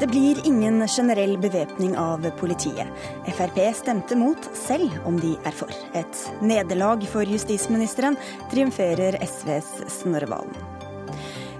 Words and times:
Det 0.00 0.06
blir 0.06 0.46
ingen 0.46 0.88
generell 0.88 1.38
bevæpning 1.38 1.96
av 1.96 2.30
politiet. 2.38 2.86
Frp 3.26 3.74
stemte 3.74 4.16
mot, 4.16 4.38
selv 4.54 4.92
om 5.08 5.16
de 5.20 5.32
er 5.44 5.56
for. 5.56 5.72
Et 5.96 6.20
nederlag 6.44 7.02
for 7.08 7.24
justisministeren, 7.24 8.18
triumferer 8.52 9.16
SVs 9.24 9.72
Snorre 9.96 10.28
Valen. 10.30 10.54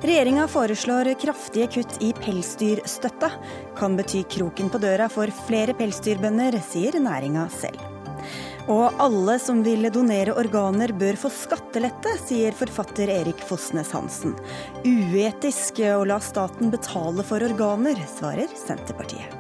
Regjeringa 0.04 0.44
foreslår 0.52 1.14
kraftige 1.18 1.66
kutt 1.78 1.96
i 2.04 2.12
pelsdyrstøtta. 2.20 3.32
Kan 3.80 3.96
bety 3.96 4.22
kroken 4.36 4.68
på 4.70 4.84
døra 4.84 5.08
for 5.08 5.32
flere 5.48 5.74
pelsdyrbønder, 5.74 6.60
sier 6.68 7.00
næringa 7.00 7.48
selv. 7.56 7.85
Og 8.66 8.96
alle 8.98 9.36
som 9.38 9.60
vil 9.62 9.86
donere 9.94 10.32
organer 10.34 10.90
bør 10.98 11.14
få 11.20 11.30
skattelette, 11.30 12.16
sier 12.18 12.54
forfatter 12.56 13.12
Erik 13.14 13.38
Fosnes 13.46 13.92
Hansen. 13.94 14.34
Uetisk 14.82 15.78
å 15.86 16.02
la 16.08 16.18
staten 16.18 16.72
betale 16.72 17.22
for 17.28 17.46
organer, 17.46 18.00
svarer 18.10 18.50
Senterpartiet. 18.58 19.30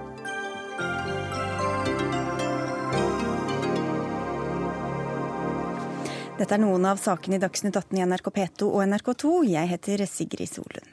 Dette 6.36 6.52
er 6.52 6.62
noen 6.62 6.86
av 6.86 7.00
sakene 7.02 7.40
i 7.40 7.42
Dagsnytt 7.42 7.74
18 7.74 7.98
i 7.98 8.06
NRK 8.06 8.30
P2 8.30 8.68
og 8.68 8.84
NRK2. 8.92 9.30
Jeg 9.56 9.72
heter 9.72 10.06
Sigrid 10.06 10.52
Solund. 10.52 10.92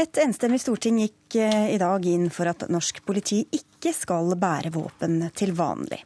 Et 0.00 0.18
enstemmig 0.24 0.58
storting 0.62 0.98
gikk 1.04 1.36
eh, 1.38 1.74
i 1.74 1.78
dag 1.78 2.02
inn 2.08 2.30
for 2.32 2.48
at 2.50 2.64
norsk 2.72 3.02
politi 3.06 3.44
ikke 3.52 3.71
skal 3.90 4.36
bære 4.38 4.70
våpen 4.70 5.18
til 5.34 5.56
vanlig. 5.58 6.04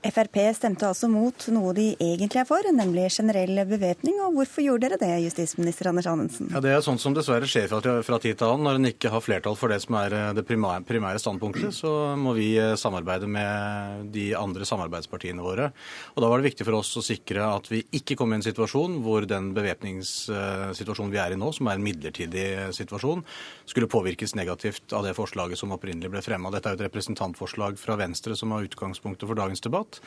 Frp 0.00 0.38
stemte 0.56 0.88
altså 0.88 1.08
mot 1.10 1.48
noe 1.52 1.72
de 1.76 1.90
egentlig 2.00 2.40
er 2.42 2.46
for, 2.48 2.64
nemlig 2.72 3.08
generell 3.12 3.60
bevæpning. 3.68 4.18
Og 4.24 4.38
hvorfor 4.38 4.64
gjorde 4.64 4.88
dere 4.88 5.00
det, 5.00 5.10
justisminister 5.26 5.90
Anders 5.90 6.08
Anundsen? 6.08 6.48
Ja, 6.54 6.62
Det 6.64 6.72
er 6.72 6.84
sånt 6.84 7.02
som 7.02 7.16
dessverre 7.16 7.48
skjer 7.48 7.68
fra, 7.68 8.18
tid 8.18 8.38
til 8.38 8.46
annen. 8.48 8.64
Når 8.68 8.78
en 8.78 8.90
ikke 8.92 9.12
har 9.12 9.24
flertall 9.24 9.58
for 9.58 9.72
det 9.72 9.80
som 9.84 9.98
er 10.00 10.14
eh, 10.16 10.32
det 10.36 10.46
primære, 10.48 11.18
standpunktet, 11.18 11.74
så 11.74 12.14
må 12.18 12.34
vi 12.36 12.50
eh, 12.58 12.76
samarbeide 12.80 13.28
med 13.28 14.08
de 14.14 14.30
andre 14.38 14.66
samarbeidspartiene 14.68 15.44
våre. 15.44 15.70
Og 16.14 16.22
Da 16.22 16.30
var 16.30 16.40
det 16.40 16.50
viktig 16.50 16.66
for 16.66 16.78
oss 16.80 16.94
å 16.98 17.04
sikre 17.04 17.44
at 17.58 17.68
vi 17.70 17.82
ikke 17.92 18.16
kom 18.18 18.32
i 18.32 18.38
en 18.38 18.46
situasjon 18.46 19.00
hvor 19.04 19.26
den 19.28 19.52
bevæpningssituasjonen 19.56 21.12
vi 21.12 21.20
er 21.22 21.34
i 21.34 21.40
nå, 21.40 21.52
som 21.56 21.68
er 21.68 21.78
en 21.78 21.84
midlertidig 21.84 22.48
situasjon, 22.76 23.24
skulle 23.68 23.90
påvirkes 23.90 24.36
negativt 24.38 24.94
av 24.96 25.04
det 25.06 25.16
forslaget 25.18 25.60
som 25.60 25.74
opprinnelig 25.74 26.12
ble 26.12 26.22
fremma. 26.24 26.52
Dette 26.54 26.70
er 26.70 26.76
jo 26.76 26.80
et 26.80 26.88
representantforslag 27.18 27.78
fra 27.78 27.96
Venstre 27.96 28.36
som 28.36 28.52
har 28.52 28.62
utgangspunktet 28.62 29.28
for 29.28 29.34
dagens 29.34 29.60
debatt. 29.60 30.00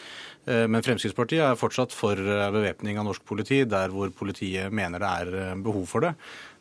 Eh, 0.46 0.68
men 0.68 0.84
Fremskrittspartiet 0.84 1.44
er 1.44 1.60
fortsatt 1.60 1.92
for 1.94 2.16
eh, 2.16 2.52
bevæpning 2.52 3.00
av 3.00 3.06
norsk 3.06 3.26
politi 3.26 3.64
der 3.66 3.90
hvor 3.92 4.10
politiet 4.10 4.72
mener 4.72 5.00
det 5.00 5.08
er 5.08 5.34
eh, 5.52 5.56
behov 5.56 5.86
for 5.88 6.02
det. 6.02 6.14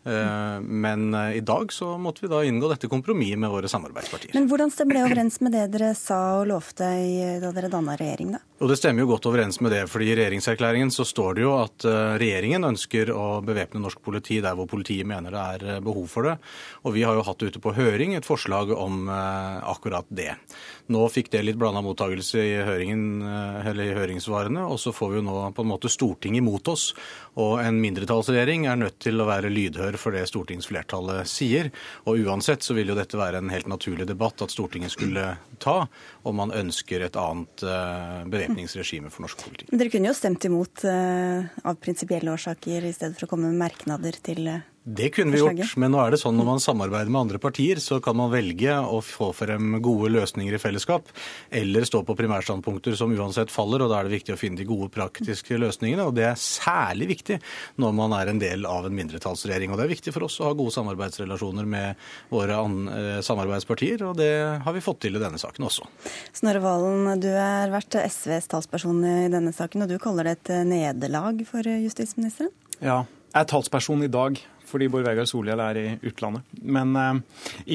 Men 0.04 1.14
i 1.34 1.42
dag 1.44 1.72
så 1.72 1.98
måtte 2.00 2.24
vi 2.24 2.30
da 2.32 2.40
inngå 2.46 2.70
dette 2.70 2.88
kompromisset 2.88 3.38
med 3.38 3.52
våre 3.52 3.68
samarbeidspartier. 3.68 4.32
Men 4.34 4.46
Hvordan 4.48 4.70
stemmer 4.72 4.96
det 4.96 5.02
overens 5.04 5.40
med 5.44 5.52
det 5.52 5.66
dere 5.74 5.90
sa 5.98 6.40
og 6.40 6.46
lovte 6.48 6.88
da 7.42 7.50
dere 7.52 7.68
danna 7.72 7.96
regjering, 8.00 8.32
da? 8.32 8.40
Jo, 8.60 8.68
Det 8.70 8.78
stemmer 8.80 9.04
jo 9.04 9.10
godt 9.12 9.28
overens 9.28 9.60
med 9.60 9.72
det. 9.72 9.82
fordi 9.92 10.10
I 10.10 10.16
regjeringserklæringen 10.16 10.90
så 10.92 11.04
står 11.04 11.34
det 11.36 11.44
jo 11.44 11.52
at 11.58 11.84
regjeringen 12.20 12.64
ønsker 12.64 13.12
å 13.12 13.40
bevæpne 13.44 13.80
norsk 13.80 14.00
politi 14.04 14.40
der 14.40 14.56
hvor 14.56 14.68
politiet 14.68 15.06
mener 15.06 15.30
det 15.36 15.44
er 15.54 15.80
behov 15.84 16.08
for 16.08 16.28
det. 16.28 16.36
Og 16.84 16.96
vi 16.96 17.04
har 17.04 17.14
jo 17.14 17.26
hatt 17.26 17.42
ute 17.42 17.60
på 17.60 17.74
høring 17.76 18.16
et 18.16 18.24
forslag 18.28 18.72
om 18.72 19.08
akkurat 19.08 20.08
det. 20.08 20.32
Nå 20.90 21.04
fikk 21.12 21.30
det 21.30 21.44
litt 21.44 21.58
blanda 21.60 21.82
mottakelse 21.84 22.40
i, 22.40 22.56
høringen, 22.66 23.22
eller 23.68 23.84
i 23.84 23.96
høringssvarene, 23.96 24.64
og 24.66 24.80
så 24.80 24.92
får 24.96 25.12
vi 25.12 25.20
jo 25.20 25.26
nå 25.28 25.36
på 25.54 25.62
en 25.64 25.70
måte 25.70 25.92
Stortinget 25.92 26.40
imot 26.42 26.68
oss. 26.72 26.90
Og 27.40 27.60
en 27.62 27.78
mindretallsregjering 27.80 28.66
er 28.66 28.80
nødt 28.80 28.98
til 29.02 29.20
å 29.20 29.28
være 29.28 29.52
lydhør 29.52 29.89
for 29.98 30.14
det 30.14 30.26
stortingsflertallet 30.30 31.28
sier. 31.28 31.70
Og 32.06 32.20
uansett 32.26 32.62
så 32.62 32.76
vil 32.76 32.92
jo 32.92 32.98
dette 32.98 33.18
være 33.18 33.40
en 33.40 33.52
helt 33.52 33.70
naturlig 33.70 34.06
debatt 34.08 34.42
at 34.44 34.54
Stortinget 34.54 34.94
skulle 34.94 35.24
ta 35.62 35.76
om 36.28 36.36
man 36.36 36.54
ønsker 36.54 37.06
et 37.06 37.18
annet 37.18 37.64
uh, 37.66 38.22
bevæpningsregime 38.30 39.10
for 39.10 39.26
norsk 39.26 39.44
politi. 39.44 39.70
Dere 39.72 39.92
kunne 39.92 40.10
jo 40.10 40.16
stemt 40.16 40.44
imot 40.48 40.84
uh, 40.86 41.46
av 41.64 41.80
prinsipielle 41.82 42.32
årsaker 42.34 42.86
i 42.86 42.94
stedet 42.96 43.16
for 43.18 43.26
å 43.26 43.32
komme 43.34 43.50
med 43.50 43.62
merknader 43.64 44.20
til 44.22 44.46
uh, 44.52 44.60
det 44.82 45.10
kunne 45.12 45.32
vi 45.32 45.38
gjort, 45.42 45.74
men 45.76 45.92
nå 45.92 45.98
er 46.00 46.14
det 46.14 46.18
sånn 46.22 46.38
når 46.38 46.46
man 46.48 46.62
samarbeider 46.62 47.12
med 47.12 47.20
andre 47.20 47.38
partier, 47.42 47.76
så 47.84 47.98
kan 48.00 48.16
man 48.16 48.30
velge 48.32 48.72
å 48.80 49.02
få 49.04 49.28
frem 49.36 49.74
gode 49.84 50.08
løsninger 50.14 50.54
i 50.56 50.60
fellesskap, 50.60 51.10
eller 51.52 51.84
stå 51.84 52.00
på 52.08 52.16
primærstandpunkter 52.16 52.96
som 52.96 53.12
uansett 53.12 53.52
faller. 53.52 53.84
og 53.84 53.90
Da 53.92 53.98
er 53.98 54.08
det 54.08 54.14
viktig 54.16 54.32
å 54.32 54.38
finne 54.40 54.56
de 54.56 54.64
gode 54.64 54.88
praktiske 54.94 55.58
løsningene. 55.60 56.06
og 56.08 56.14
Det 56.16 56.24
er 56.30 56.40
særlig 56.40 57.10
viktig 57.12 57.36
når 57.76 57.92
man 57.92 58.14
er 58.16 58.32
en 58.32 58.40
del 58.40 58.64
av 58.64 58.86
en 58.88 58.96
mindretallsregjering. 58.96 59.70
og 59.70 59.76
Det 59.76 59.84
er 59.84 59.92
viktig 59.92 60.14
for 60.16 60.24
oss 60.24 60.38
å 60.40 60.48
ha 60.48 60.54
gode 60.56 60.72
samarbeidsrelasjoner 60.72 61.68
med 61.68 62.00
våre 62.30 62.56
eh, 62.56 63.20
samarbeidspartier, 63.20 64.06
og 64.08 64.16
det 64.16 64.32
har 64.64 64.72
vi 64.72 64.80
fått 64.80 65.02
til 65.04 65.20
i 65.20 65.20
denne 65.20 65.38
saken 65.38 65.68
også. 65.68 65.84
Snorre 66.32 66.64
Valen, 66.64 67.20
du 67.20 67.28
har 67.28 67.68
vært 67.68 68.00
SVs 68.00 68.48
talsperson 68.48 69.04
i 69.04 69.28
denne 69.28 69.52
saken, 69.52 69.84
og 69.84 69.92
du 69.92 69.98
kaller 70.00 70.24
det 70.24 70.38
et 70.38 70.64
nederlag 70.64 71.44
for 71.44 71.68
justisministeren? 71.68 72.48
Ja, 72.80 73.04
jeg 73.30 73.44
er 73.44 73.52
talsperson 73.52 74.00
i 74.02 74.08
dag 74.08 74.40
fordi 74.70 74.88
Bård 74.90 75.06
Vegar 75.06 75.26
Solhjell 75.28 75.60
er 75.62 75.78
i 75.80 75.86
utlandet. 76.06 76.46
Men 76.62 76.94
eh, 76.96 77.14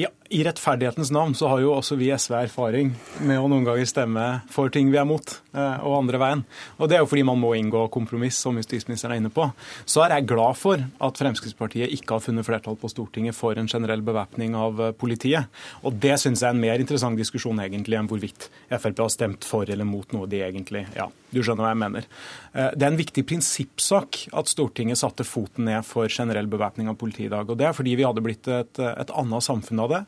i, 0.02 0.04
i, 0.30 0.42
rettferdighetens 0.46 1.12
navn 1.14 1.34
så 1.36 1.50
har 1.50 1.62
jo 1.62 1.74
også 1.76 1.98
vi 2.00 2.10
SV 2.14 2.36
erfaring 2.38 2.92
med 3.26 3.40
å 3.40 3.48
noen 3.50 3.66
ganger 3.66 3.88
stemme 3.88 4.24
for 4.52 4.72
ting 4.72 4.90
vi 4.92 5.00
er 5.00 5.08
mot, 5.08 5.36
eh, 5.54 5.84
og 5.86 5.98
andre 6.00 6.20
veien. 6.22 6.44
Og 6.80 6.90
det 6.90 6.98
er 6.98 7.04
jo 7.04 7.10
fordi 7.10 7.26
man 7.28 7.40
må 7.42 7.52
inngå 7.58 7.86
kompromiss, 7.94 8.38
som 8.42 8.56
justisministeren 8.58 9.16
er 9.16 9.22
inne 9.22 9.32
på. 9.34 9.48
Så 9.84 10.04
er 10.04 10.16
jeg 10.16 10.28
glad 10.32 10.58
for 10.58 10.80
at 10.80 11.20
Fremskrittspartiet 11.20 11.92
ikke 11.96 12.16
har 12.16 12.24
funnet 12.24 12.46
flertall 12.46 12.78
på 12.80 12.90
Stortinget 12.92 13.36
for 13.36 13.58
en 13.58 13.70
generell 13.70 14.04
bevæpning 14.06 14.56
av 14.58 14.80
uh, 14.80 14.90
politiet. 14.96 15.50
Og 15.86 15.96
det 16.02 16.16
syns 16.22 16.42
jeg 16.42 16.50
er 16.50 16.56
en 16.56 16.62
mer 16.62 16.82
interessant 16.82 17.18
diskusjon 17.18 17.60
egentlig 17.62 17.98
enn 17.98 18.08
hvorvidt 18.10 18.48
Frp 18.70 19.02
har 19.02 19.12
stemt 19.12 19.46
for 19.46 19.68
eller 19.68 19.86
mot 19.88 20.10
noe 20.14 20.28
de 20.30 20.40
egentlig 20.44 20.84
Ja, 20.96 21.08
du 21.32 21.40
skjønner 21.42 21.66
hva 21.66 21.72
jeg 21.72 21.80
mener. 21.82 22.06
Det 22.52 22.84
er 22.84 22.88
en 22.88 22.98
viktig 22.98 23.24
prinsippsak 23.28 24.20
at 24.36 24.50
Stortinget 24.50 25.00
satte 25.00 25.26
foten 25.26 25.66
ned 25.68 25.84
for 25.86 26.08
generell 26.12 26.48
bevæpning 26.50 26.85
av 26.92 26.98
politiet 27.00 27.28
i 27.28 27.34
dag. 27.34 27.50
Og 27.50 27.58
Det 27.58 27.68
er 27.68 27.76
fordi 27.76 27.94
vi 27.98 28.06
hadde 28.06 28.24
blitt 28.24 28.48
et, 28.48 28.80
et 28.80 29.14
annet 29.14 29.46
samfunn 29.46 29.82
av 29.84 29.92
det. 29.92 30.02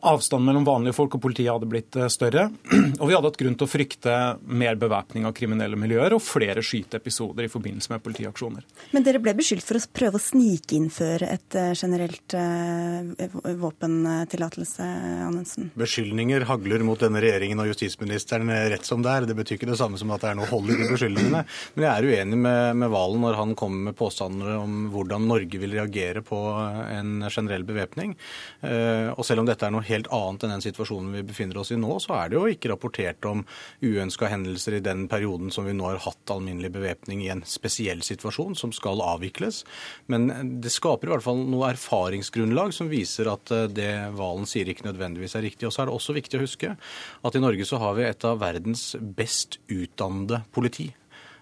Avstanden 0.00 0.46
mellom 0.46 0.64
vanlige 0.64 0.96
folk 0.96 1.14
og 1.18 1.20
politiet 1.20 1.50
hadde 1.52 1.68
blitt 1.68 1.96
eh, 1.98 2.08
større. 2.08 2.46
Og 3.00 3.08
vi 3.08 3.12
hadde 3.12 3.28
hatt 3.28 3.38
grunn 3.40 3.56
til 3.58 3.66
å 3.66 3.70
frykte 3.70 4.14
mer 4.48 4.78
bevæpning 4.80 5.26
av 5.28 5.34
kriminelle 5.36 5.76
miljøer 5.76 6.14
og 6.16 6.22
flere 6.24 6.62
skyteepisoder 6.64 7.44
i 7.44 7.50
forbindelse 7.52 7.92
med 7.92 8.02
politiaksjoner. 8.04 8.64
Men 8.94 9.04
dere 9.04 9.20
ble 9.20 9.34
beskyldt 9.36 9.66
for 9.66 9.76
å 9.76 9.82
prøve 10.00 10.16
å 10.16 10.22
snikinnføre 10.24 11.28
et 11.34 11.56
eh, 11.58 11.72
generelt 11.76 12.36
uh, 12.36 13.50
våpentillatelse, 13.60 14.86
Anundsen? 15.26 15.68
Beskyldninger 15.80 16.46
hagler 16.48 16.84
mot 16.86 17.00
denne 17.00 17.20
regjeringen 17.20 17.60
og 17.60 17.68
justisministeren 17.68 18.48
rett 18.72 18.88
som 18.88 19.04
det 19.04 19.12
er. 19.12 19.28
Det 19.28 19.36
betyr 19.36 19.58
ikke 19.58 19.68
det 19.68 19.78
samme 19.80 20.00
som 20.00 20.14
at 20.16 20.24
det 20.24 20.32
er 20.32 20.40
noe 20.40 20.48
hold 20.48 20.72
i 20.72 20.78
de 20.80 20.88
beskyldningene. 20.94 21.44
Men 21.76 21.86
jeg 21.86 21.92
er 21.92 22.08
uenig 22.08 22.40
med, 22.40 22.80
med 22.80 22.92
Valen 22.94 23.24
når 23.26 23.40
han 23.42 23.54
kommer 23.58 23.90
med 23.90 23.98
påstander 24.00 24.56
om 24.62 24.80
hvordan 24.94 25.28
Norge 25.28 25.60
vil 25.60 25.76
reagere 25.76 26.24
på 26.24 26.40
en 26.88 27.28
generell 27.28 27.66
bevæpning. 27.68 28.16
Og 28.64 29.24
selv 29.26 29.42
om 29.42 29.48
dette 29.48 29.66
er 29.66 29.74
noe 29.74 29.84
helt 29.90 30.10
annet 30.14 30.46
enn 30.46 30.54
den 30.54 30.64
situasjonen 30.64 31.12
vi 31.18 31.24
befinner 31.30 31.60
oss 31.60 31.72
i 31.74 31.78
nå, 31.80 31.96
så 32.02 32.16
er 32.16 32.30
det 32.30 32.38
jo 32.38 32.50
ikke 32.50 32.72
rapportert 32.72 33.26
om 33.28 33.44
uønska 33.84 34.30
hendelser 34.30 34.78
i 34.78 34.84
den 34.84 35.06
perioden 35.10 35.52
som 35.54 35.66
vi 35.68 35.74
nå 35.76 35.88
har 35.88 36.02
hatt 36.06 36.34
alminnelig 36.34 36.72
bevæpning 36.74 37.24
i 37.24 37.30
en 37.34 37.44
spesiell 37.48 38.04
situasjon 38.06 38.56
som 38.58 38.74
skal 38.76 39.02
avvikles. 39.04 39.64
Men 40.12 40.30
det 40.62 40.72
skaper 40.74 41.10
i 41.10 41.14
hvert 41.14 41.26
fall 41.26 41.42
noe 41.50 41.72
erfaringsgrunnlag 41.74 42.74
som 42.76 42.90
viser 42.92 43.30
at 43.32 43.52
eh, 43.54 43.68
det 43.70 43.90
Valen 44.18 44.48
sier 44.48 44.70
ikke 44.70 44.88
nødvendigvis 44.88 45.36
er 45.38 45.46
riktig. 45.46 45.68
Og 45.68 45.74
så 45.74 45.84
er 45.84 45.90
det 45.90 45.98
også 45.98 46.16
viktig 46.16 46.38
å 46.38 46.44
huske 46.44 46.74
at 46.76 47.36
i 47.36 47.42
Norge 47.42 47.66
så 47.68 47.80
har 47.82 47.98
vi 47.98 48.08
et 48.08 48.26
av 48.28 48.40
verdens 48.42 48.92
best 49.00 49.60
utdannede 49.70 50.44
politi. 50.54 50.90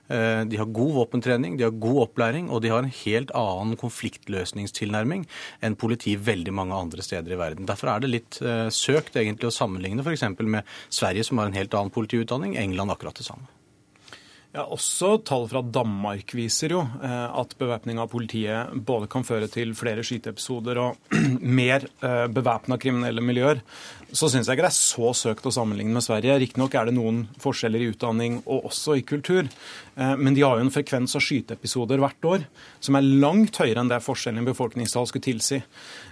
Eh, 0.09 0.45
de 0.45 0.57
har 0.57 0.65
god 0.65 0.95
våpentrening, 0.95 1.57
de 1.57 1.67
har 1.67 1.71
god 1.77 2.03
opplæring, 2.07 2.49
og 2.51 2.63
de 2.65 2.73
har 2.73 2.83
en 2.83 2.95
helt 3.05 3.33
annen 3.37 3.77
konfliktløsningstilnærming 3.81 5.27
enn 5.61 5.77
politi 5.77 6.17
veldig 6.17 6.55
mange 6.57 6.79
andre 6.79 7.05
steder 7.05 7.35
i 7.35 7.41
verden. 7.41 7.69
Derfor 7.69 7.93
er 7.93 8.05
det 8.05 8.13
litt 8.15 8.41
eh, 8.41 8.69
søkt 8.73 9.19
egentlig 9.21 9.51
å 9.51 9.55
sammenligne 9.55 10.05
f.eks. 10.05 10.25
med 10.41 10.65
Sverige, 10.89 11.29
som 11.29 11.43
har 11.43 11.51
en 11.51 11.59
helt 11.59 11.77
annen 11.77 11.93
politiutdanning, 11.95 12.57
England 12.57 12.97
akkurat 12.97 13.21
det 13.21 13.29
samme. 13.29 13.51
Ja, 14.57 14.65
Også 14.73 15.19
tall 15.29 15.45
fra 15.51 15.61
Danmark 15.61 16.33
viser 16.33 16.73
jo 16.73 16.81
eh, 17.05 17.29
at 17.29 17.53
bevæpning 17.61 18.01
av 18.01 18.09
politiet 18.09 18.73
både 18.89 19.11
kan 19.13 19.29
føre 19.29 19.51
til 19.53 19.77
flere 19.77 20.01
skyteepisoder 20.01 20.81
og 20.87 21.19
mer 21.61 21.85
bevæpna 22.33 22.81
kriminelle 22.81 23.21
miljøer 23.21 23.61
så 24.09 24.29
syns 24.31 24.49
jeg 24.49 24.57
ikke 24.57 24.65
det 24.65 24.71
er 24.71 24.77
så 24.79 25.11
søkt 25.17 25.47
å 25.49 25.53
sammenligne 25.53 25.93
med 25.93 26.05
Sverige. 26.05 26.39
Riktignok 26.41 26.75
er 26.79 26.89
det 26.89 26.95
noen 26.97 27.27
forskjeller 27.43 27.83
i 27.85 27.91
utdanning 27.93 28.39
og 28.47 28.71
også 28.71 28.97
i 28.97 29.05
kultur, 29.05 29.45
eh, 29.45 30.15
men 30.17 30.37
de 30.37 30.45
har 30.47 30.57
jo 30.57 30.65
en 30.65 30.73
frekvens 30.73 31.17
av 31.19 31.25
skyteepisoder 31.25 32.01
hvert 32.01 32.29
år 32.31 32.47
som 32.81 32.97
er 32.97 33.05
langt 33.05 33.61
høyere 33.61 33.83
enn 33.83 33.91
det 33.93 34.01
forskjellen 34.05 34.41
i 34.41 34.49
befolkningstall 34.49 35.09
skulle 35.11 35.27
tilsi. 35.29 35.61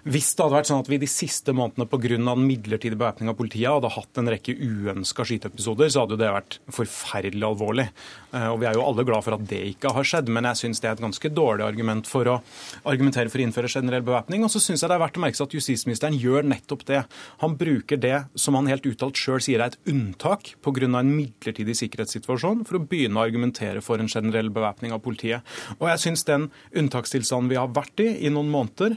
Hvis 0.05 0.35
det 0.35 0.45
hadde 0.45 0.59
vært 0.59 0.71
sånn 0.71 0.85
at 0.85 0.91
vi 0.93 1.01
de 1.01 1.09
siste 1.11 1.55
månedene 1.57 1.89
pga. 1.89 2.17
den 2.17 2.47
midlertidige 2.47 3.01
bevæpninga 3.01 3.33
av 3.33 3.39
politiet 3.41 3.73
hadde 3.73 3.95
hatt 3.97 4.19
en 4.21 4.31
rekke 4.31 4.55
uønska 4.55 5.25
skyteepisoder, 5.25 5.89
så 5.89 6.05
hadde 6.05 6.15
jo 6.15 6.21
det 6.21 6.33
vært 6.37 6.59
forferdelig 6.69 7.49
alvorlig. 7.49 7.89
Og 8.37 8.61
Vi 8.61 8.67
er 8.67 8.75
jo 8.75 8.85
alle 8.85 9.05
glad 9.05 9.25
for 9.25 9.35
at 9.35 9.47
det 9.49 9.63
ikke 9.73 9.93
har 9.97 10.05
skjedd, 10.05 10.29
men 10.29 10.45
jeg 10.45 10.61
syns 10.61 10.81
det 10.81 10.91
er 10.91 10.97
et 10.99 11.03
ganske 11.03 11.31
dårlig 11.33 11.65
argument 11.65 12.07
for 12.07 12.29
å 12.29 12.37
argumentere 12.85 13.31
for 13.33 13.41
å 13.41 13.47
innføre 13.47 13.73
generell 13.73 14.05
bevæpning. 14.05 14.45
Og 14.45 14.53
så 14.53 14.61
syns 14.61 14.83
jeg 14.83 14.91
det 14.91 14.97
er 14.97 15.03
verdt 15.03 15.17
å 15.17 15.25
merke 15.25 15.39
seg 15.39 15.49
at 15.49 15.57
justisministeren 15.57 16.19
gjør 16.21 16.47
nettopp 16.47 16.85
det. 16.87 17.03
Han 17.43 17.57
bruker 17.57 17.86
det 17.95 18.25
som 18.35 18.57
han 18.59 18.67
helt 18.67 18.87
uttalt 18.87 19.17
sjøl 19.17 19.39
sier 19.45 19.63
er 19.63 19.71
et 19.71 19.79
unntak 19.87 20.57
pga. 20.65 20.89
en 20.99 21.15
midlertidig 21.15 21.77
sikkerhetssituasjon, 21.79 22.65
for 22.67 22.79
å 22.79 22.87
begynne 22.87 23.21
å 23.21 23.25
argumentere 23.25 23.81
for 23.81 23.99
en 23.99 24.09
generell 24.09 24.51
bevæpning 24.51 24.93
av 24.93 25.03
politiet. 25.03 25.43
Og 25.79 25.89
jeg 25.89 25.99
syns 25.99 26.25
den 26.25 26.51
unntakstilstanden 26.75 27.49
vi 27.49 27.57
har 27.57 27.69
vært 27.69 28.01
i 28.01 28.27
i 28.27 28.29
noen 28.29 28.51
måneder, 28.51 28.97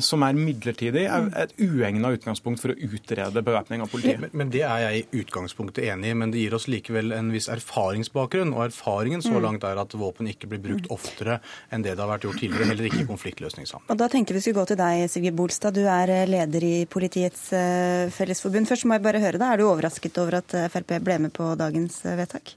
som 0.00 0.22
er 0.22 0.36
midlertidig, 0.38 1.04
er 1.10 1.26
et 1.42 1.54
uegna 1.58 2.12
utgangspunkt 2.14 2.62
for 2.62 2.72
å 2.72 2.76
utrede 2.86 3.42
bevæpning 3.42 3.82
av 3.82 3.90
politiet. 3.90 4.20
Men, 4.22 4.32
men, 4.32 4.50
Det 4.54 4.62
er 4.62 4.82
jeg 4.84 5.00
i 5.00 5.22
utgangspunktet 5.22 5.88
enig 5.90 6.12
i, 6.12 6.16
men 6.18 6.30
det 6.30 6.44
gir 6.44 6.54
oss 6.54 6.68
likevel 6.70 7.14
en 7.16 7.32
viss 7.34 7.48
erfaringsbakgrunn. 7.52 8.54
Og 8.54 8.66
erfaringen 8.68 9.24
så 9.24 9.34
mm. 9.34 9.40
langt 9.42 9.66
er 9.66 9.80
at 9.82 9.96
våpen 9.98 10.30
ikke 10.30 10.50
blir 10.52 10.62
brukt 10.68 10.90
oftere 10.94 11.40
enn 11.70 11.82
det 11.82 11.96
det 11.96 12.04
har 12.04 12.12
vært 12.12 12.28
gjort 12.28 12.38
tidligere. 12.42 12.68
Heller 12.70 12.90
ikke 12.90 13.02
i 13.02 13.08
konfliktløsningssammenheng. 13.08 13.94
Og 13.94 14.02
Da 14.02 14.10
tenkte 14.12 14.36
vi 14.36 14.44
skulle 14.44 14.62
gå 14.62 14.70
til 14.70 14.80
deg, 14.80 15.06
Sigurd 15.10 15.38
Bolstad. 15.40 15.74
Du 15.74 15.82
er 15.82 16.14
eh, 16.14 16.28
leder 16.30 16.68
i 16.68 16.76
Politiets 16.90 17.48
eh, 17.56 18.12
Fellesforbund. 18.14 18.70
Først 18.70 18.86
må 18.86 18.98
jeg 18.98 19.06
bare 19.08 19.24
høre 19.24 19.40
deg. 19.40 19.48
Er 19.48 19.62
du 19.62 19.66
overrasket 19.70 20.22
over 20.22 20.38
at 20.42 20.56
Frp 20.70 21.00
ble 21.02 21.18
med 21.26 21.34
på 21.34 21.50
dagens 21.58 21.98
vedtak? 22.06 22.54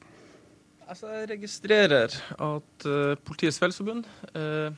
Altså, 0.89 1.09
jeg 1.13 1.27
registrerer 1.29 2.09
at 2.09 2.85
uh, 2.89 3.13
Politiets 3.21 3.59
Fellesforbund 3.61 4.07
uh, 4.33 4.39
Eh, 4.39 4.73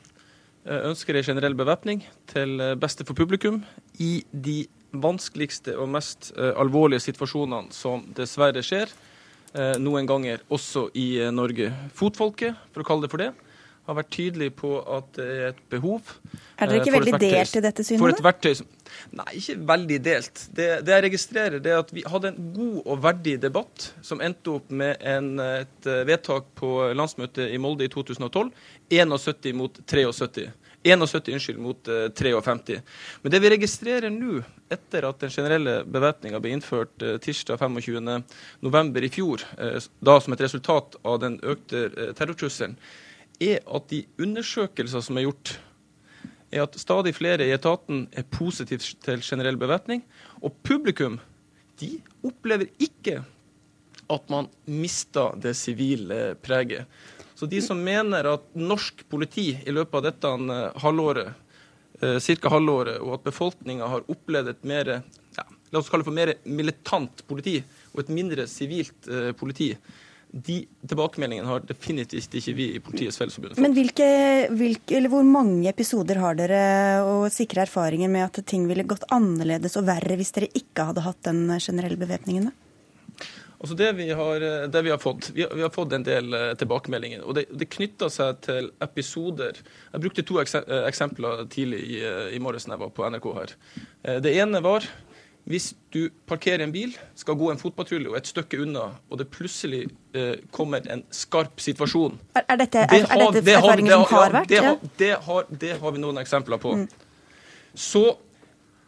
ønsker 0.66 1.18
ei 1.18 1.24
generell 1.26 1.56
bevæpning 1.58 2.04
til 2.30 2.60
eh, 2.60 2.74
beste 2.78 3.06
for 3.08 3.18
publikum 3.18 3.62
i 3.98 4.24
de 4.32 4.66
vanskeligste 4.92 5.74
og 5.80 5.90
mest 5.90 6.32
eh, 6.36 6.52
alvorlige 6.60 7.02
situasjonene 7.08 7.74
som 7.74 8.06
dessverre 8.16 8.64
skjer 8.64 8.92
noen 9.52 10.06
ganger 10.08 10.40
også 10.48 10.86
i 10.96 11.26
Norge. 11.28 11.66
Fotfolket, 11.92 12.56
for 12.72 12.80
å 12.80 12.86
kalle 12.88 13.04
det 13.04 13.10
for 13.12 13.20
det, 13.20 13.26
har 13.88 13.98
vært 13.98 14.12
tydelig 14.14 14.50
på 14.58 14.76
at 14.96 15.08
det 15.16 15.26
er 15.26 15.48
et 15.50 15.60
behov 15.72 16.12
Er 16.56 16.70
dere 16.70 16.80
ikke 16.82 16.94
veldig 16.94 17.18
delt 17.18 17.56
i 17.58 17.62
dette 17.64 17.84
synet? 17.86 18.02
For 18.02 18.14
et 18.14 18.24
verktøy 18.24 18.54
som 18.60 18.70
Nei, 19.16 19.24
ikke 19.38 19.54
veldig 19.66 19.96
delt. 20.04 20.42
Det, 20.52 20.66
det, 20.84 20.92
jeg 20.92 21.02
registrerer, 21.06 21.62
det 21.64 21.70
er 21.72 21.78
at 21.80 21.92
vi 21.96 22.02
hadde 22.06 22.28
en 22.28 22.50
god 22.54 22.90
og 22.92 22.98
verdig 23.02 23.38
debatt 23.40 23.86
som 24.04 24.20
endte 24.22 24.52
opp 24.52 24.68
med 24.68 25.00
en, 25.00 25.30
et 25.40 25.88
vedtak 26.06 26.50
på 26.60 26.74
landsmøtet 26.92 27.48
i 27.48 27.60
Molde 27.60 27.88
i 27.88 27.92
2012. 27.92 28.52
71 28.92 29.56
mot 29.56 29.80
73. 29.88 30.50
71 30.82 31.28
unnskyld, 31.32 31.58
mot 31.58 31.88
53. 32.14 32.74
Eh, 32.74 32.80
Men 33.22 33.32
det 33.32 33.40
vi 33.40 33.50
registrerer 33.50 34.10
nå, 34.10 34.40
etter 34.72 35.06
at 35.06 35.20
den 35.22 35.30
generelle 35.30 35.82
bevæpninga 35.86 36.40
ble 36.42 36.56
innført 36.56 37.02
eh, 37.02 37.18
tirsdag 37.22 37.60
25.11. 37.60 39.06
i 39.06 39.12
fjor, 39.12 39.46
eh, 39.58 39.78
da 40.00 40.18
som 40.20 40.34
et 40.34 40.42
resultat 40.42 40.98
av 41.04 41.20
den 41.22 41.38
økte 41.42 42.12
terrortrusselen, 42.18 42.76
er 43.42 43.60
at 43.66 43.90
de 43.90 44.04
undersøkelser 44.22 45.04
som 45.04 45.18
er 45.18 45.26
gjort, 45.26 45.56
er 46.52 46.64
at 46.66 46.76
stadig 46.80 47.14
flere 47.16 47.46
i 47.46 47.54
etaten 47.54 48.06
er 48.12 48.28
positive 48.28 48.96
til 49.04 49.24
generell 49.24 49.58
bevæpning. 49.60 50.04
Og 50.42 50.54
publikum 50.64 51.18
de 51.80 51.96
opplever 52.22 52.68
ikke 52.78 53.22
at 54.12 54.28
man 54.30 54.48
mister 54.68 55.36
det 55.40 55.54
sivile 55.56 56.34
preget. 56.42 56.86
Så 57.34 57.48
de 57.50 57.62
som 57.64 57.80
mener 57.80 58.28
at 58.28 58.44
norsk 58.54 59.02
politi 59.10 59.48
i 59.56 59.72
løpet 59.74 59.98
av 59.98 60.04
dette 60.04 60.30
eh, 60.30 60.82
halvåret, 60.84 61.32
eh, 61.98 62.18
ca. 62.20 62.52
halvåret, 62.52 63.00
og 63.00 63.16
at 63.16 63.24
befolkninga 63.26 63.88
har 63.88 64.04
opplevd 64.12 64.52
et 64.52 64.68
mer 64.68 64.92
ja, 64.92 65.46
la 65.72 65.80
oss 65.80 65.88
kalle 65.90 66.04
det 66.04 66.10
for 66.10 66.18
mer 66.18 66.34
militant 66.44 67.24
politi 67.26 67.56
og 67.94 68.04
et 68.04 68.12
mindre 68.12 68.46
sivilt 68.50 69.08
eh, 69.08 69.32
politi, 69.34 69.72
de 70.32 70.62
tilbakemeldingene 70.88 71.48
har 71.48 71.64
definitivt 71.68 72.32
ikke 72.38 72.54
vi 72.56 72.66
i 72.76 72.80
Politiets 72.80 73.18
Fellesforbund 73.20 73.52
fått. 73.52 73.62
Men 73.62 73.74
hvilke, 73.76 74.06
hvilke, 74.56 74.96
eller 74.96 75.12
hvor 75.12 75.26
mange 75.28 75.68
episoder 75.68 76.20
har 76.22 76.38
dere 76.38 76.62
og 77.04 77.26
sikre 77.34 77.66
erfaringer 77.66 78.08
med 78.12 78.24
at 78.30 78.40
ting 78.48 78.64
ville 78.70 78.86
gått 78.88 79.04
annerledes 79.12 79.76
og 79.76 79.84
verre 79.90 80.16
hvis 80.16 80.32
dere 80.32 80.48
ikke 80.56 80.88
hadde 80.88 81.04
hatt 81.04 81.20
den 81.28 81.44
generelle 81.60 82.00
bevæpningen? 82.00 82.48
Altså 83.62 83.76
det, 83.78 83.92
vi 84.00 84.08
har, 84.10 84.42
eh, 84.42 84.64
det 84.72 84.82
vi 84.82 84.90
har 84.90 84.98
fått, 84.98 85.30
vi 85.36 85.44
har, 85.44 85.52
vi 85.54 85.62
har 85.62 85.70
fått 85.70 85.92
en 85.94 86.02
del 86.02 86.34
uh, 86.34 86.48
tilbakemeldinger. 86.58 87.22
og 87.22 87.36
Det, 87.36 87.44
det 87.52 87.68
knytter 87.70 88.10
seg 88.10 88.40
til 88.42 88.72
episoder. 88.82 89.60
Jeg 89.92 90.02
brukte 90.02 90.24
to 90.26 90.40
eh, 90.42 90.80
eksempler 90.88 91.44
tidlig 91.52 91.84
i, 91.84 92.00
i 92.34 92.40
morges 92.42 92.66
da 92.66 92.74
jeg 92.74 92.82
var 92.82 92.90
på 92.96 93.06
NRK 93.06 93.28
her. 93.36 93.54
Det 94.24 94.32
ene 94.34 94.64
var 94.64 94.88
hvis 95.50 95.72
du 95.90 96.06
parkerer 96.30 96.62
en 96.62 96.72
bil, 96.72 96.92
skal 97.18 97.34
gå 97.38 97.48
en 97.50 97.58
fotpatrulje 97.58 98.10
og 98.10 98.16
et 98.18 98.28
stykke 98.30 98.60
unna, 98.62 98.84
og 99.10 99.18
det 99.18 99.26
plutselig 99.32 99.84
eh, 100.14 100.36
kommer 100.54 100.86
en 100.92 101.02
skarp 101.10 101.58
situasjon 101.60 102.14
Er, 102.38 102.44
er 102.46 102.60
dette, 102.60 102.84
det 102.92 103.00
har, 103.08 103.16
er 103.16 103.38
dette 103.38 103.56
erfaringer 103.56 103.96
som 103.96 104.04
har 104.12 104.36
vært? 104.36 104.52
Det, 104.52 104.60
har, 104.62 104.76
det, 105.00 105.10
har, 105.26 105.48
det 105.64 105.72
har 105.82 105.96
vi 105.96 106.02
noen 106.04 106.22
eksempler 106.22 106.62
på. 106.62 106.76
Mm. 106.78 106.86
Så 107.74 108.04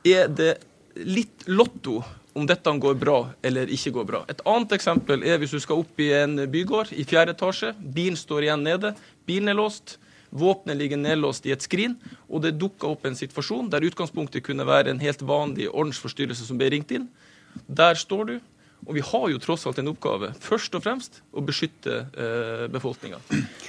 er 0.07 0.31
det 0.31 0.53
litt 0.95 1.49
lotto 1.51 2.03
om 2.35 2.47
dette 2.47 2.71
går 2.83 2.95
bra 2.99 3.19
eller 3.47 3.71
ikke 3.71 3.93
går 3.95 4.07
bra. 4.09 4.23
Et 4.31 4.41
annet 4.47 4.75
eksempel 4.77 5.27
er 5.27 5.39
hvis 5.43 5.55
du 5.55 5.61
skal 5.63 5.83
opp 5.83 6.01
i 6.03 6.11
en 6.15 6.39
bygård 6.51 6.93
i 6.95 7.07
fjerde 7.07 7.35
etasje. 7.35 7.73
Bilen 7.79 8.19
står 8.19 8.47
igjen 8.47 8.67
nede. 8.67 8.95
Bilen 9.27 9.51
er 9.51 9.59
låst. 9.59 9.99
Våpenet 10.35 10.81
ligger 10.81 10.99
nedlåst 10.99 11.47
i 11.47 11.53
et 11.55 11.63
skrin, 11.63 11.95
og 12.27 12.43
det 12.43 12.57
dukker 12.59 12.91
opp 12.91 13.07
en 13.07 13.15
situasjon 13.19 13.71
der 13.71 13.87
utgangspunktet 13.87 14.43
kunne 14.47 14.67
være 14.67 14.91
en 14.91 15.03
helt 15.03 15.23
vanlig 15.23 15.69
ordensforstyrrelse 15.71 16.49
som 16.49 16.59
ble 16.59 16.73
ringt 16.75 16.91
inn. 16.95 17.07
Der 17.71 17.95
står 17.95 18.25
du, 18.33 18.35
og 18.85 18.97
vi 18.97 19.05
har 19.07 19.29
jo 19.31 19.41
tross 19.41 19.65
alt 19.69 19.79
en 19.81 19.93
oppgave, 19.95 20.33
først 20.43 20.75
og 20.77 20.85
fremst 20.85 21.23
å 21.33 21.45
beskytte 21.45 22.03
eh, 22.13 22.67
befolkninga. 22.73 23.23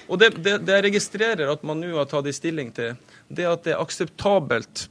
Og 0.09 0.19
det, 0.19 0.33
det, 0.41 0.57
det, 0.65 0.79
jeg 0.79 0.87
registrerer 0.89 1.53
at 1.53 1.63
man 1.67 1.79
nå 1.79 1.93
har 1.95 2.09
tatt 2.11 2.27
i 2.27 2.35
stilling 2.35 2.73
til, 2.75 2.97
det 3.29 3.47
at 3.47 3.63
det 3.67 3.75
er 3.75 3.83
akseptabelt 3.83 4.87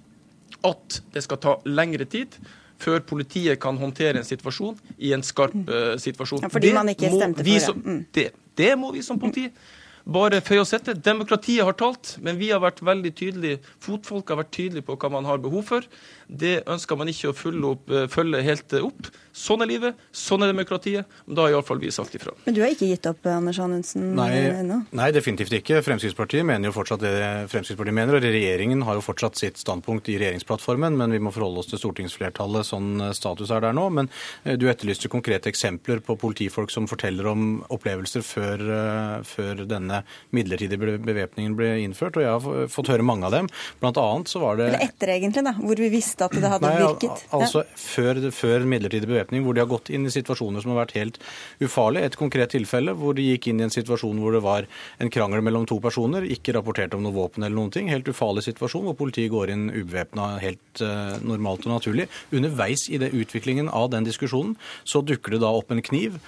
at 0.64 1.00
det 1.12 1.24
skal 1.26 1.42
ta 1.42 1.58
lengre 1.68 2.06
tid 2.08 2.38
før 2.80 3.02
politiet 3.06 3.60
kan 3.62 3.76
håndtere 3.78 4.20
en 4.20 4.26
situasjon 4.26 4.78
i 4.98 5.12
en 5.16 5.22
skarp 5.26 5.54
eh, 5.54 5.94
situasjon. 6.00 6.46
Ja, 6.46 6.50
fordi 6.52 6.70
det 6.70 6.78
man 6.78 6.92
ikke 6.92 7.10
stemte 7.12 7.44
for 7.46 7.66
som, 7.66 7.82
mm. 7.84 8.02
det. 8.16 8.30
Det 8.54 8.74
må 8.78 8.92
vi 8.94 9.02
som 9.04 9.18
politi 9.20 9.48
bare 10.04 10.40
føye 10.44 10.60
oss 10.62 10.74
etter. 10.76 10.96
Demokratiet 11.00 11.64
har 11.64 11.76
talt, 11.80 12.16
men 12.24 12.38
vi 12.40 12.50
har 12.52 12.60
vært 12.62 12.82
veldig 12.84 13.12
tydelige. 13.16 13.60
Fotfolk 13.82 14.28
har 14.32 14.42
vært 14.42 14.52
tydelige 14.56 14.86
på 14.88 14.98
hva 15.00 15.10
man 15.16 15.28
har 15.28 15.40
behov 15.42 15.64
for. 15.70 15.86
Det 16.28 16.62
ønsker 16.70 16.96
man 16.96 17.08
ikke 17.08 17.32
å 17.32 17.52
opp, 17.70 17.90
eh, 17.90 18.06
følge 18.08 18.42
helt 18.42 18.72
opp. 18.80 19.08
Sånn 19.34 19.62
er 19.62 19.66
livet, 19.66 19.96
sånn 20.12 20.44
er 20.44 20.52
demokratiet. 20.52 21.06
Men 21.26 21.34
da 21.34 21.42
har 21.42 21.54
iallfall 21.56 21.80
vi 21.80 21.90
sagt 21.90 22.14
ifra. 22.14 22.32
Men 22.44 22.54
du 22.54 22.60
har 22.62 22.70
ikke 22.70 22.86
gitt 22.86 23.06
opp, 23.06 23.24
Anders 23.26 23.58
Anundsen? 23.58 24.14
Nei, 24.14 24.84
nei, 24.92 25.10
definitivt 25.10 25.52
ikke. 25.58 25.82
Fremskrittspartiet 25.82 26.44
mener 26.46 26.70
jo 26.70 26.76
fortsatt 26.76 27.00
det 27.00 27.14
Fremskrittspartiet 27.50 27.94
mener. 27.94 28.14
Og 28.14 28.22
regjeringen 28.22 28.84
har 28.84 28.94
jo 28.94 29.04
fortsatt 29.04 29.36
sitt 29.36 29.58
standpunkt 29.58 30.08
i 30.08 30.18
regjeringsplattformen, 30.20 30.96
men 30.96 31.10
vi 31.10 31.18
må 31.18 31.32
forholde 31.34 31.64
oss 31.64 31.70
til 31.72 31.82
stortingsflertallet 31.82 32.68
sånn 32.68 33.08
eh, 33.08 33.14
status 33.16 33.50
er 33.50 33.64
der 33.66 33.74
nå. 33.76 33.88
Men 33.90 34.10
eh, 34.44 34.56
du 34.56 34.68
etterlyste 34.70 35.10
konkrete 35.10 35.50
eksempler 35.50 36.04
på 36.04 36.16
politifolk 36.20 36.70
som 36.70 36.86
forteller 36.86 37.26
om 37.32 37.64
opplevelser 37.74 38.22
før, 38.24 38.62
før 39.26 39.64
denne 39.68 39.93
midlertidige 40.34 40.98
bevæpningen 41.04 41.56
ble 41.58 41.70
innført, 41.84 42.18
og 42.18 42.24
jeg 42.24 42.32
har 42.32 42.70
fått 42.72 42.90
høre 42.92 43.06
mange 43.06 43.28
av 43.28 43.34
dem. 43.34 43.48
Blant 43.82 43.98
annet 44.00 44.30
så 44.32 44.42
var 44.42 44.58
det 44.58 44.68
Eller 44.70 44.86
etter, 44.86 45.12
egentlig, 45.14 45.44
da, 45.46 45.54
hvor 45.58 45.80
vi 45.80 45.90
visste 45.92 46.26
at 46.26 46.36
det 46.36 46.50
hadde 46.50 46.70
Nei, 46.70 46.82
virket? 46.82 47.24
Altså 47.34 47.64
ja. 47.64 47.78
før, 47.84 48.20
før, 48.34 48.66
midlertidig 48.74 49.10
bevæpning, 49.10 49.44
hvor 49.44 49.56
de 49.56 49.62
har 49.62 49.70
gått 49.70 49.90
inn 49.94 50.08
i 50.08 50.12
situasjoner 50.14 50.64
som 50.64 50.74
har 50.74 50.82
vært 50.84 50.96
helt 50.98 51.20
ufarlige. 51.62 52.10
Et 52.10 52.18
konkret 52.20 52.54
tilfelle 52.54 52.94
hvor 52.98 53.16
de 53.16 53.26
gikk 53.28 53.50
inn 53.50 53.62
i 53.62 53.66
en 53.68 53.74
situasjon 53.74 54.20
hvor 54.22 54.36
det 54.36 54.42
var 54.44 54.68
en 55.02 55.12
krangel 55.12 55.44
mellom 55.44 55.66
to 55.68 55.78
personer, 55.84 56.26
ikke 56.36 56.56
rapportert 56.56 56.96
om 56.96 57.04
noe 57.04 57.14
våpen 57.16 57.44
eller 57.44 57.56
noen 57.58 57.72
ting. 57.74 57.90
Helt 57.92 58.08
ufarlig 58.10 58.46
situasjon 58.48 58.86
hvor 58.88 58.98
politiet 58.98 59.32
går 59.34 59.52
inn 59.54 59.66
ubevæpna 59.74 60.34
helt 60.42 60.84
uh, 60.84 61.16
normalt 61.24 61.66
og 61.68 61.76
naturlig. 61.76 62.08
Underveis 62.34 62.88
i 62.88 63.00
det 63.02 63.12
utviklingen 63.14 63.70
av 63.72 63.90
den 63.94 64.06
diskusjonen 64.08 64.56
så 64.84 65.04
dukker 65.04 65.36
det 65.36 65.44
da 65.44 65.52
opp 65.54 65.72
en 65.74 65.84
kniv 65.84 66.18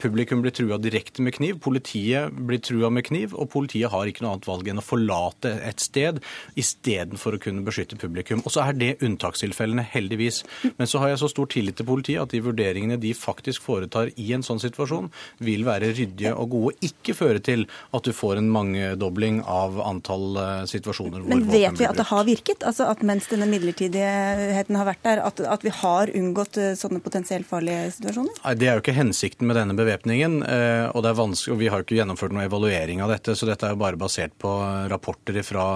publikum 0.00 0.40
blir 0.44 0.54
trua 0.56 0.78
direkte 0.80 1.22
med 1.24 1.34
kniv, 1.36 1.58
politiet 1.60 2.32
blir 2.32 2.60
trua 2.64 2.90
med 2.92 3.04
kniv, 3.06 3.34
og 3.36 3.50
politiet 3.52 3.92
har 3.92 4.08
ikke 4.08 4.24
noe 4.24 4.34
annet 4.36 4.48
valg 4.48 4.70
enn 4.70 4.80
å 4.80 4.84
forlate 4.84 5.52
et 5.66 5.82
sted 5.82 6.20
istedenfor 6.58 7.36
å 7.36 7.42
kunne 7.42 7.64
beskytte 7.66 7.98
publikum. 8.00 8.42
Og 8.44 8.54
så 8.54 8.64
er 8.64 8.78
det 8.78 8.90
unntakstilfellene, 9.04 9.84
heldigvis. 9.92 10.42
Men 10.78 10.88
så 10.90 11.02
har 11.02 11.12
jeg 11.12 11.22
så 11.22 11.30
stor 11.32 11.50
tillit 11.52 11.78
til 11.80 11.88
politiet 11.88 12.22
at 12.22 12.34
de 12.34 12.42
vurderingene 12.44 12.98
de 13.00 13.12
faktisk 13.16 13.64
foretar 13.66 14.12
i 14.20 14.30
en 14.36 14.44
sånn 14.46 14.60
situasjon, 14.62 15.10
vil 15.44 15.66
være 15.68 15.92
ryddige 15.96 16.34
og 16.34 16.54
gode. 16.54 16.76
Ikke 16.86 17.14
føre 17.16 17.42
til 17.44 17.66
at 17.96 18.06
du 18.06 18.12
får 18.16 18.40
en 18.40 18.50
mangedobling 18.52 19.40
av 19.48 19.80
antall 19.84 20.38
eh, 20.40 20.64
situasjoner 20.70 21.22
hvor 21.22 21.30
Men 21.30 21.46
vet 21.50 21.78
vi 21.80 21.88
at 21.88 21.98
det 21.98 22.08
har 22.10 22.26
virket? 22.28 22.64
Altså 22.66 22.88
at 22.90 23.04
mens 23.06 23.28
denne 23.30 23.48
midlertidigheten 23.50 24.78
har 24.78 24.88
vært 24.88 25.04
der, 25.06 25.22
at, 25.26 25.42
at 25.56 25.66
vi 25.66 25.74
har 25.80 26.12
unngått 26.16 26.60
eh, 26.60 26.72
sånne 26.78 27.02
potensielt 27.04 27.48
farlige 27.50 27.90
situasjoner? 27.98 28.40
Nei, 28.44 28.56
Det 28.60 28.70
er 28.70 28.78
jo 28.78 28.84
ikke 28.84 28.96
hensikten 28.96 29.49
med 29.50 29.58
denne 29.58 29.76
bevæpningen. 29.78 30.38
Og, 30.40 31.00
det 31.02 31.10
er 31.10 31.18
vanskelig, 31.18 31.54
og 31.54 31.60
vi 31.60 31.70
har 31.72 31.82
ikke 31.84 31.98
gjennomført 31.98 32.34
noen 32.34 32.46
evaluering 32.46 33.02
av 33.04 33.12
dette, 33.12 33.34
så 33.36 33.48
dette 33.48 33.66
er 33.66 33.74
jo 33.74 33.80
bare 33.82 33.98
basert 34.00 34.34
på 34.40 34.50
rapporter 34.90 35.40
fra, 35.46 35.66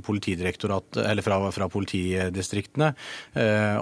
fra, 0.00 1.38
fra 1.54 1.68
politidistriktene. 1.72 2.90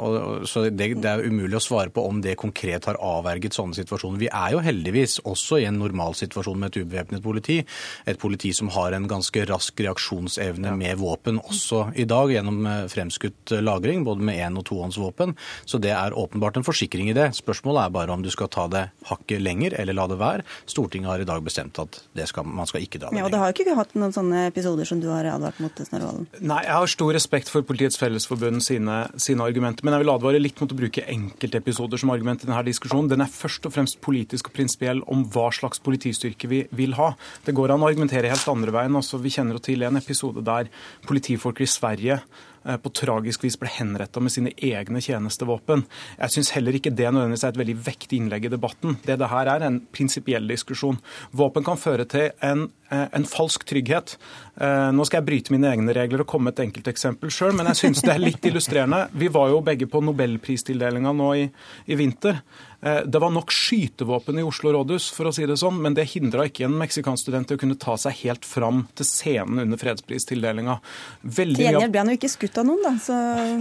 Og, 0.00 0.46
så 0.48 0.66
det, 0.68 0.90
det, 1.02 1.10
er 1.10 1.24
umulig 1.26 1.58
å 1.58 1.62
svare 1.62 1.92
på 1.94 2.04
om 2.08 2.20
det 2.24 2.36
konkret 2.40 2.88
har 2.90 2.98
avverget 3.02 3.56
sånne 3.56 3.76
situasjoner. 3.78 4.20
Vi 4.20 4.30
er 4.30 4.56
jo 4.56 4.62
heldigvis 4.64 5.18
også 5.26 5.60
i 5.62 5.68
en 5.68 5.78
normalsituasjon 5.80 6.60
med 6.60 6.72
et 6.72 6.80
ubevæpnet 6.82 7.24
politi. 7.24 7.60
Et 8.08 8.20
politi 8.20 8.52
som 8.56 8.70
har 8.74 8.96
en 8.96 9.08
ganske 9.10 9.46
rask 9.48 9.84
reaksjonsevne 9.86 10.74
med 10.78 11.00
våpen 11.00 11.40
også 11.42 11.86
i 11.96 12.06
dag, 12.08 12.32
gjennom 12.34 12.66
fremskutt 12.92 13.56
lagring, 13.62 14.04
både 14.06 14.26
med 14.26 14.40
én- 14.42 14.58
og 14.58 14.66
tohåndsvåpen. 14.68 15.36
Så 15.64 15.80
det 15.82 15.94
er 15.94 16.16
åpenbart 16.16 16.58
en 16.58 16.66
forsikring 16.66 17.10
i 17.10 17.16
det. 17.16 17.30
Spørsmålet 17.38 17.86
er 17.86 17.94
bare 17.94 18.14
om 18.14 18.22
du 18.24 18.30
skal 18.32 18.50
ta 18.52 18.66
det 18.70 18.86
hakket 19.10 19.35
lenger 19.42 19.76
eller 19.80 19.96
la 19.96 20.06
det 20.10 20.18
være. 20.20 20.46
Stortinget 20.68 21.10
har 21.10 21.22
i 21.22 21.28
dag 21.28 21.42
bestemt 21.44 21.78
at 21.82 21.98
skal, 22.28 22.46
man 22.46 22.68
skal 22.68 22.84
ikke 22.84 23.00
dra 23.00 23.10
det 23.10 23.16
lenger. 23.16 23.22
ja, 23.22 23.26
og 23.26 23.34
Det 23.34 23.40
har 23.42 23.54
ikke 23.54 23.76
hatt 23.78 23.94
noen 23.98 24.14
sånne 24.14 24.46
episoder 24.50 24.88
som 24.88 25.00
du 25.02 25.08
har 25.12 25.28
advart 25.30 25.60
mot, 25.62 25.82
Snarvalen. 25.86 26.26
Nei, 26.40 26.62
jeg 26.64 26.74
har 26.74 26.90
stor 26.90 27.12
respekt 27.16 27.52
for 27.52 27.66
Politiets 27.66 28.00
Fellesforbund 28.00 28.64
sine, 28.64 29.02
sine, 29.20 29.46
argumenter, 29.46 29.86
men 29.86 29.96
jeg 29.96 30.04
vil 30.04 30.14
advare 30.14 30.40
litt 30.42 30.60
mot 30.62 30.72
å 30.72 30.78
bruke 30.78 31.04
enkeltepisoder 31.12 32.00
som 32.02 32.12
argument 32.14 32.42
i 32.42 32.48
denne 32.48 32.64
diskusjonen. 32.66 33.10
Den 33.12 33.24
er 33.24 33.32
først 33.32 33.68
og 33.68 33.76
fremst 33.76 34.00
politisk 34.04 34.50
og 34.50 34.56
prinsipiell 34.56 35.04
om 35.12 35.26
hva 35.34 35.48
slags 35.54 35.82
politistyrke 35.84 36.50
vi 36.50 36.64
vil 36.76 36.96
ha. 36.98 37.12
Det 37.46 37.54
går 37.56 37.74
an 37.74 37.84
å 37.84 37.90
argumentere 37.90 38.32
helt 38.32 38.52
andre 38.52 38.74
veien. 38.74 38.98
Altså, 38.98 39.20
vi 39.22 39.32
kjenner 39.34 39.58
jo 39.58 39.64
til 39.68 39.86
en 39.86 40.00
episode 40.00 40.44
der 40.46 40.70
politifolk 41.06 41.62
i 41.62 41.70
Sverige 41.70 42.20
på 42.82 42.90
tragisk 42.90 43.44
vis 43.46 43.58
ble 43.60 43.70
henretta 43.70 44.20
med 44.22 44.34
sine 44.34 44.52
egne 44.56 45.00
tjenestevåpen. 45.02 45.84
Jeg 46.18 46.34
syns 46.34 46.52
heller 46.56 46.76
ikke 46.78 46.94
det 46.94 47.08
nødvendigvis 47.12 47.44
er 47.46 47.54
et 47.54 47.60
veldig 47.62 47.76
vektig 47.86 48.20
innlegg 48.20 48.48
i 48.48 48.52
debatten. 48.52 48.96
Det 49.06 49.18
det 49.20 49.30
her 49.30 49.50
er, 49.52 49.66
en 49.66 49.80
prinsipiell 49.94 50.48
diskusjon. 50.50 50.98
Våpen 51.36 51.64
kan 51.66 51.78
føre 51.80 52.06
til 52.10 52.30
en, 52.44 52.70
eh, 52.90 53.06
en 53.12 53.24
falsk 53.24 53.64
trygghet. 53.66 54.16
Eh, 54.60 54.90
nå 54.92 55.06
skal 55.06 55.20
jeg 55.20 55.26
bryte 55.26 55.52
mine 55.54 55.70
egne 55.72 55.94
regler 55.94 56.20
og 56.20 56.26
komme 56.26 56.50
med 56.50 56.58
et 56.58 56.66
enkelteksempel 56.66 57.30
sjøl, 57.30 57.54
men 57.56 57.66
jeg 57.66 57.76
syns 57.82 58.02
det 58.02 58.14
er 58.14 58.22
litt 58.22 58.44
illustrerende. 58.44 59.08
Vi 59.12 59.28
var 59.28 59.50
jo 59.50 59.60
begge 59.60 59.86
på 59.86 60.02
nobelpristildelinga 60.04 61.12
nå 61.12 61.34
i, 61.34 61.50
i 61.86 61.98
vinter. 61.98 62.42
Eh, 62.86 63.00
det 63.06 63.18
var 63.18 63.30
nok 63.30 63.50
skytevåpen 63.52 64.38
i 64.38 64.44
Oslo 64.46 64.70
rådhus, 64.74 65.08
for 65.14 65.26
å 65.26 65.32
si 65.34 65.46
det 65.48 65.56
sånn, 65.58 65.78
men 65.82 65.96
det 65.96 66.06
hindra 66.12 66.44
ikke 66.46 66.66
en 66.68 66.76
meksikansk 66.78 67.24
student 67.24 67.50
i 67.50 67.56
å 67.56 67.60
kunne 67.60 67.78
ta 67.82 67.96
seg 67.98 68.14
helt 68.20 68.46
fram 68.46 68.84
til 68.94 69.08
scenen 69.08 69.64
under 69.64 69.80
fredspristildelinga. 69.80 70.76
Til 71.24 71.56
gjengjeld 71.56 71.94
ble 71.94 72.02
han 72.04 72.12
jo 72.12 72.18
ikke 72.20 72.30
skutt 72.30 72.60
av 72.62 72.68
noen, 72.68 72.84
da. 72.84 72.92
Så... 73.02 73.16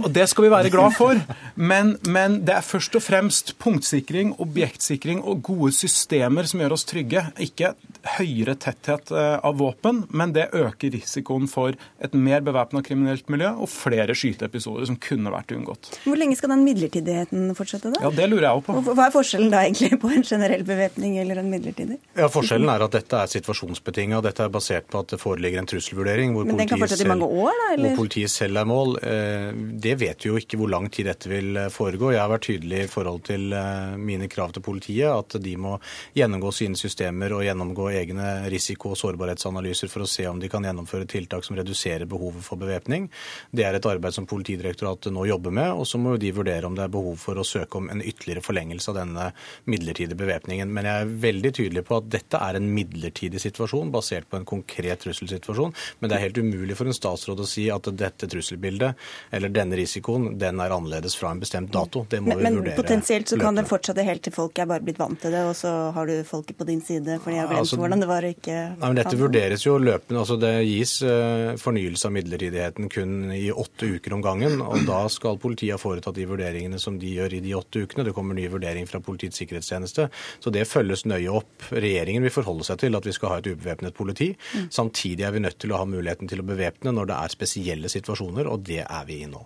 Og 0.06 0.10
Det 0.14 0.28
skal 0.30 0.46
vi 0.46 0.52
være 0.52 0.70
glad 0.74 0.94
for, 0.94 1.18
men, 1.58 1.96
men, 2.06 2.38
det 2.46 2.54
er 2.58 2.66
først 2.66 2.98
og 3.00 3.02
fremst 3.02 3.56
punktsikring, 3.62 4.36
objektsikring 4.42 5.24
og 5.24 5.42
gode 5.48 5.72
systemer 5.74 6.46
som 6.46 6.62
gjør 6.62 6.76
oss 6.76 6.86
trygge. 6.86 7.24
Ikke 7.42 7.74
høyere 8.16 8.54
tetthet 8.62 9.10
eh, 9.10 9.32
av 9.42 9.58
våpen, 9.58 10.04
men 10.14 10.36
det 10.36 10.52
øker 10.54 10.94
risikoen 10.94 11.50
for 11.50 11.74
et 11.98 12.14
mer 12.14 12.44
bevæpna 12.46 12.84
kriminelt 12.86 13.26
miljø 13.32 13.50
og 13.56 13.70
flere 13.72 14.14
skyteepisoder 14.14 14.86
som 14.86 15.00
kunne 15.02 15.34
vært 15.34 15.56
unngått. 15.56 15.90
Hvor 16.06 16.18
lenge 16.20 16.38
skal 16.38 16.54
den 16.54 16.62
midlertidigheten 16.68 17.50
fortsette, 17.58 17.90
da? 17.96 18.04
Ja, 18.06 18.14
Det 18.14 18.30
lurer 18.30 18.50
jeg 18.50 18.60
òg 18.60 18.66
på. 18.68 18.78
Hva 18.92 19.08
er 19.08 19.15
forskjellen 19.16 19.52
da 19.52 19.62
egentlig 19.64 19.98
på 20.02 20.10
en 20.12 20.24
generell 20.26 20.64
bevæpning 20.66 21.18
eller 21.22 21.40
en 21.42 21.50
midlertidig? 21.50 21.98
Ja, 22.16 22.28
Forskjellen 22.32 22.70
er 22.72 22.84
at 22.86 22.96
dette 22.96 23.22
er 23.22 23.32
situasjonsbetinga. 23.32 24.20
Dette 24.24 24.46
er 24.46 24.52
basert 24.52 24.88
på 24.92 25.02
at 25.02 25.14
det 25.14 25.20
foreligger 25.22 25.62
en 25.62 25.70
trusselvurdering 25.70 26.36
hvor, 26.36 26.46
i 26.46 26.56
mange 26.56 27.26
år, 27.26 27.52
da? 27.52 27.68
Eller? 27.74 27.88
hvor 27.88 28.02
politiet 28.04 28.32
selv 28.32 28.60
er 28.62 28.68
mål. 28.68 28.96
Eh, 29.02 29.50
det 29.86 29.96
vet 30.00 30.24
vi 30.24 30.32
jo 30.32 30.40
ikke 30.40 30.60
hvor 30.60 30.72
lang 30.72 30.88
tid 30.92 31.10
dette 31.10 31.30
vil 31.30 31.56
eh, 31.64 31.70
foregå. 31.72 32.12
Jeg 32.14 32.22
har 32.22 32.32
vært 32.32 32.46
tydelig 32.48 32.84
i 32.84 32.90
forhold 32.90 33.24
til 33.26 33.56
mine 34.00 34.28
krav 34.30 34.52
til 34.54 34.64
politiet, 34.64 35.08
at 35.10 35.38
de 35.42 35.54
må 35.60 35.76
gjennomgå 36.16 36.52
sine 36.54 36.78
systemer 36.78 37.34
og 37.36 37.44
gjennomgå 37.46 37.88
egne 37.94 38.30
risiko- 38.52 38.92
og 38.94 39.00
sårbarhetsanalyser 39.00 39.90
for 39.92 40.04
å 40.04 40.10
se 40.10 40.26
om 40.28 40.40
de 40.42 40.50
kan 40.52 40.64
gjennomføre 40.66 41.08
tiltak 41.10 41.46
som 41.46 41.58
reduserer 41.58 42.06
behovet 42.10 42.44
for 42.46 42.60
bevæpning. 42.60 43.08
Det 43.50 43.66
er 43.66 43.78
et 43.78 43.88
arbeid 43.88 44.14
som 44.14 44.26
Politidirektoratet 44.26 45.14
nå 45.14 45.26
jobber 45.30 45.54
med, 45.54 45.72
og 45.72 45.86
så 45.88 46.00
må 46.02 46.16
de 46.20 46.32
vurdere 46.34 46.66
om 46.68 46.74
det 46.76 46.84
er 46.84 46.92
behov 46.92 47.16
for 47.20 47.38
å 47.38 47.46
søke 47.46 47.78
om 47.80 47.88
en 47.92 48.02
ytterligere 48.02 48.44
forlengelse 48.44 48.90
av 48.92 48.95
denne 48.96 49.30
midlertidige 49.70 50.18
bevæpningen. 50.18 50.72
Men 50.72 50.88
jeg 50.88 51.04
er 51.04 51.14
veldig 51.26 51.52
tydelig 51.60 51.84
på 51.86 52.00
at 52.00 52.10
dette 52.12 52.40
er 52.42 52.58
en 52.58 52.70
midlertidig 52.72 53.40
situasjon 53.42 53.92
basert 53.94 54.28
på 54.30 54.40
en 54.40 54.48
konkret 54.48 55.04
trusselsituasjon. 55.04 55.74
Men 56.00 56.10
det 56.10 56.18
er 56.18 56.26
helt 56.26 56.40
umulig 56.42 56.76
for 56.78 56.88
en 56.88 56.96
statsråd 56.96 57.44
å 57.44 57.48
si 57.48 57.68
at 57.72 57.90
dette 57.96 58.28
trusselbildet 58.30 59.06
eller 59.36 59.52
denne 59.52 59.78
risikoen 59.78 60.34
den 60.40 60.60
er 60.62 60.74
annerledes 60.74 61.16
fra 61.18 61.32
en 61.34 61.42
bestemt 61.42 61.72
dato. 61.72 62.06
Det 62.10 62.20
må 62.22 62.34
men, 62.34 62.38
vi 62.38 62.52
vurdere. 62.58 62.74
Men 62.74 62.82
potensielt 62.82 63.30
så 63.32 63.38
kan 63.40 63.58
det 63.58 63.66
fortsette 63.68 64.04
helt 64.06 64.24
til 64.26 64.34
folk 64.34 64.58
er 64.58 64.68
bare 64.70 64.84
blitt 64.84 65.00
vant 65.00 65.18
til 65.20 65.34
det, 65.34 65.42
og 65.48 65.54
så 65.58 65.72
har 65.96 66.10
du 66.10 66.16
folket 66.26 66.58
på 66.58 66.66
din 66.68 66.82
side, 66.84 67.18
for 67.22 67.32
de 67.32 67.40
har 67.40 67.50
glemt 67.50 67.64
altså, 67.64 67.78
hvordan 67.80 68.02
det 68.02 68.10
var 68.10 68.26
å 68.26 68.32
ikke 68.32 68.56
Nei, 68.76 68.88
men 68.88 68.98
Dette 68.98 69.18
vurderes 69.18 69.64
jo 69.66 69.76
løpende. 69.80 70.20
altså 70.22 70.36
Det 70.40 70.52
gis 70.66 70.96
uh, 71.06 71.54
fornyelse 71.60 72.08
av 72.08 72.14
midlertidigheten 72.16 72.90
kun 72.92 73.32
i 73.34 73.48
åtte 73.52 73.88
uker 73.96 74.16
om 74.16 74.24
gangen. 74.24 74.60
og 74.64 74.86
Da 74.88 75.02
skal 75.12 75.40
politiet 75.42 75.76
ha 75.76 75.80
foretatt 75.80 76.16
de 76.16 76.26
vurderingene 76.28 76.80
som 76.82 76.98
de 77.00 77.12
gjør 77.18 77.38
i 77.38 77.42
de 77.44 77.54
åtte 77.58 77.84
ukene. 77.84 78.06
Det 78.06 78.14
kommer 78.16 78.38
nye 78.38 78.52
vurderinger 78.86 78.90
fra 78.90 79.00
Politiets 79.00 79.38
sikkerhetstjeneste. 79.38 80.08
Så 80.40 80.50
det 80.50 80.66
følges 80.68 81.04
nøye 81.06 81.30
opp. 81.30 81.70
Regjeringen 81.70 82.22
vil 82.22 82.34
forholde 82.34 82.64
seg 82.64 82.78
til 82.80 82.96
at 82.96 83.06
vi 83.06 83.12
skal 83.12 83.30
ha 83.30 83.38
et 83.40 83.50
ubevæpnet 83.50 83.94
politi. 83.94 84.36
Mm. 84.54 84.70
Samtidig 84.70 85.24
er 85.24 85.32
vi 85.32 85.40
nødt 85.40 85.58
til 85.58 85.72
å 85.72 85.82
ha 85.82 85.84
muligheten 85.86 86.28
til 86.28 86.40
å 86.40 86.46
bevæpne 86.46 86.92
når 86.92 87.10
det 87.10 87.18
er 87.18 87.36
spesielle 87.36 87.88
situasjoner, 87.88 88.46
og 88.46 88.64
det 88.66 88.84
er 88.86 89.06
vi 89.06 89.22
i 89.22 89.30
nå. 89.30 89.44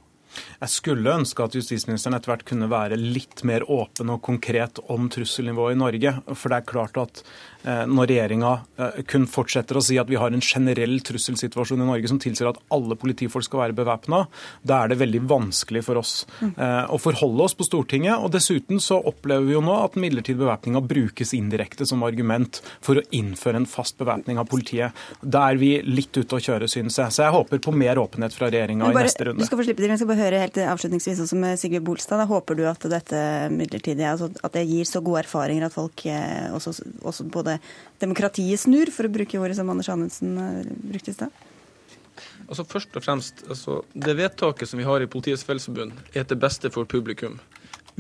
Jeg 0.60 0.70
skulle 0.70 1.10
ønske 1.10 1.42
at 1.42 1.56
justisministeren 1.58 2.14
etter 2.14 2.30
hvert 2.30 2.44
kunne 2.46 2.68
være 2.70 2.98
litt 3.00 3.42
mer 3.48 3.64
åpen 3.66 4.12
og 4.14 4.22
konkret 4.22 4.78
om 4.86 5.08
trusselnivået 5.10 5.74
i 5.74 5.80
Norge. 5.80 6.12
For 6.36 6.52
det 6.52 6.60
er 6.60 6.68
klart 6.70 7.00
at 7.02 7.22
når 7.64 8.08
regjeringa 8.10 8.52
eh, 8.80 9.00
kun 9.08 9.26
fortsetter 9.28 9.76
å 9.76 9.82
si 9.84 9.98
at 10.00 10.08
vi 10.08 10.18
har 10.20 10.32
en 10.32 10.44
generell 10.44 10.98
trusselsituasjon 11.04 11.82
i 11.82 11.88
Norge 11.88 12.08
som 12.10 12.20
tilsier 12.22 12.48
at 12.50 12.60
alle 12.72 12.96
politifolk 12.98 13.44
skal 13.46 13.64
være 13.64 13.76
bevæpna, 13.76 14.22
da 14.66 14.82
er 14.82 14.92
det 14.92 15.00
veldig 15.02 15.22
vanskelig 15.30 15.82
for 15.84 16.00
oss 16.00 16.14
eh, 16.42 16.84
å 16.88 16.98
forholde 17.00 17.44
oss 17.44 17.56
på 17.58 17.66
Stortinget. 17.68 18.16
Og 18.20 18.32
dessuten 18.34 18.80
så 18.82 19.00
opplever 19.10 19.46
vi 19.48 19.56
jo 19.56 19.64
nå 19.64 19.76
at 19.82 19.98
midlertidig 20.00 20.40
bevæpninga 20.40 20.82
brukes 20.84 21.34
indirekte 21.36 21.88
som 21.88 22.04
argument 22.06 22.62
for 22.80 23.00
å 23.00 23.04
innføre 23.16 23.62
en 23.62 23.68
fast 23.68 23.98
bevæpning 24.00 24.40
av 24.40 24.48
politiet. 24.50 24.96
Da 25.20 25.46
er 25.50 25.60
vi 25.60 25.74
litt 25.84 26.16
ute 26.16 26.38
å 26.38 26.42
kjøre, 26.42 26.68
synes 26.70 26.98
jeg. 27.00 27.12
Så 27.12 27.26
jeg 27.26 27.36
håper 27.36 27.62
på 27.62 27.74
mer 27.76 28.00
åpenhet 28.00 28.36
fra 28.36 28.50
regjeringa 28.50 28.88
i 28.88 28.96
neste 28.96 29.28
runde. 29.28 29.44
Du 29.44 29.48
skal 29.48 29.60
få 29.60 29.68
slippe 29.68 29.84
til, 29.84 29.92
jeg 29.92 30.02
skal 30.02 30.12
bare 30.12 30.24
høre 30.24 30.42
helt 30.46 30.60
avslutningsvis 30.64 31.22
også 31.26 31.40
med 31.44 31.60
Sigurd 31.60 31.86
Bolstad. 31.86 32.22
Da 32.22 32.28
håper 32.30 32.58
du 32.58 32.64
at 32.70 32.88
dette 32.92 33.22
midlertidige, 33.52 34.14
altså 34.14 34.30
at 34.40 34.56
det 34.56 34.66
gir 34.68 34.88
så 34.88 35.04
gode 35.04 35.24
erfaringer 35.24 35.68
at 35.68 35.76
folk 35.76 36.04
også, 36.56 36.74
også 37.06 37.28
både 37.32 37.49
både 37.50 37.58
demokratiet 38.00 38.60
snur, 38.60 38.90
for 38.92 39.06
å 39.06 39.12
bruke 39.12 39.38
ordet 39.40 39.56
som 39.58 39.70
Anders 39.70 39.88
Anundsen 39.88 40.36
eh, 40.38 40.74
brukte 40.92 41.10
i 41.10 41.14
stad? 41.14 41.30
Altså 42.48 42.64
Først 42.64 42.96
og 42.96 43.04
fremst, 43.04 43.44
altså, 43.48 43.82
Det 43.94 44.16
vedtaket 44.16 44.68
som 44.68 44.78
vi 44.78 44.84
har 44.84 45.00
i 45.00 45.06
Politiets 45.06 45.44
Fellesforbund, 45.44 45.92
er 46.14 46.24
til 46.24 46.36
beste 46.36 46.70
for 46.70 46.84
publikum. 46.84 47.38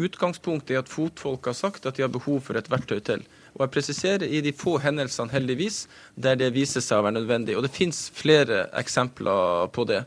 Utgangspunktet 0.00 0.74
er 0.74 0.80
at 0.80 0.88
fotfolk 0.88 1.46
har 1.46 1.54
sagt 1.54 1.86
at 1.86 1.96
de 1.96 2.02
har 2.02 2.10
behov 2.10 2.40
for 2.40 2.56
et 2.56 2.70
verktøy 2.70 3.00
til. 3.00 3.22
Og 3.54 3.64
jeg 3.64 3.70
presiserer 3.74 4.26
i 4.26 4.40
de 4.40 4.52
få 4.52 4.78
hendelsene, 4.78 5.30
heldigvis, 5.32 5.88
der 6.16 6.36
det 6.38 6.52
viser 6.54 6.80
seg 6.80 7.00
å 7.00 7.04
være 7.04 7.18
nødvendig. 7.18 7.56
Og 7.56 7.66
det 7.66 7.72
finnes 7.74 8.08
flere 8.14 8.68
eksempler 8.78 9.66
på 9.74 9.84
det. 9.90 10.04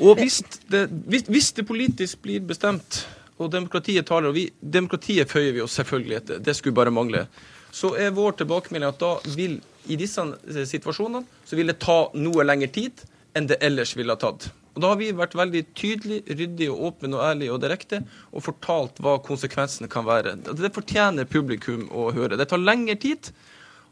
Og 0.00 0.16
hvis 0.18 0.40
det, 0.72 0.86
hvis, 0.88 1.28
hvis 1.28 1.52
det 1.52 1.66
politisk 1.68 2.22
blir 2.24 2.40
bestemt, 2.40 3.04
og 3.38 3.50
demokratiet 3.52 4.06
taler, 4.06 4.30
og 4.30 4.36
vi, 4.36 4.46
demokratiet 4.60 5.30
føyer 5.30 5.52
vi 5.52 5.62
oss 5.64 5.76
selvfølgelig 5.78 6.16
etter, 6.18 6.40
det 6.42 6.56
skulle 6.56 6.76
bare 6.76 6.94
mangle, 6.94 7.26
så 7.72 7.94
er 7.96 8.14
vår 8.14 8.36
tilbakemelding 8.40 8.92
at 8.92 9.00
da 9.00 9.14
vil 9.36 9.58
i 9.90 9.98
disse 9.98 10.22
eh, 10.22 10.64
situasjonene 10.68 11.24
så 11.48 11.58
vil 11.58 11.72
det 11.72 11.80
ta 11.82 12.04
noe 12.14 12.44
lengre 12.46 12.70
tid 12.72 13.04
enn 13.36 13.48
det 13.48 13.62
ellers 13.64 13.96
ville 13.96 14.12
ha 14.12 14.20
tatt. 14.20 14.50
Og 14.72 14.80
Da 14.80 14.92
har 14.92 15.00
vi 15.00 15.10
vært 15.12 15.34
veldig 15.36 15.62
tydelige, 15.76 16.68
og 16.72 16.84
åpne 16.88 17.16
og 17.18 17.24
ærlige 17.26 17.52
og 17.52 17.60
direkte 17.60 18.00
og 18.32 18.44
fortalt 18.44 19.00
hva 19.04 19.18
konsekvensene 19.24 19.88
kan 19.92 20.06
være. 20.06 20.36
Det 20.48 20.72
fortjener 20.72 21.28
publikum 21.28 21.88
å 21.92 22.08
høre. 22.16 22.38
Det 22.40 22.48
tar 22.48 22.62
lengre 22.62 22.96
tid 22.96 23.32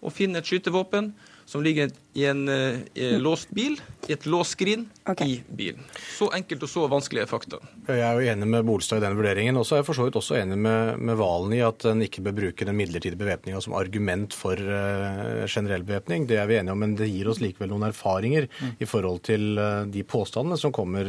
å 0.00 0.12
finne 0.12 0.40
et 0.40 0.48
skytevåpen 0.48 1.12
som 1.50 1.64
ligger 1.64 1.92
i 2.12 2.24
en 2.26 2.48
eh, 2.48 3.18
låst 3.18 3.50
bil, 3.54 3.76
i 4.08 4.14
et 4.16 4.24
låst 4.26 4.56
skrin 4.56 4.88
okay. 5.06 5.28
i 5.28 5.42
bilen. 5.54 5.84
Så 6.18 6.26
enkelt 6.34 6.64
og 6.66 6.70
så 6.72 6.86
vanskelige 6.90 7.28
fakta. 7.30 7.60
Jeg 7.86 8.02
er 8.02 8.18
jo 8.18 8.32
enig 8.32 8.48
med 8.50 8.66
Bolstad 8.66 8.98
i 8.98 9.04
den 9.04 9.14
vurderingen. 9.18 9.58
og 9.60 9.66
så 9.66 9.76
er 9.76 9.82
jeg 9.82 9.86
for 9.86 9.98
så 9.98 10.06
vidt 10.08 10.18
også 10.18 10.40
enig 10.40 10.58
med, 10.58 10.98
med 10.98 11.18
Valen 11.20 11.54
i 11.54 11.62
at 11.62 11.86
en 11.86 12.02
ikke 12.02 12.24
bør 12.26 12.34
bruke 12.40 12.66
den 12.66 12.78
midlertidige 12.78 13.20
bevæpninga 13.20 13.60
som 13.62 13.76
argument 13.78 14.34
for 14.34 14.58
uh, 14.58 15.46
generell 15.46 15.86
bevæpning. 15.86 16.26
Det 16.26 16.40
er 16.40 16.48
vi 16.50 16.58
enige 16.58 16.74
om, 16.74 16.82
men 16.82 16.96
det 16.98 17.10
gir 17.12 17.30
oss 17.30 17.42
likevel 17.42 17.70
noen 17.70 17.86
erfaringer 17.90 18.48
mm. 18.50 18.74
i 18.82 18.90
forhold 18.90 19.22
til 19.30 19.46
uh, 19.60 19.86
de 19.86 20.02
påstandene 20.02 20.58
som 20.58 20.74
kommer 20.74 21.06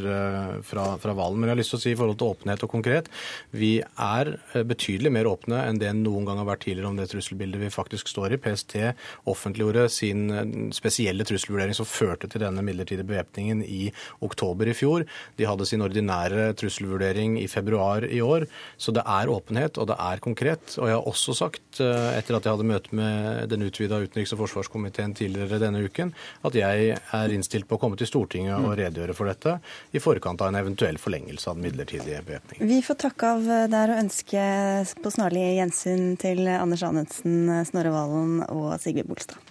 fra, 0.66 0.86
fra, 1.02 1.18
Valen. 1.18 1.40
Men 1.40 1.50
jeg 1.50 1.56
har 1.56 1.62
lyst 1.62 1.74
til 1.74 1.82
å 1.82 1.84
si 1.86 1.96
i 1.96 1.98
forhold 1.98 2.20
til 2.22 2.36
åpenhet 2.36 2.66
og 2.66 2.72
konkret, 2.72 3.10
vi 3.58 3.72
er 3.82 4.34
betydelig 4.68 5.12
mer 5.14 5.30
åpne 5.30 5.66
enn 5.66 5.82
det 5.82 5.92
noen 5.98 6.28
gang 6.28 6.40
har 6.42 6.50
vært 6.52 6.66
tidligere 6.68 6.92
om 6.92 7.00
det 7.00 7.10
trusselbildet 7.12 7.62
vi 7.66 7.74
faktisk 7.74 8.12
står 8.12 8.36
i. 8.36 8.42
PST 8.42 8.78
offentliggjorde 9.32 9.90
sin 9.92 10.28
spesielle 10.76 10.91
trusselvurdering 10.92 11.76
som 11.78 11.88
førte 11.88 12.30
til 12.30 12.44
denne 12.44 12.64
midlertidige 12.66 13.08
bevæpningen 13.08 13.64
i 13.64 13.92
oktober 14.22 14.70
i 14.70 14.76
fjor. 14.78 15.06
De 15.38 15.48
hadde 15.48 15.66
sin 15.66 15.82
ordinære 15.82 16.52
trusselvurdering 16.60 17.40
i 17.42 17.48
februar 17.48 18.06
i 18.06 18.22
år. 18.22 18.48
Så 18.78 18.92
det 18.92 19.04
er 19.06 19.32
åpenhet, 19.32 19.78
og 19.78 19.88
det 19.88 19.98
er 20.00 20.24
konkret. 20.24 20.78
Og 20.78 20.88
jeg 20.88 20.98
har 20.98 21.08
også 21.08 21.36
sagt, 21.38 21.80
eh, 21.80 22.18
etter 22.18 22.38
at 22.38 22.46
jeg 22.46 22.56
hadde 22.56 22.68
møte 22.68 22.96
med 22.96 23.50
den 23.50 23.66
utvida 23.68 24.00
utenriks- 24.02 24.34
og 24.34 24.44
forsvarskomiteen 24.44 25.16
tidligere 25.16 25.60
denne 25.60 25.84
uken, 25.84 26.14
at 26.44 26.56
jeg 26.56 26.98
er 26.98 27.36
innstilt 27.36 27.68
på 27.68 27.78
å 27.78 27.82
komme 27.82 27.98
til 27.98 28.08
Stortinget 28.08 28.60
og 28.60 28.78
redegjøre 28.78 29.16
for 29.16 29.30
dette 29.30 29.60
i 29.94 30.00
forkant 30.00 30.42
av 30.42 30.52
en 30.52 30.60
eventuell 30.62 30.98
forlengelse 31.02 31.50
av 31.50 31.58
den 31.58 31.68
midlertidige 31.70 32.24
bevæpningen. 32.26 32.68
Vi 32.68 32.82
får 32.86 33.00
takke 33.08 33.34
av 33.36 33.48
der 33.72 33.94
og 33.94 34.04
ønske 34.06 34.44
på 35.02 35.14
snarlig 35.14 35.46
gjensyn 35.60 36.18
til 36.22 36.48
Anders 36.48 36.84
Anundsen, 36.88 37.66
Snorre 37.70 37.94
Valen 37.94 38.44
og 38.50 38.78
Sigve 38.82 39.08
Bolstad. 39.08 39.51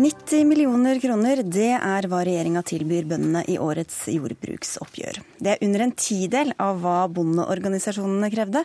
90 0.00 0.44
millioner 0.48 0.96
kroner, 1.00 1.42
det 1.44 1.74
er 1.76 2.06
hva 2.08 2.22
regjeringa 2.24 2.62
tilbyr 2.64 3.04
bøndene 3.10 3.42
i 3.52 3.58
årets 3.60 4.06
jordbruksoppgjør. 4.08 5.18
Det 5.36 5.50
er 5.52 5.64
under 5.66 5.82
en 5.84 5.90
tidel 5.92 6.54
av 6.56 6.78
hva 6.80 7.02
bondeorganisasjonene 7.12 8.30
krevde. 8.32 8.62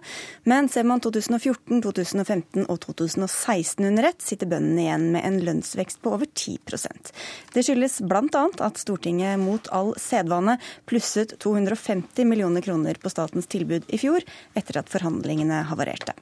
Men 0.47 0.69
ser 0.71 0.87
man 0.87 1.03
2014, 1.03 1.81
2015 1.83 2.63
og 2.71 2.79
2016 2.85 3.83
under 3.89 4.07
ett, 4.07 4.23
sitter 4.23 4.47
bøndene 4.47 4.85
igjen 4.85 5.09
med 5.17 5.27
en 5.27 5.41
lønnsvekst 5.49 5.99
på 6.05 6.13
over 6.15 6.29
10% 6.31 7.11
Det 7.51 7.65
skyldes 7.67 7.97
bl.a. 8.07 8.45
at 8.69 8.79
Stortinget 8.79 9.35
mot 9.41 9.67
all 9.75 9.91
sedvane 9.99 10.55
plusset 10.87 11.35
250 11.43 12.31
millioner 12.31 12.63
kroner 12.63 12.95
på 12.95 13.11
statens 13.11 13.51
tilbud 13.51 13.91
i 13.91 13.99
fjor, 13.99 14.23
etter 14.55 14.79
at 14.79 14.93
forhandlingene 14.93 15.65
havarerte. 15.67 16.15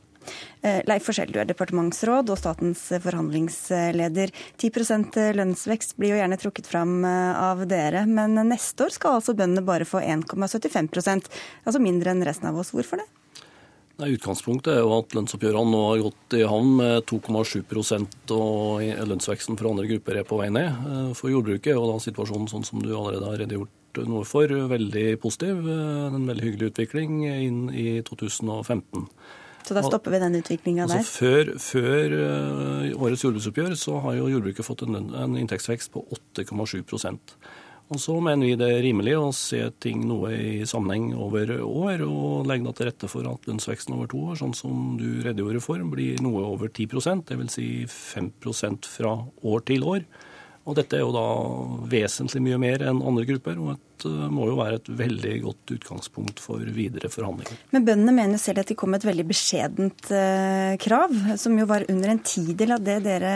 Eh, 0.62 0.82
Leif 0.90 1.08
Forskjell, 1.08 1.34
du 1.34 1.40
er 1.42 1.50
departementsråd 1.50 2.32
og 2.34 2.40
statens 2.40 2.86
forhandlingsleder. 3.04 4.34
10% 4.62 5.20
lønnsvekst 5.40 5.98
blir 6.00 6.14
jo 6.14 6.22
gjerne 6.22 6.40
trukket 6.42 6.70
fram 6.70 7.02
eh, 7.08 7.42
av 7.50 7.66
dere, 7.70 8.06
men 8.10 8.40
neste 8.50 8.88
år 8.88 8.96
skal 8.96 9.20
altså 9.20 9.36
bøndene 9.38 9.66
bare 9.66 9.88
få 9.88 10.04
1,75% 10.04 11.30
altså 11.66 11.84
mindre 11.84 12.14
enn 12.14 12.26
resten 12.26 12.50
av 12.52 12.60
oss. 12.62 12.74
Hvorfor 12.76 13.02
det? 13.02 13.10
Nei, 14.02 14.16
utgangspunktet 14.16 14.72
er 14.74 14.80
jo 14.82 14.96
at 14.96 15.14
lønnsoppgjørene 15.14 15.70
nå 15.70 15.80
har 15.86 16.00
gått 16.08 16.36
i 16.40 16.46
havn 16.50 16.72
med 16.80 17.04
2,7% 17.12 18.34
og 18.34 18.82
lønnsveksten 18.82 19.60
for 19.60 19.70
andre 19.70 19.86
grupper 19.92 20.18
er 20.18 20.26
på 20.26 20.40
vei 20.40 20.50
ned. 20.50 20.66
Eh, 20.90 21.12
for 21.18 21.30
jordbruket 21.30 21.78
og 21.78 21.92
da 21.92 22.00
situasjonen 22.02 22.50
sånn 22.50 22.66
som 22.66 22.82
du 22.82 22.90
allerede 22.90 23.30
har 23.30 23.38
redegjort 23.44 24.02
noe 24.10 24.26
for, 24.26 24.50
veldig 24.50 25.06
positiv. 25.22 25.62
En 25.70 26.26
veldig 26.26 26.48
hyggelig 26.48 26.72
utvikling 26.72 27.22
inn 27.30 27.64
i 27.70 28.02
2015. 28.08 29.06
Så 29.68 29.78
da 29.78 29.84
stopper 29.86 30.14
vi 30.14 30.22
den 30.24 30.40
utviklinga 30.40 30.86
altså, 30.86 31.00
der? 31.00 31.10
Før, 31.10 31.52
før 31.64 32.16
uh, 32.20 33.04
årets 33.08 33.26
jordbruksoppgjør 33.26 33.76
så 33.80 34.00
har 34.06 34.18
jo 34.20 34.32
jordbruket 34.32 34.68
fått 34.68 34.86
en, 34.88 34.98
en 35.16 35.38
inntektsvekst 35.40 35.94
på 35.94 36.04
8,7% 36.38 37.38
og 37.94 38.00
Så 38.00 38.16
mener 38.24 38.48
vi 38.48 38.56
det 38.58 38.70
er 38.72 38.82
rimelig 38.82 39.14
å 39.20 39.32
se 39.36 39.60
ting 39.84 40.06
noe 40.08 40.32
i 40.34 40.68
sammenheng 40.70 41.12
over 41.20 41.52
år, 41.62 42.04
og 42.08 42.48
legge 42.50 42.74
til 42.74 42.90
rette 42.90 43.10
for 43.12 43.28
at 43.30 43.48
lønnsveksten 43.50 43.96
over 43.98 44.10
to 44.10 44.22
år, 44.32 44.38
sånn 44.40 44.56
som 44.58 44.96
du 44.98 45.22
redegjorde 45.26 45.62
for, 45.64 45.84
blir 45.92 46.22
noe 46.24 46.46
over 46.48 46.72
10% 46.72 47.28
dvs. 47.30 47.54
Si 47.54 47.68
5% 47.86 48.90
fra 48.90 49.14
år 49.44 49.66
til 49.68 49.86
år. 49.86 50.08
Og 50.64 50.78
dette 50.78 50.96
er 50.96 51.02
jo 51.04 51.12
da 51.12 51.24
vesentlig 51.92 52.40
mye 52.46 52.60
mer 52.62 52.86
enn 52.88 53.02
andre 53.04 53.26
grupper, 53.28 53.58
og 53.60 53.74
et, 53.74 54.06
eh, 54.08 54.30
må 54.32 54.48
jo 54.48 54.56
være 54.56 54.80
et 54.80 54.92
veldig 55.02 55.34
godt 55.44 55.74
utgangspunkt 55.76 56.40
for 56.40 56.64
videre 56.78 57.12
forhandlinger. 57.12 57.60
Men 57.76 57.84
bøndene 57.90 58.14
mener 58.16 58.40
selv 58.40 58.64
at 58.64 58.72
de 58.72 58.78
kom 58.80 58.94
med 58.94 59.04
et 59.04 59.10
veldig 59.10 59.26
beskjedent 59.28 60.14
uh, 60.16 60.78
krav, 60.80 61.12
som 61.42 61.60
jo 61.60 61.68
var 61.68 61.84
under 61.92 62.14
en 62.14 62.24
tidel 62.24 62.78
av 62.78 62.86
det 62.86 63.02
dere, 63.04 63.34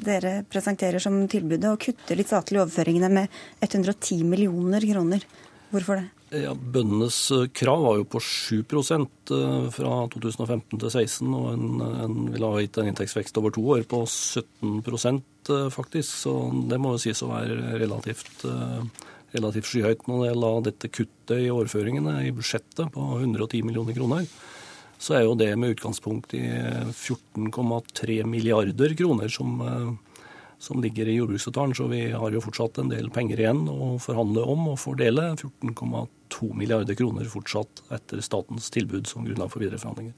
dere 0.00 0.32
presenterer 0.48 1.02
som 1.02 1.20
tilbudet, 1.28 1.68
og 1.68 1.80
kutter 1.84 2.16
de 2.16 2.24
statlige 2.24 2.64
overføringene 2.64 3.12
med 3.20 3.38
110 3.68 4.24
millioner 4.24 4.88
kroner. 4.94 5.28
Hvorfor 5.72 6.00
det? 6.00 6.08
Ja, 6.32 6.54
Bøndenes 6.56 7.18
eh, 7.34 7.48
krav 7.52 7.82
var 7.84 7.98
jo 8.00 8.08
på 8.08 8.20
7% 8.24 9.32
fra 9.74 9.96
2015 10.14 10.78
til 10.78 10.80
2016, 10.80 11.34
og 11.36 11.50
en, 11.52 11.82
en 12.06 12.16
ville 12.32 12.52
ha 12.54 12.62
gitt 12.64 12.78
en 12.80 12.88
inntektsvekst 12.88 13.36
over 13.40 13.52
to 13.52 13.66
år 13.76 13.84
på 13.88 14.00
17 14.08 14.80
Eh, 15.48 15.70
faktisk. 15.70 16.10
Så 16.10 16.32
det 16.70 16.78
må 16.78 16.94
jo 16.94 17.02
sies 17.02 17.22
å 17.24 17.30
være 17.32 17.78
relativt, 17.80 18.44
eh, 18.46 18.82
relativt 19.34 19.66
skyhøyt. 19.66 20.06
Når 20.06 20.22
det 20.22 20.30
gjelder 20.30 20.62
dette 20.62 20.88
kuttet 20.88 21.38
i 21.38 21.50
overføringene 21.50 22.26
i 22.26 22.30
budsjettet 22.30 22.92
på 22.92 23.18
110 23.18 23.62
millioner 23.62 23.94
kroner, 23.94 24.26
så 24.98 25.16
er 25.18 25.22
jo 25.24 25.34
det 25.34 25.58
med 25.58 25.74
utgangspunkt 25.74 26.34
i 26.34 26.46
14,3 26.92 28.22
milliarder 28.24 28.94
kroner 28.94 29.28
som, 29.28 29.60
eh, 29.60 30.11
som 30.62 30.82
ligger 30.82 31.08
i 31.08 31.16
jordbruksavtalen. 31.16 31.74
Så 31.74 31.88
vi 31.90 32.04
har 32.10 32.34
jo 32.34 32.42
fortsatt 32.44 32.78
en 32.78 32.92
del 32.92 33.10
penger 33.14 33.42
igjen 33.42 33.64
å 33.70 33.96
forhandle 34.02 34.44
om 34.54 34.68
og 34.72 34.78
fordele. 34.80 35.32
14,2 35.34 36.52
milliarder 36.58 36.98
kroner 36.98 37.30
fortsatt 37.30 37.82
etter 37.98 38.22
statens 38.22 38.70
tilbud 38.74 39.10
som 39.10 39.26
grunnlag 39.26 39.50
for 39.50 39.64
videre 39.64 39.82
forhandlinger. 39.82 40.14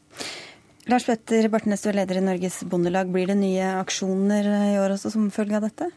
Lars 0.93 1.07
Petter 1.09 1.49
Bartnes, 1.49 1.81
du 1.81 1.89
er 1.89 2.03
leder 2.03 2.21
i 2.21 2.27
Norges 2.27 2.61
Bondelag. 2.69 3.09
Blir 3.13 3.31
det 3.33 3.41
nye 3.41 3.73
aksjoner 3.81 4.51
i 4.75 4.81
år 4.83 4.99
også 4.99 5.15
som 5.15 5.31
følge 5.33 5.57
av 5.57 5.65
dette? 5.71 5.89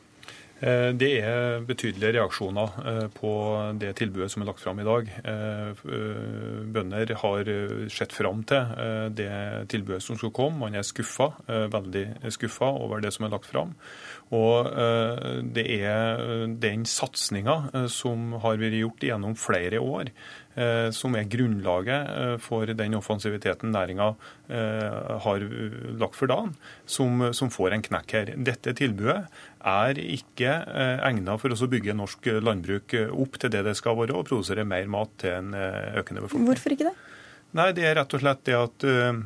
Eh, 0.57 0.89
det 0.97 1.09
er 1.21 1.61
betydelige 1.67 2.15
reaksjoner 2.15 2.77
eh, 2.89 3.03
på 3.13 3.31
det 3.77 3.91
tilbudet 3.99 4.29
som 4.33 4.41
er 4.41 4.49
lagt 4.49 4.63
fram 4.63 4.79
i 4.81 4.87
dag. 4.87 5.11
Eh, 5.21 5.83
bønder 6.73 7.13
har 7.21 7.51
sett 7.93 8.15
fram 8.15 8.41
til 8.47 9.13
det 9.13 9.29
tilbudet 9.69 10.01
som 10.03 10.17
skulle 10.17 10.33
komme. 10.33 10.57
Man 10.65 10.77
er 10.77 10.85
skuffa, 10.87 11.29
veldig 11.47 12.31
skuffa 12.33 12.71
over 12.73 13.03
det 13.03 13.13
som 13.13 13.27
er 13.27 13.35
lagt 13.35 13.49
fram. 13.49 13.75
Og 14.35 14.67
det 15.55 15.63
er 15.77 16.47
den 16.59 16.81
satsinga 16.89 17.87
som 17.87 18.33
har 18.43 18.59
vært 18.59 18.75
gjort 18.75 19.05
gjennom 19.07 19.37
flere 19.39 19.79
år, 19.79 20.11
som 20.91 21.15
er 21.15 21.29
grunnlaget 21.31 22.41
for 22.43 22.67
den 22.67 22.97
offensiviteten 22.97 23.71
næringa 23.71 24.09
har 25.23 25.45
lagt 26.01 26.19
for 26.19 26.27
dagen, 26.27 26.57
som, 26.83 27.29
som 27.31 27.53
får 27.53 27.77
en 27.77 27.85
knekk 27.87 28.15
her. 28.17 28.33
Dette 28.49 28.75
tilbudet 28.75 29.21
er 29.67 29.99
ikke 30.01 30.49
eh, 30.49 30.99
egnet 31.07 31.41
for 31.41 31.53
å 31.53 31.69
bygge 31.71 31.95
norsk 31.97 32.29
landbruk 32.43 32.95
opp 33.11 33.39
til 33.41 33.53
det 33.53 33.63
det 33.67 33.75
skal 33.79 33.97
være, 33.99 34.15
og 34.15 34.27
produsere 34.29 34.67
mer 34.67 34.87
mat 34.91 35.13
til 35.21 35.35
en 35.35 35.55
eh, 35.57 35.97
økende 36.01 36.23
befolkning. 36.25 36.51
Hvorfor 36.51 36.75
ikke 36.75 36.91
det? 36.91 36.95
Nei, 37.57 37.71
Det 37.75 37.87
er 37.87 37.97
rett 38.01 38.13
og 38.13 38.23
slett 38.23 38.45
det 38.47 38.57
at 38.57 38.87
eh, 38.87 39.21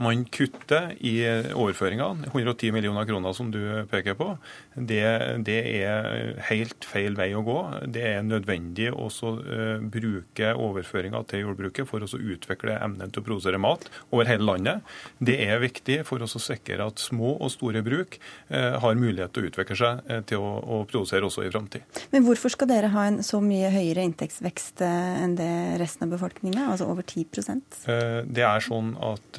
man 0.00 0.24
kutter 0.32 0.94
i 1.04 1.14
overføringene, 1.52 2.30
110 2.30 2.72
millioner 2.72 3.06
kroner 3.08 3.34
som 3.36 3.50
du 3.52 3.60
peker 3.90 4.16
på, 4.18 4.32
det, 4.74 5.02
det, 5.44 5.58
er 5.82 6.38
helt 6.48 6.86
feil 6.88 7.16
vei 7.18 7.30
å 7.36 7.42
gå. 7.44 7.58
Det 7.92 8.04
er 8.14 8.24
nødvendig 8.24 8.90
å 8.94 9.08
uh, 9.10 9.82
bruke 9.82 10.52
overføringer 10.56 11.26
til 11.30 11.44
jordbruket 11.44 11.88
for 11.88 12.04
å 12.04 12.20
utvikle 12.20 12.78
evnen 12.78 13.12
til 13.12 13.22
å 13.22 13.26
produsere 13.26 13.60
mat 13.60 13.86
over 14.10 14.28
hele 14.30 14.46
landet. 14.48 14.86
Det 15.18 15.36
er 15.44 15.60
viktig 15.62 16.00
for 16.08 16.24
oss 16.24 16.38
å 16.38 16.42
sikre 16.42 16.86
at 16.86 17.02
små 17.02 17.34
og 17.36 17.52
store 17.52 17.84
bruk 17.84 18.16
uh, 18.52 18.80
har 18.80 18.98
mulighet 18.98 19.34
til 19.36 19.44
å 19.44 19.52
utvikle 19.52 19.78
seg 19.78 20.00
uh, 20.08 20.20
til 20.26 20.40
å, 20.40 20.54
å, 20.60 20.80
produsere 20.90 21.28
også 21.28 21.44
i 21.44 21.52
framtid. 21.52 22.00
Men 22.14 22.24
hvorfor 22.26 22.54
skal 22.54 22.70
dere 22.70 22.92
ha 22.94 23.06
en 23.10 23.20
så 23.26 23.42
mye 23.44 23.68
høyere 23.74 24.06
inntektsvekst 24.08 24.80
enn 24.86 25.36
det 25.38 25.52
resten 25.80 26.06
av 26.06 26.14
befolkninga, 26.16 26.70
altså 26.72 26.88
over 26.90 27.04
10% 27.04 27.84
Det 28.30 28.44
er 28.46 28.64
sånn 28.64 28.94
at 29.04 29.38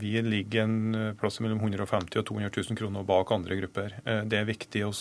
vi 0.00 0.14
ligger 0.24 0.64
en 0.64 1.14
plass 1.20 1.40
mellom 1.42 1.60
150 1.62 2.20
og 2.20 2.26
200 2.28 2.50
000 2.56 2.78
kroner 2.78 3.06
bak 3.06 3.32
andre 3.34 3.58
grupper. 3.60 3.96
Det 4.30 4.38
er 4.38 4.48
viktig 4.48 4.84
å 4.86 4.92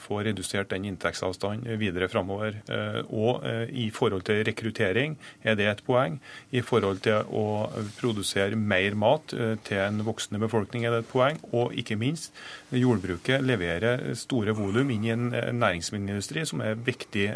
få 0.00 0.20
redusert 0.26 0.70
den 0.72 0.86
inntektsavstanden 0.90 1.78
videre 1.80 2.08
framover. 2.10 2.60
Eh, 2.68 3.00
og 3.10 3.44
eh, 3.46 3.66
i 3.84 3.88
forhold 3.94 4.24
til 4.28 4.42
rekruttering 4.46 5.16
er 5.42 5.58
det 5.58 5.68
et 5.70 5.82
poeng. 5.86 6.18
I 6.52 6.62
forhold 6.66 7.02
til 7.06 7.26
å 7.26 7.70
produsere 8.00 8.58
mer 8.58 8.96
mat 8.98 9.34
eh, 9.36 9.56
til 9.66 9.82
en 9.84 10.04
voksende 10.06 10.42
befolkning 10.42 10.86
er 10.86 10.96
det 10.96 11.04
et 11.04 11.12
poeng. 11.12 11.40
Og 11.52 11.74
ikke 11.80 11.98
minst, 12.00 12.34
jordbruket 12.74 13.44
leverer 13.44 14.12
store 14.18 14.54
volum 14.56 14.90
inn 14.94 15.06
i 15.06 15.14
en 15.14 15.30
næringsmiddelindustri 15.30 16.46
som 16.48 16.62
er 16.64 16.78
viktig 16.78 17.26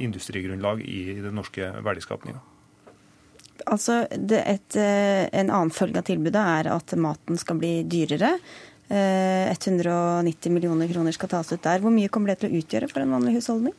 industrigrunnlag 0.00 0.82
i 0.84 1.20
den 1.20 1.36
norske 1.36 1.68
verdiskapninga. 1.84 2.40
Altså, 3.66 4.02
et, 4.10 4.76
En 4.76 5.50
annen 5.50 5.72
følge 5.74 6.00
av 6.00 6.08
tilbudet 6.08 6.40
er 6.40 6.70
at 6.72 6.94
maten 6.96 7.38
skal 7.40 7.60
bli 7.60 7.80
dyrere. 7.84 8.36
190 8.90 10.48
eh, 10.48 10.52
millioner 10.52 10.88
kroner 10.88 11.12
skal 11.12 11.28
tas 11.28 11.52
ut 11.52 11.62
der. 11.62 11.78
Hvor 11.82 11.94
mye 11.94 12.10
kommer 12.10 12.32
det 12.32 12.42
til 12.42 12.50
å 12.50 12.58
utgjøre 12.58 12.90
for 12.90 13.04
en 13.04 13.14
vanlig 13.14 13.38
husholdning? 13.38 13.76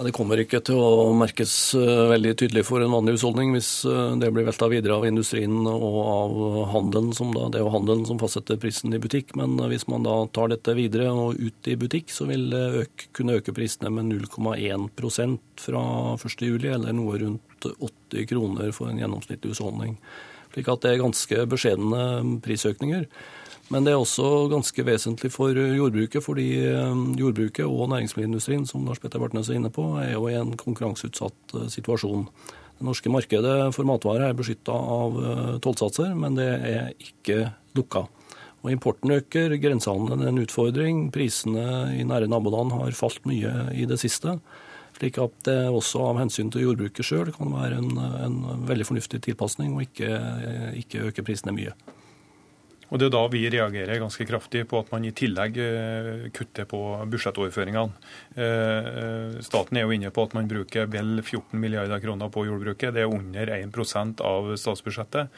Ja, 0.00 0.04
det 0.06 0.14
kommer 0.16 0.40
ikke 0.40 0.62
til 0.64 0.78
å 0.80 1.10
merkes 1.12 1.74
eh, 1.76 2.06
veldig 2.08 2.32
tydelig 2.40 2.64
for 2.64 2.80
en 2.80 2.94
vanlig 2.94 3.18
husholdning 3.18 3.52
hvis 3.52 3.68
eh, 3.84 4.14
det 4.16 4.30
blir 4.32 4.46
velta 4.48 4.70
videre 4.72 4.96
av 4.96 5.04
industrien 5.04 5.58
og 5.68 5.98
av 6.00 6.38
handelen, 6.72 7.10
som 7.12 7.34
da, 7.36 7.50
det 7.52 7.60
er 7.60 7.66
jo 7.66 7.74
handelen 7.74 8.06
som 8.08 8.18
fastsetter 8.22 8.56
prisen 8.62 8.96
i 8.96 9.02
butikk. 9.02 9.36
Men 9.38 9.58
eh, 9.60 9.68
hvis 9.74 9.84
man 9.92 10.06
da 10.08 10.16
tar 10.32 10.54
dette 10.54 10.74
videre 10.78 11.12
og 11.12 11.36
ut 11.36 11.70
i 11.70 11.76
butikk, 11.78 12.10
så 12.16 12.26
vil 12.30 12.48
det 12.50 12.64
øke, 12.80 13.10
kunne 13.20 13.36
øke 13.38 13.54
prisene 13.54 13.92
med 13.92 14.08
0,1% 14.16 15.38
fra 15.66 15.84
1.7, 16.16 16.48
eller 16.72 16.96
noe 16.96 17.20
rundt 17.20 17.49
80 17.68 18.26
kroner 18.30 18.72
for 18.76 18.90
en 18.90 19.00
gjennomsnittlig 19.00 19.52
husholdning. 19.52 19.98
Slik 20.54 20.70
at 20.70 20.82
det 20.82 20.94
er 20.94 21.04
ganske 21.04 21.44
beskjedne 21.50 22.02
prisøkninger. 22.44 23.06
Men 23.70 23.86
det 23.86 23.92
er 23.92 24.00
også 24.02 24.48
ganske 24.50 24.82
vesentlig 24.82 25.30
for 25.30 25.54
jordbruket, 25.54 26.24
fordi 26.24 26.48
eh, 26.66 27.02
jordbruket 27.20 27.68
og 27.68 27.92
næringsmiddelindustrien, 27.92 28.64
som 28.66 28.82
Lars 28.86 28.98
Petter 28.98 29.22
Bartnes 29.22 29.48
er 29.48 29.60
inne 29.60 29.70
på, 29.70 29.84
er 30.02 30.16
jo 30.16 30.24
i 30.26 30.34
en 30.34 30.56
konkurranseutsatt 30.58 31.54
eh, 31.54 31.68
situasjon. 31.70 32.24
Det 32.80 32.88
norske 32.88 33.12
markedet 33.14 33.68
for 33.76 33.86
matvarer 33.86 34.26
er 34.26 34.38
beskytta 34.38 34.74
av 34.74 35.20
eh, 35.22 35.52
tollsatser, 35.62 36.16
men 36.18 36.40
det 36.40 36.48
er 36.50 36.90
ikke 36.98 37.44
lukka. 37.78 38.08
Og 38.64 38.74
Importen 38.74 39.14
øker, 39.14 39.54
grensehandelen 39.62 40.24
er 40.24 40.32
en 40.32 40.42
utfordring. 40.42 41.06
Prisene 41.14 41.94
i 41.94 42.02
nære 42.04 42.26
naboland 42.28 42.74
har 42.74 42.98
falt 42.98 43.22
mye 43.28 43.70
i 43.70 43.86
det 43.88 44.00
siste. 44.02 44.34
Slik 45.00 45.16
at 45.16 45.36
det 45.48 45.56
også 45.72 46.02
av 46.10 46.18
hensyn 46.20 46.50
til 46.52 46.66
jordbruket 46.66 47.06
sjøl 47.08 47.30
kan 47.32 47.54
være 47.54 47.78
en, 47.80 47.94
en, 47.96 48.34
veldig 48.68 48.84
fornuftig 48.84 49.22
tilpasning, 49.24 49.72
og 49.72 49.86
ikke, 49.86 50.10
ikke 50.76 51.06
øke 51.08 51.24
prisene 51.24 51.54
mye. 51.56 51.72
Og 52.90 52.98
Det 52.98 53.06
er 53.06 53.12
da 53.14 53.22
vi 53.30 53.44
reagerer 53.50 54.00
ganske 54.02 54.26
kraftig 54.26 54.64
på 54.70 54.80
at 54.82 54.90
man 54.90 55.04
i 55.06 55.12
tillegg 55.14 55.58
eh, 55.62 56.26
kutter 56.34 56.66
på 56.70 56.80
budsjettoverføringene. 57.10 57.94
Eh, 58.34 58.88
eh, 59.02 59.36
staten 59.46 59.78
er 59.78 59.86
jo 59.86 59.94
inne 59.94 60.10
på 60.14 60.24
at 60.26 60.34
man 60.34 60.50
bruker 60.50 60.88
vel 60.90 61.20
14 61.22 61.54
milliarder 61.60 62.02
kroner 62.02 62.32
på 62.34 62.44
jordbruket. 62.48 62.94
Det 62.96 63.04
er 63.04 63.14
under 63.14 63.52
1% 63.54 64.24
av 64.26 64.50
statsbudsjettet. 64.58 65.30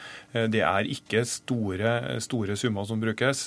Det 0.52 0.62
er 0.64 0.88
ikke 0.88 1.24
store, 1.28 1.92
store 2.24 2.56
summer 2.56 2.86
som 2.88 3.00
brukes 3.02 3.44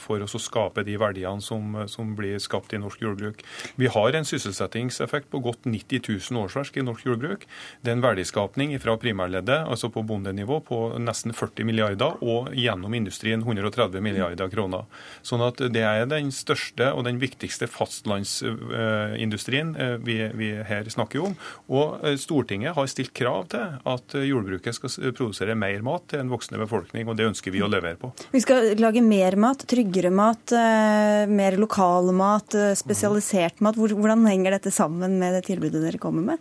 for 0.00 0.22
å 0.22 0.40
skape 0.40 0.84
de 0.86 0.96
verdiene 1.00 1.44
som, 1.44 1.74
som, 1.90 2.14
blir 2.16 2.38
skapt 2.40 2.72
i 2.72 2.80
norsk 2.80 3.02
jordbruk. 3.02 3.42
Vi 3.76 3.90
har 3.92 4.16
en 4.16 4.26
sysselsettingseffekt 4.26 5.28
på 5.32 5.42
godt 5.44 5.66
90 5.68 6.08
000 6.32 6.40
årsverk 6.46 6.78
i 6.80 6.84
norsk 6.86 7.08
jordbruk. 7.08 7.44
Det 7.82 7.92
er 7.92 7.98
en 7.98 8.04
verdiskapning 8.04 8.72
fra 8.80 8.96
primærleddet, 9.00 9.66
altså 9.66 9.90
på 9.92 10.04
bondenivå, 10.06 10.60
på 10.64 10.80
nesten 11.02 11.34
40 11.36 11.68
milliarder, 11.68 12.16
og 12.24 12.54
gjennom 12.56 12.96
industri 12.96 13.25
industrien 13.26 13.42
130 13.42 14.00
milliarder 14.02 14.48
kroner. 14.50 14.84
Sånn 15.22 15.42
at 15.44 15.56
det 15.72 15.82
er 15.82 16.06
den 16.08 16.32
største 16.34 16.92
og 16.94 17.04
den 17.06 17.18
viktigste 17.18 17.66
fastlandsindustrien 17.70 19.76
eh, 19.76 19.96
vi, 20.02 20.30
vi 20.34 20.50
her 20.66 20.84
snakker 20.90 21.20
om. 21.26 21.36
Og 21.68 22.04
eh, 22.04 22.16
Stortinget 22.20 22.74
har 22.76 22.86
stilt 22.90 23.14
krav 23.16 23.46
til 23.52 23.60
at 23.86 24.14
jordbruket 24.14 24.74
skal 24.76 24.90
produsere 25.16 25.54
mer 25.58 25.82
mat 25.86 26.02
til 26.10 26.20
en 26.22 26.32
voksende 26.32 26.62
befolkning, 26.62 27.08
og 27.08 27.16
det 27.18 27.28
ønsker 27.30 27.50
vi 27.54 27.64
å 27.64 27.70
levere 27.70 27.96
på. 28.00 28.12
Vi 28.32 28.40
skal 28.44 28.74
lage 28.80 29.02
mer 29.04 29.36
mat, 29.40 29.66
tryggere 29.68 30.10
mat, 30.14 30.52
eh, 30.52 31.26
mer 31.30 31.52
lokal 31.60 32.12
mat, 32.16 32.54
spesialisert 32.78 33.60
mat. 33.64 33.76
Hvordan 33.76 34.26
henger 34.28 34.50
dette 34.58 34.70
sammen 34.74 35.18
med 35.20 35.30
det 35.36 35.46
tilbudet 35.50 35.82
dere 35.82 36.02
kommer 36.02 36.34
med? 36.34 36.38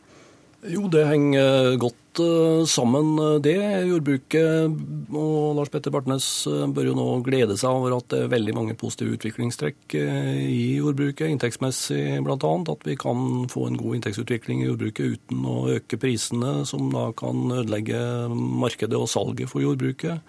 Jo, 0.65 0.88
det 0.89 1.04
henger 1.06 1.75
godt 1.78 2.19
eh, 2.23 2.63
sammen, 2.69 3.12
eh, 3.21 3.36
det. 3.43 3.58
Jordbruket 3.86 5.13
og 5.13 5.58
Lars 5.60 5.69
Petter 5.69 5.93
Bartnes 5.93 6.25
eh, 6.49 6.63
bør 6.73 6.89
jo 6.89 6.95
nå 6.97 7.06
glede 7.25 7.58
seg 7.60 7.69
over 7.69 7.93
at 7.99 8.08
det 8.10 8.23
er 8.23 8.32
veldig 8.34 8.56
mange 8.58 8.78
positive 8.80 9.13
utviklingstrekk 9.13 9.97
i 9.99 10.80
jordbruket, 10.80 11.30
inntektsmessig 11.30 12.17
bl.a. 12.25 12.54
At 12.73 12.88
vi 12.88 12.97
kan 12.97 13.45
få 13.51 13.67
en 13.69 13.78
god 13.78 13.99
inntektsutvikling 13.99 14.63
i 14.63 14.69
jordbruket 14.71 15.19
uten 15.19 15.45
å 15.45 15.58
øke 15.75 16.01
prisene, 16.01 16.58
som 16.65 16.89
da 16.93 17.12
kan 17.17 17.45
ødelegge 17.60 18.01
markedet 18.34 18.97
og 18.97 19.12
salget 19.12 19.51
for 19.51 19.62
jordbruket. 19.65 20.23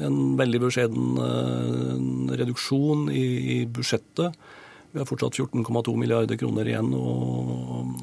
En 0.00 0.34
veldig 0.38 0.64
beskjeden 0.66 2.32
reduksjon 2.38 3.08
i 3.10 3.66
budsjettet 3.70 4.34
vi 4.92 4.98
har 4.98 5.06
fortsatt 5.06 5.38
14,2 5.38 5.96
milliarder 5.96 6.36
kroner 6.36 6.68
igjen 6.68 6.94
å, 6.94 7.10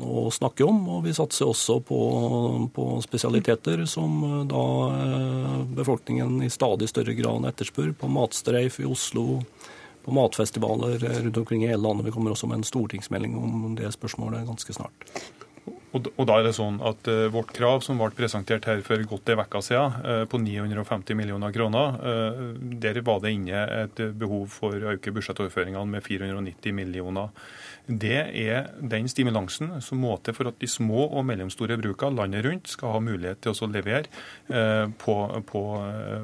å, 0.01 0.27
snakke 0.31 0.63
om. 0.67 0.79
Og 0.95 1.01
vi 1.07 1.15
satser 1.15 1.49
også 1.49 1.79
på, 1.87 1.99
på, 2.73 2.85
spesialiteter 3.03 3.83
som 3.89 4.21
eh, 4.23 4.37
da 4.51 4.65
eh, 4.91 5.57
befolkningen 5.79 6.43
i 6.47 6.51
stadig 6.53 6.87
større 6.91 7.15
grad 7.17 7.47
etterspør. 7.51 7.91
På 7.99 8.11
matstreif 8.11 8.79
i 8.79 8.87
Oslo, 8.87 9.41
på 10.05 10.15
matfestivaler 10.15 11.03
rundt 11.25 11.41
omkring 11.43 11.65
i 11.65 11.73
hele 11.73 11.83
landet. 11.83 12.07
Vi 12.07 12.15
kommer 12.15 12.35
også 12.35 12.47
med 12.47 12.61
en 12.61 12.69
stortingsmelding 12.69 13.35
om 13.35 13.75
det 13.79 13.91
spørsmålet 13.97 14.47
ganske 14.47 14.79
snart. 14.79 15.11
Og, 15.97 16.23
da 16.27 16.37
er 16.37 16.47
det 16.47 16.55
sånn 16.57 16.79
at 16.85 17.09
uh, 17.09 17.27
Vårt 17.33 17.53
krav 17.55 17.81
som 17.85 17.99
ble 17.99 18.09
presentert 18.15 18.67
her 18.69 18.83
for 18.85 19.01
godt 19.09 19.31
en 19.33 19.41
uke 19.41 19.61
siden, 19.65 19.95
uh, 20.05 20.23
på 20.29 20.39
950 20.41 21.17
millioner 21.17 21.53
kroner, 21.55 21.97
uh, 22.01 22.43
der 22.81 23.01
var 23.05 23.21
det 23.23 23.33
inne 23.35 23.63
et 23.83 24.01
behov 24.19 24.47
for 24.53 24.77
å 24.77 24.95
øke 24.95 25.13
budsjettoverføringene 25.15 25.85
med 25.97 26.05
490 26.05 26.77
millioner. 26.77 27.33
Det 27.87 28.19
er 28.35 28.71
den 28.81 29.07
stimulansen 29.07 29.77
som 29.83 30.01
må 30.03 30.17
til 30.21 30.35
for 30.35 30.51
at 30.51 30.59
de 30.61 30.69
små 30.69 31.07
og 31.07 31.23
mellomstore 31.27 31.79
brukene 31.79 32.19
landet 32.19 32.45
rundt 32.45 32.71
skal 32.71 32.97
ha 32.97 33.03
mulighet 33.03 33.39
til 33.45 33.55
å 33.55 33.69
levere 33.71 34.09
på, 34.99 35.15
på, 35.47 35.61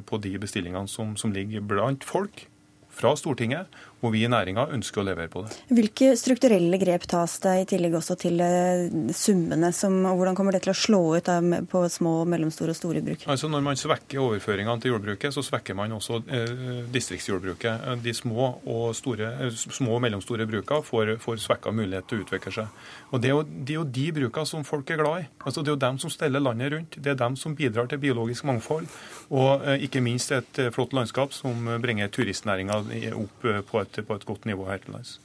på 0.03 0.19
de 0.25 0.33
bestillingene 0.43 0.91
som, 0.91 1.15
som 1.19 1.31
ligger 1.31 1.63
blant 1.63 2.03
folk 2.03 2.49
fra 2.93 3.13
Stortinget 3.17 3.71
og 4.03 4.11
vi 4.13 4.25
i 4.25 4.31
næringa 4.31 4.67
ønsker 4.75 5.01
å 5.01 5.05
levere 5.07 5.31
på 5.31 5.45
det. 5.45 5.55
Hvilke 5.73 6.11
strukturelle 6.19 6.79
grep 6.81 7.05
tas 7.09 7.37
det, 7.43 7.53
i 7.63 7.67
tillegg 7.69 7.95
også 7.99 8.17
til 8.19 8.41
eh, 8.43 8.85
summene? 9.15 9.71
Som, 9.75 10.01
og 10.09 10.19
hvordan 10.19 10.37
kommer 10.37 10.55
det 10.55 10.63
til 10.65 10.73
å 10.73 10.77
slå 10.77 11.01
ut 11.17 11.29
på 11.71 11.83
små, 11.91 12.13
mellomstore 12.29 12.75
og 12.75 12.79
store 12.79 13.03
bruk? 13.05 13.23
Altså 13.31 13.49
Når 13.51 13.63
man 13.65 13.79
svekker 13.79 14.21
overføringene 14.23 14.83
til 14.83 14.93
jordbruket, 14.93 15.35
så 15.35 15.43
svekker 15.45 15.77
man 15.77 15.95
også 15.95 16.19
eh, 16.27 16.83
distriktsjordbruket. 16.93 17.87
De 18.03 18.13
små 18.17 18.49
og, 18.59 18.89
store, 18.97 19.31
eh, 19.45 19.55
små 19.55 19.97
og 19.97 20.03
mellomstore 20.03 20.47
brukene 20.49 20.83
får, 20.83 21.15
får 21.23 21.41
svekka 21.45 21.73
mulighet 21.75 22.09
til 22.09 22.19
å 22.19 22.27
utvikle 22.27 22.55
seg. 22.59 22.83
Og 23.13 23.23
Det 23.23 23.31
er 23.31 23.35
jo, 23.37 23.43
det 23.43 23.75
er 23.75 23.79
jo 23.79 23.87
de 23.99 24.07
brukene 24.19 24.49
som 24.49 24.67
folk 24.67 24.91
er 24.91 24.99
glad 24.99 25.23
i. 25.23 25.27
Altså 25.45 25.61
Det 25.63 25.71
er 25.71 25.77
jo 25.77 25.83
dem 25.85 25.99
som 26.03 26.11
steller 26.13 26.43
landet 26.43 26.73
rundt. 26.75 26.99
Det 26.99 27.13
er 27.13 27.19
dem 27.23 27.37
som 27.39 27.55
bidrar 27.55 27.87
til 27.87 28.01
biologisk 28.03 28.47
mangfold. 28.49 28.89
Og 29.31 29.63
eh, 29.63 29.87
ikke 29.87 30.03
minst 30.03 30.33
et 30.35 30.59
eh, 30.59 30.71
flott 30.73 30.95
landskap 30.97 31.33
som 31.35 31.71
bringer 31.83 32.11
turistnæringa 32.11 32.81
opp 33.13 33.47
på 33.69 33.79
et 33.79 33.92
på 34.01 34.17
et 34.17 34.25
godt 34.25 34.49
nivå 34.49 34.65
her 34.65 34.81
til 34.81 34.95
lands. 34.95 35.19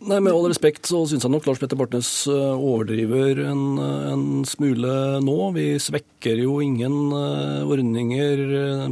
Nei, 0.00 0.16
Med 0.24 0.32
all 0.32 0.46
respekt 0.48 0.88
så 0.88 1.02
syns 1.04 1.26
jeg 1.26 1.30
nok 1.30 1.44
Lars 1.44 1.58
Petter 1.60 1.76
Bartnes 1.76 2.08
eh, 2.32 2.54
overdriver 2.56 3.42
en, 3.44 3.64
en, 3.78 4.22
smule 4.48 4.94
nå. 5.20 5.34
Vi 5.52 5.66
svekker 5.76 6.40
jo 6.40 6.56
ingen 6.64 7.12
eh, 7.12 7.68
ordninger. 7.68 8.40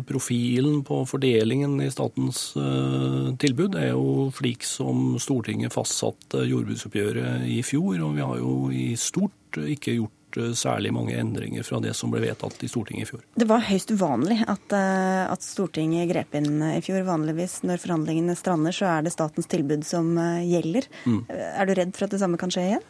Profilen 0.06 0.82
på 0.84 1.00
fordelingen 1.08 1.80
i 1.80 1.88
statens 1.90 2.52
tilbud 3.40 3.80
er 3.80 3.94
jo 3.94 4.28
slik 4.36 4.68
som 4.68 5.16
Stortinget 5.16 5.72
fastsatte 5.72 6.44
jordbruksoppgjøret 6.44 7.48
i 7.56 7.62
fjor. 7.64 8.04
Og 8.04 8.14
vi 8.20 8.28
har 8.28 8.44
jo 8.44 8.54
i 8.68 8.92
stort 9.00 9.62
ikke 9.64 9.96
gjort 9.96 10.12
Eh, 10.12 10.17
særlig 10.36 10.92
mange 10.92 11.16
endringer 11.18 11.62
fra 11.66 11.80
det 11.80 11.94
som 11.96 12.12
ble 12.12 12.20
vedtatt 12.22 12.62
i 12.64 12.68
Stortinget 12.68 13.06
i 13.06 13.10
fjor. 13.10 13.22
Det 13.38 13.48
var 13.48 13.64
høyst 13.68 13.92
uvanlig 13.94 14.40
at, 14.44 14.74
eh, 14.76 15.24
at, 15.32 15.42
Stortinget 15.42 16.10
grep 16.10 16.34
inn 16.38 16.62
i 16.62 16.82
fjor. 16.84 17.02
Vanligvis 17.08 17.62
når 17.62 17.80
forhandlingene 17.82 18.36
strander, 18.36 18.74
så 18.74 18.90
er 18.98 19.06
det 19.06 19.14
statens 19.14 19.48
tilbud 19.50 19.86
som 19.88 20.16
eh, 20.18 20.44
gjelder. 20.48 20.88
Mm. 21.06 21.24
Er 21.30 21.66
du 21.66 21.74
redd 21.74 21.96
for 21.96 22.08
at 22.08 22.14
det 22.14 22.22
samme 22.22 22.40
kan 22.40 22.52
skje 22.52 22.66
igjen? 22.72 22.86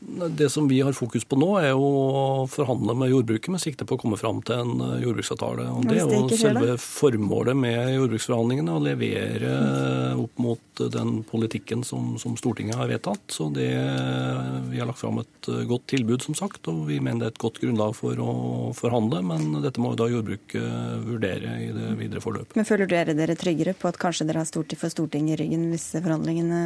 Det 0.00 0.48
som 0.48 0.68
vi 0.68 0.80
har 0.80 0.92
fokus 0.96 1.26
på 1.28 1.36
nå, 1.36 1.48
er 1.60 1.74
å 1.76 2.46
forhandle 2.48 2.94
med 2.96 3.10
jordbruket 3.12 3.52
med 3.52 3.60
sikte 3.60 3.84
på 3.84 3.98
å 3.98 4.00
komme 4.00 4.16
fram 4.16 4.38
til 4.48 4.62
en 4.62 4.80
eh, 4.86 5.02
jordbruksavtale. 5.04 5.66
Og 5.76 5.84
Det 5.90 5.98
er 6.00 6.14
jo 6.14 6.38
selve 6.40 6.76
formålet 6.80 7.58
med 7.58 7.92
jordbruksforhandlingene, 7.98 8.78
å 8.78 8.80
levere 8.80 9.52
opp 10.16 10.40
mot 10.40 10.82
den 10.96 11.20
politikken 11.28 11.84
som, 11.84 12.14
som, 12.22 12.38
Stortinget 12.40 12.80
har 12.80 12.88
vedtatt. 12.88 13.26
Så 13.28 13.50
det, 13.52 13.68
Vi 14.70 14.80
har 14.80 14.88
lagt 14.88 15.02
fram 15.02 15.20
et 15.20 15.52
godt 15.68 15.90
tilbud, 15.92 16.24
som 16.24 16.38
sagt, 16.38 16.64
og 16.72 16.86
vi 16.88 16.96
mener 16.96 17.26
det 17.26 17.28
er 17.28 17.36
et 17.36 17.44
godt 17.44 17.60
grunnlag 17.60 17.92
for 17.98 18.24
å 18.24 18.32
forhandle. 18.76 19.20
Men 19.20 19.60
dette 19.60 19.84
må 19.84 19.92
jo 19.92 20.00
da 20.00 20.08
jordbruket 20.14 21.04
vurdere 21.04 21.58
i 21.66 21.72
det 21.76 21.92
videre 22.00 22.24
forløpet. 22.24 22.56
Men 22.56 22.68
Føler 22.70 22.88
dere 22.88 23.18
dere 23.18 23.36
tryggere 23.36 23.76
på 23.76 23.92
at 23.92 24.00
kanskje 24.00 24.30
dere 24.30 24.46
har 24.46 24.48
stort 24.48 24.72
for 24.80 24.92
Stortinget 24.92 25.36
i 25.36 25.42
ryggen 25.44 25.68
hvis 25.74 25.90
forhandlingene 25.98 26.62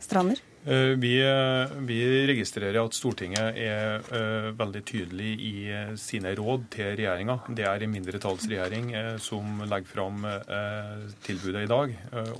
strander? 0.00 0.40
Eh, 0.64 0.76
vi, 0.76 1.14
eh, 1.24 1.70
vi, 1.88 2.26
registrerer 2.28 2.82
at 2.82 2.92
Stortinget 2.92 3.56
er 3.56 4.02
uh, 4.12 4.50
veldig 4.52 4.82
tydelig 4.84 5.30
i 5.40 5.54
sine 5.96 6.34
råd 6.36 6.66
til 6.74 6.90
regjeringa. 6.98 7.38
Det 7.48 7.64
er 7.64 7.80
en 7.80 7.94
mindretallsregjering 7.94 8.90
uh, 8.92 9.14
som 9.24 9.62
legger 9.64 9.88
fram 9.88 10.26
uh, 10.28 11.06
tilbudet 11.24 11.64
i 11.64 11.70
dag. 11.70 11.94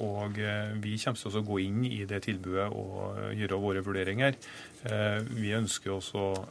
og 0.05 0.37
vi 0.83 0.99
kommer 1.01 1.17
til 1.17 1.39
å 1.41 1.45
gå 1.47 1.59
inn 1.65 1.85
i 1.89 2.03
det 2.09 2.21
tilbudet 2.27 2.69
og 2.77 3.33
gjøre 3.37 3.61
våre 3.61 3.83
vurderinger. 3.85 4.37
vi 5.31 5.53
ønsker 5.53 5.93
også 5.93 6.19
å 6.19 6.45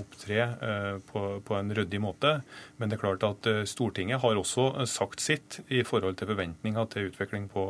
opptre 0.00 0.46
på, 1.06 1.20
på, 1.46 1.54
en 1.54 1.70
ryddig 1.74 2.00
måte. 2.02 2.32
Men 2.76 2.90
det 2.90 2.96
er 2.96 3.02
klart 3.04 3.26
at 3.26 3.48
Stortinget 3.70 4.20
har 4.22 4.36
også 4.36 4.86
sagt 4.86 5.22
sitt 5.22 5.60
i 5.68 5.82
forhold 5.86 6.18
til 6.18 6.32
forventninger 6.32 6.88
til 6.92 7.10
utvikling 7.10 7.48
på, 7.52 7.66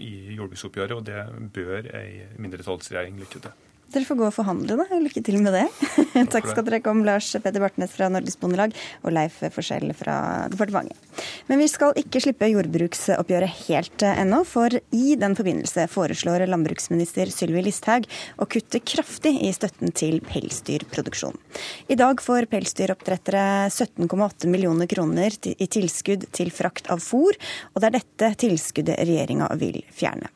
i 0.00 0.34
jordbruksoppgjøret, 0.38 0.96
og 0.96 1.04
det 1.04 1.26
bør 1.54 1.90
ei 1.94 2.33
mindretallsregjering 2.38 3.20
lykke 3.22 3.46
til. 3.46 3.54
Dere 3.94 4.08
får 4.08 4.16
gå 4.18 4.24
og 4.26 4.34
forhandle, 4.34 4.74
da. 4.74 4.98
Lykke 4.98 5.20
til 5.22 5.36
med 5.44 5.54
det. 5.54 5.66
Takk 6.32 6.48
skal 6.48 6.64
dere 6.66 6.80
komme, 6.82 7.04
Lars 7.06 7.28
Peder 7.44 7.62
Bartnes 7.62 7.92
fra 7.94 8.08
Norges 8.10 8.34
Bondelag 8.40 8.74
og 9.04 9.14
Leif 9.14 9.36
Forskjell 9.54 9.92
fra 9.94 10.16
departementet. 10.50 10.98
Men 11.46 11.60
vi 11.60 11.68
skal 11.70 11.94
ikke 12.00 12.22
slippe 12.24 12.48
jordbruksoppgjøret 12.50 13.60
helt 13.68 14.04
ennå, 14.08 14.40
for 14.48 14.74
i 14.96 15.14
den 15.20 15.36
forbindelse 15.38 15.86
foreslår 15.92 16.46
landbruksminister 16.50 17.30
Sylvi 17.30 17.62
Listhaug 17.68 18.08
å 18.40 18.48
kutte 18.50 18.80
kraftig 18.82 19.36
i 19.46 19.52
støtten 19.54 19.94
til 19.94 20.18
pelsdyrproduksjon. 20.26 21.38
I 21.86 21.98
dag 22.00 22.22
får 22.24 22.48
pelsdyroppdrettere 22.50 23.68
17,8 23.70 24.50
millioner 24.50 24.90
kroner 24.90 25.38
i 25.54 25.70
tilskudd 25.70 26.26
til 26.34 26.50
frakt 26.54 26.90
av 26.90 27.04
fôr, 27.04 27.38
og 27.74 27.78
det 27.78 27.92
er 27.92 28.00
dette 28.00 28.32
tilskuddet 28.42 29.04
regjeringa 29.06 29.52
vil 29.60 29.84
fjerne. 29.94 30.32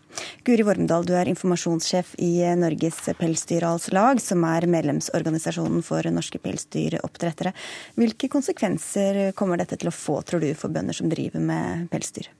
Guri 0.46 0.64
Vormdal, 0.66 1.06
du 1.06 1.14
er 1.18 1.28
informasjonssjef 1.30 2.14
i 2.24 2.32
Norges 2.58 3.00
Pelsdyralslag, 3.18 4.22
som 4.24 4.44
er 4.48 4.68
medlemsorganisasjonen 4.70 5.84
for 5.86 6.08
norske 6.14 6.40
pelsdyroppdrettere. 6.42 7.52
Hvilke 8.00 8.30
konsekvenser 8.32 9.32
kommer 9.38 9.60
dette 9.60 9.78
til 9.78 9.92
å 9.92 9.94
få, 9.94 10.20
tror 10.24 10.44
du, 10.44 10.52
for 10.58 10.72
bønder 10.72 10.96
som 10.96 11.10
driver 11.12 11.42
med 11.44 11.88
pelsdyr? 11.92 12.30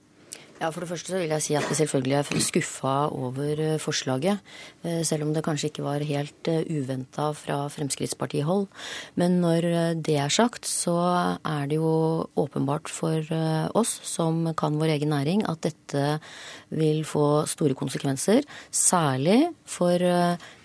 Ja, 0.58 0.72
For 0.74 0.82
det 0.82 0.88
første 0.90 1.12
så 1.12 1.20
vil 1.20 1.30
jeg 1.30 1.44
si 1.44 1.54
at 1.54 1.68
vi 1.70 1.76
selvfølgelig 1.78 2.16
er 2.18 2.40
skuffa 2.42 2.94
over 3.14 3.60
eh, 3.62 3.76
forslaget. 3.78 4.40
Eh, 4.82 5.04
selv 5.06 5.28
om 5.28 5.30
det 5.34 5.44
kanskje 5.46 5.70
ikke 5.70 5.84
var 5.86 6.02
helt 6.02 6.50
eh, 6.50 6.66
uventa 6.66 7.28
fra 7.38 7.60
Fremskrittspartihold. 7.70 8.66
Men 9.14 9.38
når 9.38 9.68
det 10.02 10.16
er 10.18 10.34
sagt, 10.34 10.66
så 10.66 10.96
er 11.46 11.68
det 11.70 11.78
jo 11.78 12.26
åpenbart 12.38 12.90
for 12.90 13.22
oss 13.78 13.92
som 14.06 14.48
kan 14.58 14.78
vår 14.80 14.96
egen 14.96 15.12
næring, 15.14 15.44
at 15.46 15.62
dette 15.62 16.18
vil 16.74 17.04
få 17.06 17.46
store 17.46 17.76
konsekvenser. 17.78 18.42
Særlig 18.74 19.52
for 19.68 20.02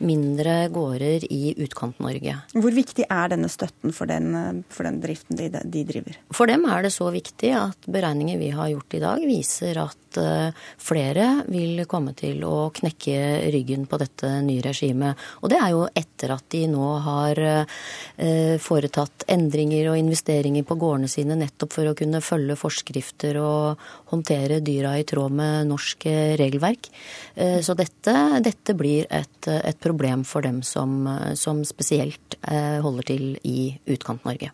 mindre 0.02 0.56
gårder 0.74 1.28
i 1.30 1.54
Utkant-Norge. 1.54 2.38
Hvor 2.58 2.74
viktig 2.74 3.06
er 3.06 3.34
denne 3.34 3.52
støtten 3.52 3.94
for 3.94 4.10
den, 4.10 4.64
for 4.74 4.88
den 4.88 5.00
driften 5.04 5.38
de, 5.38 5.52
de 5.54 5.86
driver? 5.90 6.18
For 6.34 6.50
dem 6.50 6.66
er 6.66 6.88
det 6.88 6.94
så 6.96 7.12
viktig 7.14 7.54
at 7.60 7.90
beregninger 7.92 8.42
vi 8.42 8.52
har 8.56 8.72
gjort 8.74 8.98
i 8.98 9.04
dag, 9.04 9.28
viser 9.28 9.78
at 9.78 9.83
eh, 10.22 10.64
flere 10.82 11.28
vil 11.52 11.84
komme 11.90 12.14
til 12.18 12.44
å 12.48 12.70
knekke 12.76 13.16
ryggen 13.54 13.86
på 13.90 14.00
dette 14.02 14.30
nye 14.46 14.64
regimet. 14.64 15.20
Og 15.42 15.52
det 15.54 15.60
er 15.60 15.74
jo 15.74 15.84
etter 15.90 16.34
at 16.36 16.46
de 16.54 16.64
nå 16.72 16.90
har 17.06 17.42
eh, 17.44 18.56
foretatt 18.62 19.28
endringer 19.34 19.92
og 19.92 20.00
investeringer 20.00 20.66
på 20.68 20.78
gårdene 20.80 21.12
sine 21.12 21.38
nettopp 21.40 21.76
for 21.76 21.90
å 21.90 21.96
kunne 21.98 22.24
følge 22.24 22.58
forskrifter 22.60 23.40
og 23.42 23.84
håndtere 24.14 24.62
dyra 24.64 24.96
i 25.00 25.08
tråd 25.08 25.38
med 25.40 25.70
norsk 25.72 26.08
eh, 26.12 26.36
regelverk. 26.40 26.92
Så 27.34 27.74
dette, 27.74 28.14
dette 28.46 28.76
blir 28.78 29.08
et, 29.10 29.48
et, 29.50 29.78
problem 29.82 30.22
for 30.22 30.46
dem 30.46 30.60
som, 30.62 31.08
som 31.34 31.64
spesielt 31.66 32.36
holder 32.46 33.08
til 33.10 33.24
i 33.42 33.72
Utkant-Norge. 33.90 34.52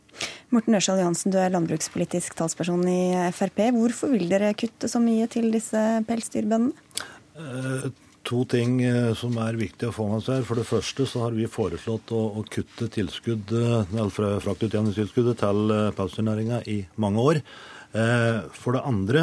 Morten 0.56 0.78
Ørsal 0.80 1.02
Johansen, 1.02 1.34
du 1.34 1.42
er 1.44 1.52
landbrukspolitisk 1.52 2.38
talsperson 2.40 2.86
i 2.88 3.02
Frp. 3.36 3.66
Hvorfor 3.76 4.16
vil 4.16 4.32
dere 4.32 4.54
kutte 4.56 4.88
så 4.88 5.04
mye 5.04 5.28
til 5.28 5.52
disse 5.52 5.82
pelsdyrbøndene? 6.08 6.72
Eh, 7.40 7.90
to 8.30 8.44
ting 8.50 8.80
eh, 8.84 9.12
som 9.18 9.38
er 9.42 9.58
viktig 9.60 9.90
å 9.90 9.96
få 9.96 10.08
med 10.12 10.24
seg. 10.26 10.44
For 10.48 10.60
det 10.60 10.68
første 10.70 11.08
så 11.10 11.26
har 11.26 11.36
vi 11.38 11.50
foreslått 11.50 12.14
å, 12.16 12.22
å 12.40 12.46
kutte 12.52 12.90
tilskudd, 12.94 13.54
eh, 13.56 14.00
fraktutjevningstilskuddet 14.46 15.42
til 15.42 15.76
eh, 15.76 15.90
pelsdyrnæringa 15.98 16.64
i 16.70 16.82
mange 17.02 17.28
år. 17.32 17.42
For 17.90 18.76
det 18.76 18.84
andre, 18.86 19.22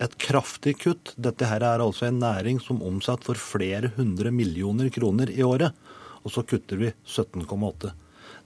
et 0.00 0.14
kraftig 0.22 0.78
kutt. 0.80 1.12
Dette 1.20 1.44
her 1.44 1.60
er 1.60 1.82
altså 1.84 2.06
en 2.08 2.22
næring 2.22 2.56
som 2.64 2.80
omsetter 2.80 3.36
for 3.36 3.58
flere 3.58 3.90
hundre 3.98 4.32
millioner 4.32 4.88
kroner 4.94 5.28
i 5.28 5.44
året. 5.44 5.76
Og 6.24 6.32
så 6.32 6.44
kutter 6.48 6.80
vi 6.80 6.92
17,8. 7.04 7.92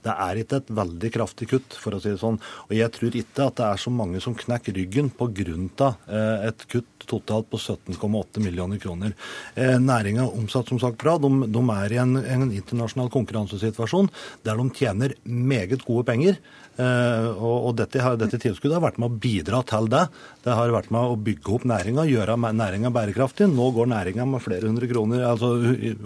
Det 0.03 0.13
er 0.19 0.39
ikke 0.41 0.59
et 0.59 0.71
veldig 0.75 1.09
kraftig 1.15 1.47
kutt, 1.53 1.75
for 1.79 1.95
å 1.95 1.99
si 2.03 2.11
det 2.11 2.19
sånn. 2.19 2.39
Og 2.67 2.73
jeg 2.75 2.91
tror 2.91 3.15
ikke 3.15 3.45
at 3.47 3.59
det 3.59 3.67
er 3.69 3.79
så 3.79 3.93
mange 3.93 4.19
som 4.23 4.35
knekker 4.35 4.75
ryggen 4.75 5.11
pga. 5.15 5.93
Eh, 6.11 6.47
et 6.49 6.65
kutt 6.71 7.07
totalt 7.07 7.49
på 7.51 7.59
17,8 7.59 8.43
millioner 8.43 8.81
kroner. 8.83 9.13
Eh, 9.55 9.77
Næringa 9.79 10.27
omsatt 10.27 10.71
som 10.71 10.81
sagt 10.81 10.99
bra. 11.03 11.15
De, 11.21 11.31
de 11.47 11.63
er 11.77 11.95
i 11.95 12.01
en, 12.03 12.17
en, 12.19 12.49
internasjonal 12.51 13.11
konkurransesituasjon 13.13 14.11
der 14.43 14.59
de 14.59 14.67
tjener 14.75 15.15
meget 15.23 15.85
gode 15.87 16.07
penger. 16.11 16.39
Eh, 16.73 17.27
og, 17.37 17.67
og 17.69 17.73
dette, 17.77 18.01
dette, 18.17 18.39
tilskuddet 18.41 18.79
har 18.79 18.85
vært 18.87 18.99
med 19.01 19.11
å 19.11 19.21
bidra 19.21 19.61
til 19.69 19.89
det. 19.93 20.07
Det 20.43 20.55
har 20.57 20.73
vært 20.73 20.89
med 20.93 21.13
å 21.13 21.17
bygge 21.21 21.53
opp 21.53 21.67
næringa, 21.69 22.07
gjøre 22.09 22.37
næringa 22.41 22.89
bærekraftig. 22.93 23.47
Nå 23.51 23.69
går 23.75 23.91
næringa 23.91 24.25
med 24.29 24.41
flere 24.43 24.69
hundre 24.69 24.89
kroner, 24.89 25.25
altså 25.27 25.53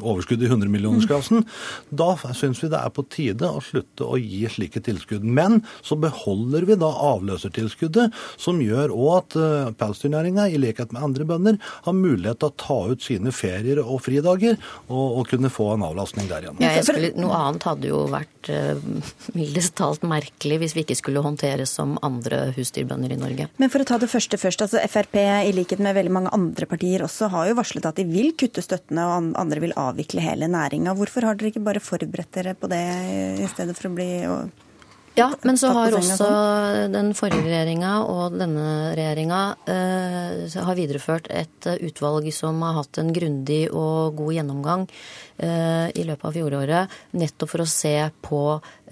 overskudd 0.02 0.44
i 0.44 0.52
hundremillionersklassen. 0.52 1.46
Da 1.90 2.10
syns 2.36 2.60
vi 2.64 2.72
det 2.74 2.82
er 2.82 2.92
på 2.94 3.06
tide 3.08 3.48
å 3.48 3.64
slutte 3.64 4.08
å 4.08 4.20
gi 4.20 4.44
slike 4.52 4.84
tilskudd. 4.84 5.24
Men 5.24 5.62
så 5.86 5.96
beholder 6.00 6.68
vi 6.68 6.80
da 6.80 6.92
avløsertilskuddet, 7.14 8.16
som 8.40 8.60
gjør 8.64 8.92
òg 8.96 9.14
at 9.18 9.40
uh, 9.40 9.72
pelsdyrnæringa, 9.80 10.50
i 10.52 10.60
likhet 10.60 10.92
med 10.96 11.06
andre 11.08 11.28
bønder, 11.28 11.62
har 11.88 11.96
mulighet 11.96 12.42
til 12.44 12.52
å 12.52 12.58
ta 12.60 12.80
ut 12.92 13.08
sine 13.08 13.32
ferier 13.36 13.80
og 13.84 14.02
fridager 14.04 14.58
og, 14.92 15.22
og 15.22 15.32
kunne 15.32 15.52
få 15.54 15.72
en 15.78 15.88
avlastning 15.88 16.28
der 16.30 16.46
igjen. 16.46 16.60
Ja, 16.64 16.76
skulle, 16.84 17.14
noe 17.18 17.40
annet 17.40 17.66
hadde 17.68 17.92
jo 17.92 18.04
vært 18.12 18.52
uh, 18.52 18.76
mildest 19.38 19.78
talt 19.80 20.04
merkelig 20.08 20.57
hvis 20.62 20.76
vi 20.78 20.84
ikke 20.86 20.98
skulle 21.00 21.24
håndteres 21.26 21.74
som 21.80 21.96
andre 22.06 22.48
husdyrbønder 22.58 23.16
i 23.16 23.20
Norge. 23.20 23.50
Men 23.62 23.74
for 23.74 23.84
å 23.84 23.88
ta 23.88 24.00
det 24.02 24.12
første 24.12 24.40
først. 24.42 24.64
altså 24.66 24.84
Frp, 24.92 25.18
i 25.18 25.56
likhet 25.56 25.82
med 25.84 25.98
veldig 25.98 26.14
mange 26.14 26.34
andre 26.36 26.70
partier 26.70 27.06
også, 27.06 27.32
har 27.34 27.50
jo 27.50 27.58
varslet 27.60 27.90
at 27.90 28.00
de 28.00 28.08
vil 28.10 28.34
kutte 28.40 28.64
støttene, 28.66 29.08
og 29.08 29.34
andre 29.40 29.64
vil 29.64 29.76
avvikle 29.78 30.24
hele 30.24 30.50
næringa. 30.52 30.96
Hvorfor 30.98 31.28
har 31.28 31.38
dere 31.38 31.54
ikke 31.54 31.66
bare 31.66 31.84
forberedt 31.84 32.34
dere 32.38 32.56
på 32.58 32.70
det 32.72 32.86
i 33.42 33.52
stedet 33.52 33.78
for 33.78 33.90
å 33.92 33.98
bli 33.98 34.10
ja, 35.18 35.32
men 35.42 35.58
så 35.58 35.72
har 35.74 35.96
også 35.98 36.18
sånn? 36.20 36.92
den 36.94 37.08
forrige 37.18 37.48
regjeringa 37.48 37.94
og 38.06 38.36
denne 38.38 38.94
regjeringa 38.94 39.40
eh, 39.66 40.58
har 40.68 40.78
videreført 40.78 41.32
et 41.34 41.70
utvalg 41.74 42.30
som 42.36 42.62
har 42.62 42.78
hatt 42.78 43.00
en 43.02 43.10
grundig 43.16 43.64
og 43.72 44.14
god 44.20 44.36
gjennomgang 44.36 44.86
eh, 44.86 45.27
i 45.38 46.04
løpet 46.08 46.26
av 46.26 46.34
fjoråret, 46.34 46.94
nettopp 47.18 47.52
for 47.52 47.62
å 47.62 47.70
se 47.70 47.94
på 48.26 48.40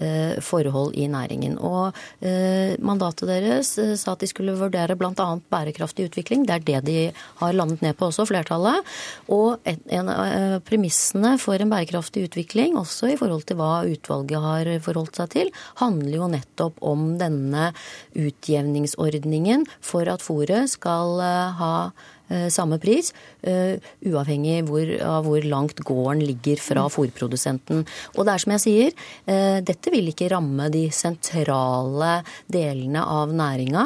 eh, 0.00 0.36
forhold 0.44 0.94
i 0.96 1.06
næringen. 1.10 1.56
Og 1.58 1.96
eh, 2.20 2.76
mandatet 2.84 3.28
deres 3.30 3.72
eh, 3.82 3.94
sa 3.98 4.14
at 4.14 4.22
de 4.22 4.28
skulle 4.30 4.56
vurdere 4.58 4.96
bl.a. 4.98 5.28
bærekraftig 5.52 6.08
utvikling. 6.10 6.46
Det 6.46 6.56
er 6.56 6.66
det 6.66 6.80
de 6.86 6.98
har 7.40 7.56
landet 7.56 7.84
ned 7.84 7.96
på 7.98 8.10
også, 8.10 8.26
flertallet. 8.28 8.86
Og 9.32 9.62
en, 9.66 10.10
av 10.12 10.24
eh, 10.26 10.56
premissene 10.66 11.36
for 11.42 11.60
en 11.60 11.72
bærekraftig 11.72 12.26
utvikling, 12.30 12.76
også 12.80 13.12
i 13.12 13.18
forhold 13.20 13.46
til 13.48 13.60
hva 13.60 13.84
utvalget 13.88 14.44
har 14.46 14.72
forholdt 14.84 15.22
seg 15.22 15.32
til, 15.34 15.54
handler 15.82 16.20
jo 16.20 16.32
nettopp 16.36 16.82
om 16.84 17.08
denne 17.20 17.70
utjevningsordningen 18.16 19.66
for 19.84 20.08
at 20.10 20.24
fôret 20.24 20.70
skal 20.72 21.18
eh, 21.24 21.56
ha 21.60 21.74
eh, 21.88 22.14
samme 22.50 22.78
pris, 22.82 23.12
uh, 23.46 23.76
uavhengig 24.06 24.64
hvor, 24.66 24.88
av 25.04 25.28
hvor 25.28 25.44
langt 25.46 25.78
gården 25.86 26.24
ligger 26.26 26.58
fra 26.62 26.86
fòrprodusenten. 26.90 26.96
fôrprodusenten. 26.96 27.84
Og 28.16 28.26
det 28.26 28.32
er 28.32 28.42
som 28.42 28.54
jeg 28.56 28.64
sier, 28.64 28.94
uh, 29.28 29.58
dette 29.66 29.92
vil 29.94 30.10
ikke 30.10 30.30
ramme 30.32 30.68
de 30.74 30.86
sentrale 30.94 32.20
delene 32.52 33.02
av 33.02 33.34
næringa 33.36 33.84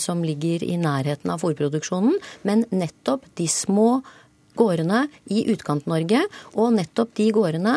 som 0.00 0.22
ligger 0.24 0.62
i 0.66 0.76
nærheten 0.80 1.30
av 1.32 1.40
fôrproduksjonen, 1.42 2.18
men 2.48 2.64
nettopp 2.74 3.24
de 3.38 3.46
små 3.50 4.02
gårdene 4.58 5.06
i 5.32 5.44
Utkant-Norge, 5.52 6.22
og 6.60 6.74
nettopp 6.76 7.14
de 7.18 7.28
gårdene 7.34 7.76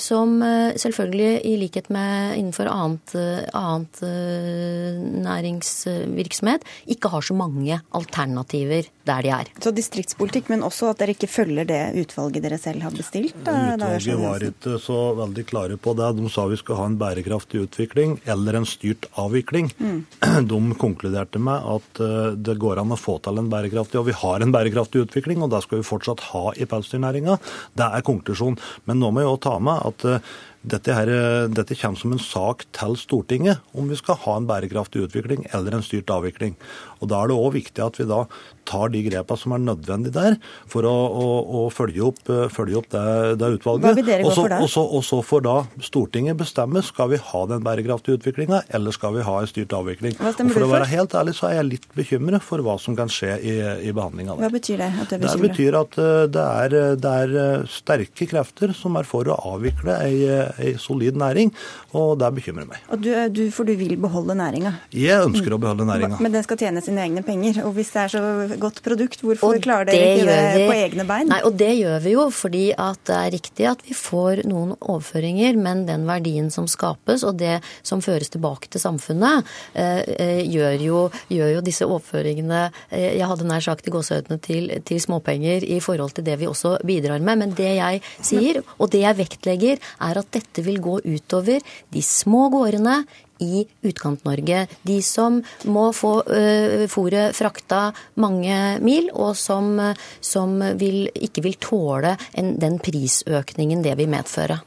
som 0.00 0.38
eh, 0.44 0.72
selvfølgelig, 0.80 1.32
i 1.48 1.56
likhet 1.60 1.90
med 1.92 2.38
innenfor 2.38 2.70
annet, 2.70 3.14
eh, 3.18 3.42
annet 3.58 4.02
eh, 4.06 5.00
næringsvirksomhet, 5.26 6.64
ikke 6.94 7.12
har 7.12 7.26
så 7.26 7.36
mange 7.36 7.80
alternativer 7.98 8.88
der 9.08 9.26
de 9.26 9.32
er. 9.34 9.50
Så 9.62 9.72
distriktspolitikk, 9.74 10.50
men 10.52 10.64
også 10.66 10.92
at 10.92 11.02
dere 11.02 11.16
ikke 11.16 11.30
følger 11.30 11.68
det 11.68 11.80
utvalget 12.02 12.44
dere 12.44 12.58
selv 12.60 12.84
har 12.86 12.94
bestilt? 12.94 13.36
Da, 13.46 13.56
utvalget 13.74 14.20
var 14.20 14.46
ikke 14.46 14.76
så 14.82 15.00
veldig 15.18 15.46
klare 15.48 15.78
på 15.80 15.96
det. 15.98 16.10
De 16.18 16.30
sa 16.32 16.46
vi 16.50 16.60
skal 16.60 16.80
ha 16.80 16.88
en 16.90 16.98
bærekraftig 17.00 17.64
utvikling 17.66 18.18
eller 18.30 18.60
en 18.60 18.68
styrt 18.68 19.08
avvikling. 19.20 19.72
Mm. 19.78 19.98
De 20.52 20.60
konkluderte 20.80 21.40
med 21.42 21.66
at 21.76 22.02
det 22.42 22.58
går 22.60 22.82
an 22.82 22.94
å 22.94 23.00
få 23.00 23.18
til 23.24 23.40
en 23.40 23.50
bærekraftig, 23.52 24.00
og 24.00 24.08
vi 24.10 24.16
har 24.16 24.42
en 24.42 24.54
bærekraftig 24.54 25.06
utvikling, 25.06 25.42
og 25.42 25.52
det 25.52 25.62
skal 25.64 25.80
vi 25.80 25.88
fortsatt 25.88 26.28
ha 26.32 26.52
i 26.56 26.68
pelsdyrnæringa. 26.68 27.38
Det 27.78 27.88
er 27.88 28.06
konklusjonen. 28.06 28.58
Men 28.88 29.02
nå 29.02 29.12
må 29.12 29.22
jeg 29.22 29.32
òg 29.32 29.42
ta 29.44 29.58
med 29.62 29.82
at 29.88 30.06
eh, 30.08 30.32
dette, 30.62 30.94
her, 30.94 31.10
dette 31.50 31.76
kommer 31.78 31.98
som 31.98 32.14
en 32.14 32.22
sak 32.22 32.64
til 32.76 32.94
Stortinget 33.00 33.62
om 33.74 33.88
vi 33.90 33.98
skal 33.98 34.20
ha 34.22 34.36
en 34.38 34.46
bærekraftig 34.46 35.02
utvikling 35.08 35.46
eller 35.50 35.74
en 35.74 35.82
styrt 35.82 36.10
avvikling. 36.14 36.54
Og 37.02 37.10
Da 37.10 37.22
er 37.22 37.32
det 37.32 37.36
òg 37.36 37.56
viktig 37.58 37.82
at 37.84 37.98
vi 38.00 38.06
da 38.08 38.24
tar 38.68 38.92
de 38.92 39.02
grepene 39.02 39.40
som 39.40 39.54
er 39.56 39.62
nødvendige 39.62 40.14
der 40.14 40.36
for 40.70 40.86
å, 40.86 40.92
å, 40.92 41.26
å 41.42 41.62
følge 41.74 42.04
opp, 42.06 42.20
følge 42.54 42.78
opp 42.78 42.88
det, 42.94 43.02
det, 43.40 43.48
utvalget. 43.58 43.88
Hva 43.88 43.94
vil 43.98 44.06
dere 44.06 44.26
gå 44.26 44.34
for 44.36 44.52
da? 44.52 44.60
Og 44.62 44.70
så, 44.70 44.84
og 44.86 45.02
så 45.06 45.18
får 45.26 45.44
da 45.48 45.56
Stortinget 45.82 46.38
bestemme 46.38 46.82
skal 46.86 47.10
vi 47.12 47.18
ha 47.18 47.42
den 47.50 47.64
bærekraftige 47.66 48.20
utviklinga 48.20 48.62
eller 48.72 48.94
skal 48.94 49.16
vi 49.16 49.26
ha 49.26 49.34
en 49.40 49.50
styrt 49.50 49.74
avvikling. 49.76 50.14
Hva 50.20 50.34
stemmer 50.36 50.54
og 50.54 50.54
for 50.54 50.62
For 50.62 50.68
å 50.68 50.72
være 50.76 50.90
helt 50.92 51.16
ærlig 51.18 51.34
så 51.38 51.48
er 51.50 51.58
jeg 51.58 51.68
litt 51.72 51.88
bekymret 51.98 52.46
for 52.46 52.62
hva 52.64 52.78
som 52.82 52.96
kan 52.98 53.10
skje 53.12 53.34
i, 53.40 53.56
i 53.88 53.94
behandlinga 53.94 54.38
Hva 54.38 54.52
betyr 54.52 54.84
det? 54.84 54.90
at 55.02 55.10
du 55.10 55.16
er 55.18 55.26
Det 55.26 55.42
betyr 55.42 55.78
at 55.80 55.98
eh, 55.98 56.22
det 56.32 56.46
er, 56.46 56.78
det 57.02 57.16
er 57.24 57.36
eh, 57.42 57.66
sterke 57.72 58.28
krefter 58.30 58.74
som 58.76 58.96
er 59.00 59.08
for 59.08 59.26
å 59.26 59.38
avvikle 59.56 59.98
ei, 60.06 60.14
ei 60.62 60.74
solid 60.80 61.18
næring, 61.18 61.50
og 61.98 62.14
det 62.20 62.30
bekymrer 62.38 62.68
meg. 62.68 62.82
Og 62.92 63.02
du, 63.02 63.10
du, 63.34 63.42
for 63.54 63.68
du 63.68 63.74
vil 63.78 63.96
beholde 64.00 64.36
næringa? 64.38 64.74
Jeg 64.94 65.26
ønsker 65.26 65.56
å 65.56 65.58
beholde 65.60 65.86
næringa. 65.88 66.20
Men 66.22 66.34
den 66.34 66.46
skal 66.46 66.60
tjene 66.60 66.82
sine 66.92 67.06
egne 67.06 67.22
penger. 67.24 67.62
Og 67.66 67.74
hvis 67.76 67.90
det 67.94 68.02
er 68.04 68.12
så 68.12 68.58
godt 68.60 68.82
produkt, 68.84 69.22
hvorfor 69.24 69.56
Og 69.56 69.62
klarer 69.64 69.88
dere 69.88 70.16
ikke 70.16 70.26
det 70.28 70.60
vi- 70.60 70.68
på 70.68 70.76
egne 70.76 71.06
bein? 71.08 71.28
Nei, 71.28 71.40
og 71.42 71.56
det 71.56 71.72
gjør 71.78 72.00
vi 72.02 72.12
jo 72.12 72.30
fordi 72.30 72.64
at 72.76 73.04
det 73.04 73.16
er 73.16 73.30
riktig 73.30 73.70
at 73.70 73.82
vi 73.82 73.94
får 73.94 74.44
noen 74.46 74.76
overføringer, 74.80 75.56
men 75.56 75.86
den 75.86 76.06
verdien 76.06 76.50
som 76.50 76.66
skapes 76.66 77.24
og 77.24 77.38
det 77.38 77.62
som 77.82 78.00
føres 78.00 78.28
tilbake 78.28 78.68
til 78.68 78.80
samfunnet, 78.80 79.44
eh, 79.74 80.04
eh, 80.18 80.42
gjør, 80.44 80.80
jo, 80.80 81.10
gjør 81.30 81.54
jo 81.54 81.60
disse 81.60 81.82
overføringene 81.82 82.70
eh, 82.90 83.18
Jeg 83.18 83.26
hadde 83.26 83.44
nær 83.44 83.60
sagt 83.60 83.86
i 83.86 83.90
gåseøynene 83.90 84.40
til, 84.40 84.80
til 84.84 84.98
småpenger 85.00 85.62
i 85.62 85.80
forhold 85.80 86.14
til 86.14 86.24
det 86.24 86.38
vi 86.38 86.46
også 86.46 86.78
bidrar 86.84 87.20
med. 87.20 87.38
Men 87.38 87.50
det 87.50 87.76
jeg 87.76 88.02
sier, 88.20 88.62
og 88.78 88.90
det 88.90 89.00
jeg 89.00 89.16
vektlegger, 89.16 89.78
er 90.00 90.18
at 90.18 90.30
dette 90.30 90.62
vil 90.62 90.80
gå 90.80 91.00
utover 91.04 91.60
de 91.92 92.02
små 92.02 92.50
gårdene 92.50 93.04
i 93.40 93.64
Utkant-Norge. 93.88 94.66
De 94.86 94.98
som 95.02 95.40
må 95.64 95.88
få 95.96 96.12
uh, 96.28 96.84
fôret 96.92 97.36
frakta 97.36 97.88
mange 98.22 98.58
mil, 98.84 99.10
og 99.14 99.36
som, 99.38 99.74
som 100.20 100.58
vil, 100.78 101.06
ikke 101.14 101.44
vil 101.44 101.58
tåle 101.62 102.16
en, 102.38 102.54
den 102.60 102.78
prisøkningen 102.82 103.84
det 103.84 103.96
vil 103.98 104.10
medføre. 104.12 104.60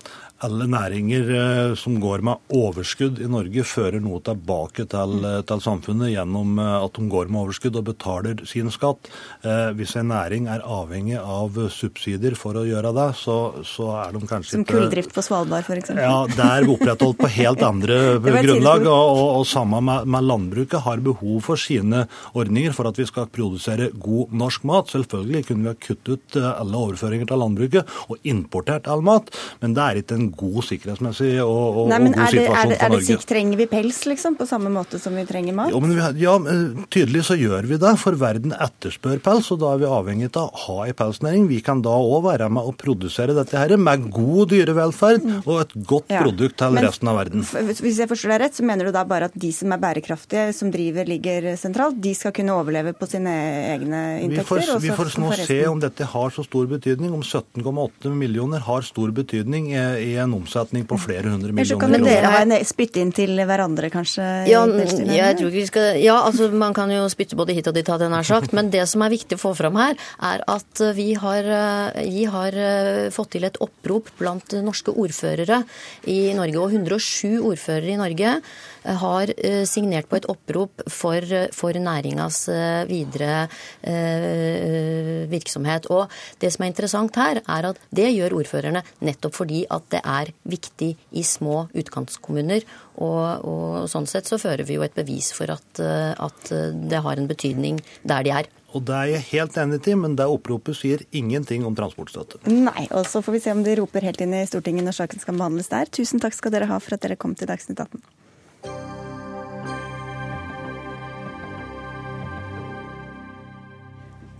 Alle 0.46 0.68
næringer 0.70 1.30
eh, 1.36 1.76
som 1.80 1.96
går 2.02 2.22
med 2.26 2.54
overskudd 2.54 3.22
i 3.24 3.30
Norge, 3.32 3.64
fører 3.66 4.02
noe 4.04 4.20
tilbake 4.26 4.86
til, 4.92 5.14
eh, 5.26 5.40
til 5.48 5.62
samfunnet 5.64 6.12
gjennom 6.12 6.60
eh, 6.62 6.76
at 6.84 7.00
de 7.00 7.06
går 7.10 7.32
med 7.32 7.42
overskudd 7.46 7.80
og 7.80 7.88
betaler 7.88 8.44
sin 8.46 8.70
skatt. 8.74 9.10
Hvis 9.46 9.94
en 10.00 10.10
næring 10.10 10.48
er 10.52 10.64
avhengig 10.66 11.18
av 11.20 11.56
subsidier 11.74 12.36
for 12.38 12.58
å 12.58 12.64
gjøre 12.66 12.92
det, 12.96 13.06
så, 13.20 13.36
så 13.68 13.90
er 14.02 14.16
de 14.16 14.22
kanskje 14.28 14.56
Som 14.56 14.66
kulldrift 14.68 15.14
på 15.16 15.24
Svalbard, 15.26 15.66
f.eks.? 15.68 15.94
Ja, 16.02 16.26
det 16.30 16.46
er 16.46 16.70
opprettholdt 16.74 17.20
på 17.22 17.30
helt 17.36 17.64
andre 17.66 18.00
grunnlag. 18.46 18.88
Og, 18.90 19.12
og, 19.16 19.30
og 19.40 19.46
samme 19.50 19.82
med, 19.86 20.10
med 20.12 20.28
landbruket 20.28 20.86
har 20.86 21.04
behov 21.06 21.40
for 21.46 21.62
sine 21.62 22.06
ordninger 22.34 22.76
for 22.76 22.90
at 22.90 23.00
vi 23.00 23.08
skal 23.10 23.30
produsere 23.34 23.92
god 23.94 24.34
norsk 24.36 24.66
mat. 24.68 24.92
Selvfølgelig 24.94 25.46
kunne 25.50 25.68
vi 25.68 25.74
ha 25.74 25.80
kuttet 25.88 26.14
ut 26.16 26.40
alle 26.42 26.84
overføringer 26.88 27.30
til 27.30 27.42
landbruket 27.42 27.96
og 28.10 28.30
importert 28.36 28.90
all 28.92 29.06
mat, 29.06 29.32
men 29.62 29.78
det 29.78 29.86
er 29.86 30.02
ikke 30.02 30.20
en 30.20 30.32
god 30.38 30.64
sikkerhetsmessig 30.68 31.32
og, 31.44 31.80
og, 31.86 31.90
Nei, 31.90 32.00
og 32.00 32.06
god 32.06 32.22
er 32.26 32.32
det, 32.36 32.44
er 32.46 32.46
situasjon 32.46 32.70
det, 32.70 32.78
for 32.78 32.86
er 32.86 32.94
det 32.96 33.02
Norge. 33.10 33.28
Trenger 33.32 33.58
vi 33.62 33.66
pels, 33.72 34.00
liksom? 34.12 34.36
På 34.40 34.46
samme 34.50 34.70
måte 34.74 35.00
som 35.02 35.16
vi 35.18 35.24
trenger 35.30 35.56
mat? 35.58 35.72
Jo, 35.74 35.80
men 35.84 35.96
vi, 35.96 36.24
ja, 36.24 36.36
eh, 36.38 36.84
Tydelig 36.96 37.24
så 37.30 37.38
gjør 37.40 37.68
vi 37.70 37.78
det, 37.82 37.94
for 38.02 38.18
verden 38.20 38.54
etterspør 38.56 39.20
pels, 39.26 39.50
og 39.56 39.60
da 39.64 39.74
er 39.76 39.82
vi 39.84 39.90
avhengig 39.90 40.30
av 40.36 40.50
å 40.52 40.64
ha 40.66 40.78
en 40.90 40.98
pelsnæring. 41.02 41.48
Vi 41.50 41.60
kan 41.66 41.82
da 41.86 41.96
òg 41.96 42.24
være 42.28 42.50
med 42.54 42.64
å 42.70 42.74
produsere 42.78 43.36
dette 43.38 43.58
her 43.58 43.76
med 43.78 44.10
god 44.14 44.50
dyrevelferd 44.54 45.26
og 45.46 45.62
et 45.66 45.74
godt 45.90 46.10
Ja. 46.12 46.22
produkt 46.24 46.58
til 46.60 46.72
Men 46.76 46.86
resten 46.86 47.08
av 47.10 47.18
verden. 47.18 47.42
Hvis 47.46 47.98
jeg 48.00 48.08
forstår 48.10 48.36
deg 48.36 48.42
rett, 48.46 48.56
så 48.56 48.64
mener 48.68 48.86
du 48.86 48.92
da 48.96 49.04
bare 49.04 49.26
at 49.32 49.34
de 49.36 49.52
som 49.52 49.72
er 49.74 49.78
bærekraftige, 49.82 50.54
som 50.54 50.72
driver 50.72 51.06
ligger 51.10 51.56
sentralt, 51.58 52.00
de 52.02 52.14
skal 52.14 52.32
kunne 52.36 52.54
overleve 52.54 52.94
på 52.94 53.08
sine 53.10 53.32
egne 53.74 54.02
Vi 54.20 54.26
inntekter? 54.28 54.46
får, 54.46 54.80
vi 54.82 54.90
så 54.92 54.96
får 55.00 55.12
nå 55.22 55.32
se 55.46 55.60
om 55.68 55.80
dette 55.80 56.06
har 56.06 56.30
så 56.36 56.44
stor 56.46 56.68
betydning, 56.70 57.14
om 57.14 57.22
17,8 57.26 58.12
millioner 58.16 58.60
har 58.66 58.82
stor 58.86 59.12
betydning 59.16 59.72
i 59.74 59.86
i 60.06 60.16
en 60.26 60.36
omsetning 60.38 60.86
på 60.90 60.98
flere 61.02 61.32
hundre 61.32 61.54
millioner 61.56 61.80
kroner. 61.82 61.98
Men 62.00 62.08
dere 62.10 62.32
har- 62.34 62.42
en 62.46 62.66
spytte 62.66 63.02
inn 63.02 63.12
til 63.16 63.38
hverandre, 63.38 63.90
kanskje? 63.94 64.26
Ja, 64.50 64.66
jeg 64.66 65.38
tror 65.38 65.50
ikke 65.50 65.62
vi 65.62 65.66
skal 65.66 66.02
Ja, 66.02 66.18
altså 66.28 66.52
man 66.52 66.74
kan 66.74 66.92
jo 66.92 67.08
spytte 67.10 67.36
både 67.38 67.54
hit 67.56 67.68
og 67.68 67.74
dit, 67.74 67.88
hadde 67.88 68.06
jeg 68.08 68.12
nær 68.12 68.26
sagt. 68.26 68.54
Men 68.54 68.70
det 68.70 68.88
som 68.90 69.02
er 69.02 69.10
viktig 69.10 69.38
å 69.38 69.42
få 69.42 69.56
fram 69.56 69.76
her, 69.76 69.96
er 70.22 70.44
at 70.48 70.82
vi 70.96 71.14
har, 71.14 71.44
eh, 71.44 72.04
vi 72.10 72.26
har 72.26 72.52
eh, 72.54 73.10
fått 73.10 73.32
til 73.32 73.44
et 73.46 73.58
opprop 73.62 74.10
blant 74.20 74.50
norske 74.62 74.92
ordførere 74.94 75.64
i 76.08 76.34
Norge. 76.34 76.58
Og 76.58 76.72
107 76.72 77.40
ordførere 77.42 77.94
i 77.94 77.98
Norge 77.98 78.36
eh, 78.36 78.42
har 78.86 79.32
eh, 79.38 79.64
signert 79.68 80.10
på 80.10 80.20
et 80.20 80.28
opprop 80.32 80.84
for, 80.92 81.26
for 81.56 81.78
næringas 81.80 82.46
eh, 82.54 82.86
videre 82.90 83.48
eh, 83.82 85.26
virksomhet. 85.32 85.90
Og 85.94 86.12
det 86.42 86.54
som 86.54 86.66
er 86.66 86.74
interessant 86.74 87.16
her, 87.20 87.42
er 87.42 87.70
at 87.72 87.82
det 87.96 88.12
gjør 88.14 88.38
ordførerne 88.42 88.84
nettopp 89.06 89.38
fordi 89.42 89.66
at 89.74 89.88
det 89.94 90.02
er 90.04 90.34
viktig 90.44 90.92
i 91.12 91.24
små 91.26 91.66
utkantkommuner. 91.76 92.66
Og, 92.96 93.24
og 93.44 93.90
sånn 93.92 94.08
sett 94.08 94.30
så 94.30 94.40
fører 94.40 94.64
vi 94.68 94.78
jo 94.78 94.86
et 94.86 94.96
bevis 94.96 95.34
for 95.36 95.52
at, 95.56 95.82
eh, 95.82 96.14
at 96.14 96.54
det 96.92 97.02
har 97.06 97.20
en 97.20 97.32
betydning 97.32 97.82
der 98.04 98.28
de 98.28 98.38
er. 98.42 98.54
Og 98.76 98.84
det 98.84 98.96
er 98.96 99.10
jeg 99.14 99.28
helt 99.30 99.58
enig 99.62 99.80
i, 99.88 99.96
men 99.96 100.18
det 100.20 100.26
oppropet 100.28 100.76
sier 100.76 101.04
ingenting 101.16 101.64
om 101.68 101.76
transportstøtte. 101.78 102.42
Nei, 102.52 102.90
og 102.92 103.08
så 103.08 103.22
får 103.24 103.38
vi 103.38 103.42
se 103.46 103.54
om 103.56 103.64
de 103.64 103.78
roper 103.80 104.04
helt 104.04 104.20
inn 104.26 104.36
i 104.36 104.44
Stortinget 104.50 104.84
når 104.84 104.98
saken 104.98 105.24
skal 105.24 105.40
behandles 105.40 105.72
der. 105.72 105.88
Tusen 105.96 106.20
takk 106.24 106.36
skal 106.36 106.52
dere 106.52 106.68
ha 106.68 106.82
for 106.84 106.98
at 106.98 107.06
dere 107.06 107.16
kom 107.20 107.38
til 107.40 107.48
Dagsnytt 107.48 107.80
18. 107.80 108.04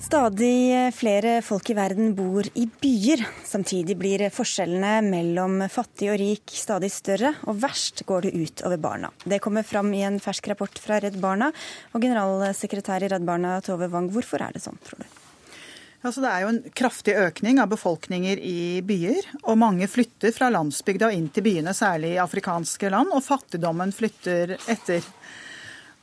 Stadig 0.06 0.94
flere 0.94 1.40
folk 1.42 1.70
i 1.72 1.74
verden 1.74 2.12
bor 2.14 2.46
i 2.54 2.68
byer. 2.70 3.24
Samtidig 3.42 3.96
blir 3.98 4.22
forskjellene 4.30 5.00
mellom 5.02 5.64
fattig 5.72 6.12
og 6.14 6.20
rik 6.22 6.54
stadig 6.54 6.92
større, 6.94 7.32
og 7.50 7.58
verst 7.64 8.04
går 8.06 8.28
det 8.28 8.34
ut 8.38 8.62
over 8.68 8.78
barna. 8.84 9.10
Det 9.26 9.40
kommer 9.42 9.66
fram 9.66 9.90
i 9.98 10.04
en 10.06 10.20
fersk 10.22 10.52
rapport 10.52 10.78
fra 10.78 11.00
Redd 11.02 11.18
Barna. 11.24 11.50
Og 11.98 12.06
generalsekretær 12.06 13.02
i 13.02 13.10
Redd 13.16 13.26
Barna, 13.26 13.56
Tove 13.66 13.90
Wang, 13.90 14.12
hvorfor 14.14 14.46
er 14.46 14.54
det 14.54 14.62
sånn, 14.68 14.78
tror 14.86 15.02
du? 15.02 15.08
Altså, 16.06 16.22
det 16.22 16.30
er 16.36 16.44
jo 16.44 16.52
en 16.54 16.62
kraftig 16.84 17.16
økning 17.18 17.64
av 17.64 17.72
befolkninger 17.74 18.44
i 18.46 18.60
byer, 18.86 19.32
og 19.42 19.58
mange 19.58 19.90
flytter 19.90 20.36
fra 20.38 20.52
landsbygda 20.54 21.10
inn 21.18 21.32
til 21.34 21.48
byene, 21.50 21.74
særlig 21.74 22.14
i 22.14 22.22
afrikanske 22.22 22.94
land, 22.94 23.10
og 23.10 23.26
fattigdommen 23.26 23.96
flytter 23.96 24.54
etter. 24.70 25.02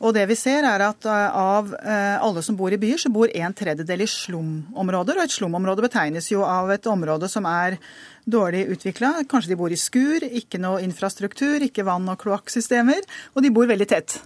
Og 0.02 0.14
det 0.16 0.24
vi 0.30 0.36
ser 0.38 0.66
er 0.66 0.82
at 0.82 1.06
eh, 1.06 1.36
Av 1.42 1.68
eh, 1.78 2.16
alle 2.22 2.42
som 2.42 2.56
bor 2.58 2.74
i 2.74 2.80
byer, 2.80 2.98
så 2.98 3.12
bor 3.12 3.30
en 3.30 3.54
tredjedel 3.54 4.02
i 4.02 4.10
slumområder. 4.10 5.18
Og 5.18 5.26
et 5.26 5.34
slumområde 5.34 5.84
betegnes 5.84 6.30
jo 6.32 6.42
av 6.46 6.72
et 6.74 6.88
område 6.90 7.30
som 7.30 7.46
er 7.48 7.78
dårlig 8.22 8.64
utvikla. 8.74 9.14
Kanskje 9.30 9.52
de 9.52 9.58
bor 9.58 9.72
i 9.74 9.78
skur, 9.78 10.22
ikke 10.26 10.60
noe 10.62 10.82
infrastruktur, 10.82 11.62
ikke 11.62 11.86
vann- 11.86 12.10
og 12.10 12.20
kloakksystemer. 12.22 13.02
Og 13.34 13.46
de 13.46 13.50
bor 13.54 13.70
veldig 13.70 13.88
tett. 13.90 14.18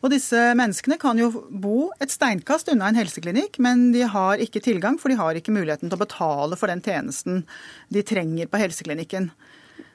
Og 0.00 0.12
disse 0.12 0.40
menneskene 0.56 0.98
kan 1.00 1.20
jo 1.20 1.30
bo 1.50 1.90
et 2.00 2.12
steinkast 2.12 2.72
unna 2.72 2.90
en 2.90 3.00
helseklinikk, 3.00 3.60
men 3.60 3.90
de 3.96 4.04
har 4.08 4.40
ikke 4.40 4.64
tilgang, 4.64 4.98
for 5.00 5.12
de 5.12 5.20
har 5.20 5.36
ikke 5.36 5.56
muligheten 5.56 5.88
til 5.88 5.96
å 5.96 6.04
betale 6.04 6.56
for 6.60 6.72
den 6.72 6.84
tjenesten 6.84 7.44
de 7.88 8.04
trenger 8.04 8.48
på 8.48 8.60
helseklinikken. 8.60 9.30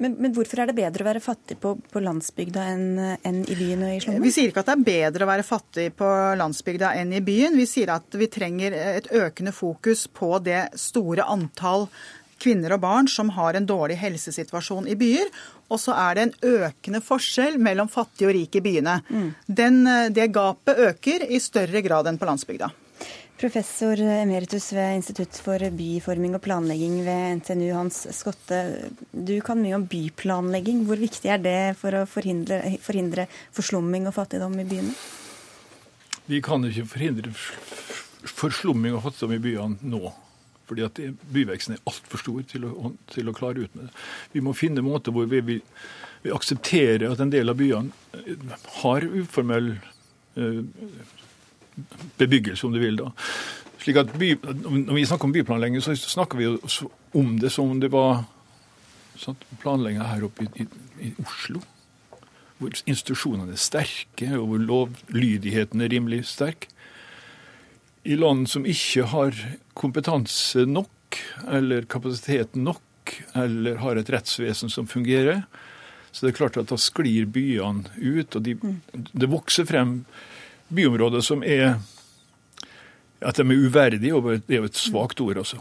Men, 0.03 0.17
men 0.19 0.33
hvorfor 0.35 0.59
er 0.59 0.69
det 0.69 0.75
bedre 0.77 1.05
å 1.05 1.07
være 1.07 1.23
fattig 1.23 1.55
på, 1.61 1.71
på 1.91 2.01
landsbygda 2.03 2.65
enn 2.73 2.83
enn 3.15 3.39
i 3.47 3.55
byen 3.55 3.85
og 3.87 3.93
i 3.93 4.01
slummen? 4.03 4.25
Vi 4.25 4.33
sier 4.35 4.51
ikke 4.51 4.65
at 4.65 4.71
det 4.71 4.75
er 4.75 4.85
bedre 4.89 5.25
å 5.25 5.29
være 5.29 5.47
fattig 5.47 5.87
på 5.99 6.09
landsbygda 6.41 6.91
enn 6.99 7.15
i 7.15 7.23
byen. 7.23 7.55
Vi 7.55 7.67
sier 7.69 7.93
at 7.95 8.19
vi 8.19 8.27
trenger 8.31 8.75
et 8.75 9.09
økende 9.15 9.55
fokus 9.55 10.05
på 10.11 10.35
det 10.43 10.67
store 10.79 11.27
antall 11.31 11.87
kvinner 12.41 12.75
og 12.75 12.81
barn 12.83 13.07
som 13.07 13.31
har 13.37 13.55
en 13.55 13.67
dårlig 13.67 13.95
helsesituasjon 14.01 14.89
i 14.91 14.97
byer. 14.99 15.31
Og 15.71 15.79
så 15.81 15.95
er 15.97 16.17
det 16.17 16.25
en 16.25 16.35
økende 16.67 17.01
forskjell 17.01 17.55
mellom 17.63 17.87
fattig 17.91 18.27
og 18.27 18.35
rik 18.35 18.59
i 18.59 18.63
byene. 18.65 18.99
Den, 19.47 19.83
det 20.13 20.33
gapet 20.35 20.81
øker 20.91 21.25
i 21.25 21.39
større 21.41 21.81
grad 21.85 22.11
enn 22.11 22.19
på 22.21 22.27
landsbygda. 22.27 22.69
Professor 23.45 23.99
emeritus 24.01 24.71
ved 24.73 24.95
Institutt 24.95 25.37
for 25.37 25.61
byforming 25.77 26.33
og 26.33 26.41
planlegging 26.41 26.95
ved 27.05 27.35
NTNU, 27.37 27.67
Hans 27.75 27.99
Skotte. 28.17 28.57
Du 29.13 29.35
kan 29.45 29.59
mye 29.61 29.75
om 29.77 29.83
byplanlegging. 29.85 30.79
Hvor 30.87 30.97
viktig 30.97 31.29
er 31.29 31.43
det 31.43 31.59
for 31.77 31.93
å 31.93 32.07
forhindre, 32.09 32.57
forhindre 32.81 33.27
forslumming 33.53 34.07
og 34.09 34.15
fattigdom 34.15 34.55
i 34.63 34.65
byene? 34.65 34.95
Vi 36.25 36.39
kan 36.41 36.65
ikke 36.65 36.87
forhindre 36.95 37.35
forslumming 38.31 38.97
og 38.97 39.03
fattigdom 39.05 39.35
i 39.37 39.43
byene 39.43 39.91
nå. 39.93 40.09
Fordi 40.65 40.87
at 40.87 41.01
byveksten 41.35 41.75
er 41.75 41.83
altfor 41.85 42.23
stor 42.23 42.41
til 42.49 42.65
å, 42.65 42.95
til 43.13 43.29
å 43.29 43.35
klare 43.37 43.67
ut 43.67 43.77
med 43.77 43.91
det. 43.91 43.93
Vi 44.33 44.41
må 44.41 44.55
finne 44.57 44.81
måter 44.81 45.13
hvor 45.13 45.29
vi, 45.29 45.43
vi, 45.45 45.59
vi 46.25 46.33
aksepterer 46.33 47.11
at 47.11 47.21
en 47.21 47.35
del 47.35 47.53
av 47.53 47.61
byene 47.61 47.93
har 48.79 49.05
uformell 49.05 49.75
eh, 50.33 50.65
bebyggelse, 52.17 52.65
om 52.67 52.73
du 52.73 52.79
vil. 52.79 52.99
da. 52.99 53.11
Slik 53.81 53.99
at 54.01 54.13
by, 54.17 54.31
Når 54.63 54.93
vi 54.93 55.05
snakker 55.05 55.29
om 55.29 55.35
byplanlegging, 55.35 55.81
så 55.81 55.95
snakker 55.95 56.37
vi 56.37 56.47
jo 56.47 56.57
om 57.13 57.37
det 57.39 57.51
som 57.53 57.71
om 57.71 57.79
det 57.79 57.91
var 57.93 58.25
sånn, 59.19 59.37
planlegging 59.61 60.03
her 60.03 60.25
oppe 60.27 60.47
i, 60.47 60.63
i, 60.63 60.67
i 61.07 61.11
Oslo, 61.23 61.61
hvor 62.57 62.73
institusjonene 62.87 63.55
er 63.55 63.61
sterke, 63.61 64.31
og 64.39 64.47
hvor 64.49 64.63
lovlydigheten 64.63 65.83
er 65.83 65.91
rimelig 65.91 66.23
sterk. 66.31 66.67
I 68.05 68.17
land 68.19 68.49
som 68.51 68.67
ikke 68.69 69.07
har 69.11 69.37
kompetanse 69.77 70.65
nok, 70.69 71.19
eller 71.47 71.87
kapasitet 71.89 72.55
nok, 72.57 72.81
eller 73.37 73.79
har 73.83 73.99
et 73.99 74.09
rettsvesen 74.11 74.71
som 74.71 74.89
fungerer, 74.89 75.43
så 76.11 76.25
det 76.25 76.31
er 76.31 76.37
klart 76.37 76.57
at 76.57 76.71
da 76.71 76.77
sklir 76.79 77.27
byene 77.27 77.91
ut, 77.99 78.37
og 78.37 78.45
de, 78.45 78.55
det 79.11 79.27
vokser 79.31 79.67
frem 79.67 79.99
byområder 80.73 81.21
som 81.25 81.43
er 81.43 81.77
at 83.25 83.37
de 83.37 83.41
er 83.41 83.67
uverdige, 83.67 84.15
og 84.15 84.27
det 84.47 84.53
er 84.53 84.61
jo 84.61 84.69
et 84.69 84.77
svakt 84.77 85.21
ord 85.21 85.37
også. 85.37 85.57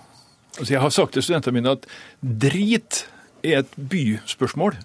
Altså 0.59 0.75
jeg 0.75 0.81
har 0.81 0.89
sagt 0.89 1.13
til 1.13 1.23
studentene 1.23 1.55
mine 1.55 1.71
at 1.71 1.87
drit 2.23 3.07
er 3.45 3.63
et 3.63 3.79
byspørsmål. 3.91 4.77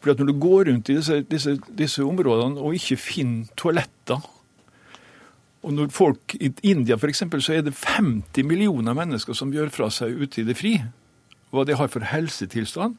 Fordi 0.00 0.10
at 0.10 0.18
Når 0.18 0.26
du 0.26 0.40
går 0.40 0.64
rundt 0.64 0.88
i 0.88 0.96
disse, 0.96 1.22
disse, 1.22 1.58
disse 1.78 2.02
områdene 2.02 2.60
og 2.60 2.74
ikke 2.74 2.96
finner 2.96 3.46
toaletter 3.56 4.20
og 5.60 5.74
når 5.76 5.92
folk 5.92 6.34
I 6.40 6.50
India 6.62 6.96
for 6.96 7.10
eksempel, 7.10 7.42
så 7.44 7.58
er 7.58 7.66
det 7.66 7.76
50 7.76 8.46
millioner 8.48 8.96
mennesker 8.96 9.36
som 9.36 9.52
gjør 9.52 9.72
fra 9.72 9.90
seg 9.92 10.16
ute 10.16 10.40
i 10.40 10.46
det 10.48 10.56
fri. 10.56 10.78
Hva 11.52 11.66
de 11.68 11.76
har 11.76 11.90
for 11.92 12.06
helsetilstand. 12.06 12.96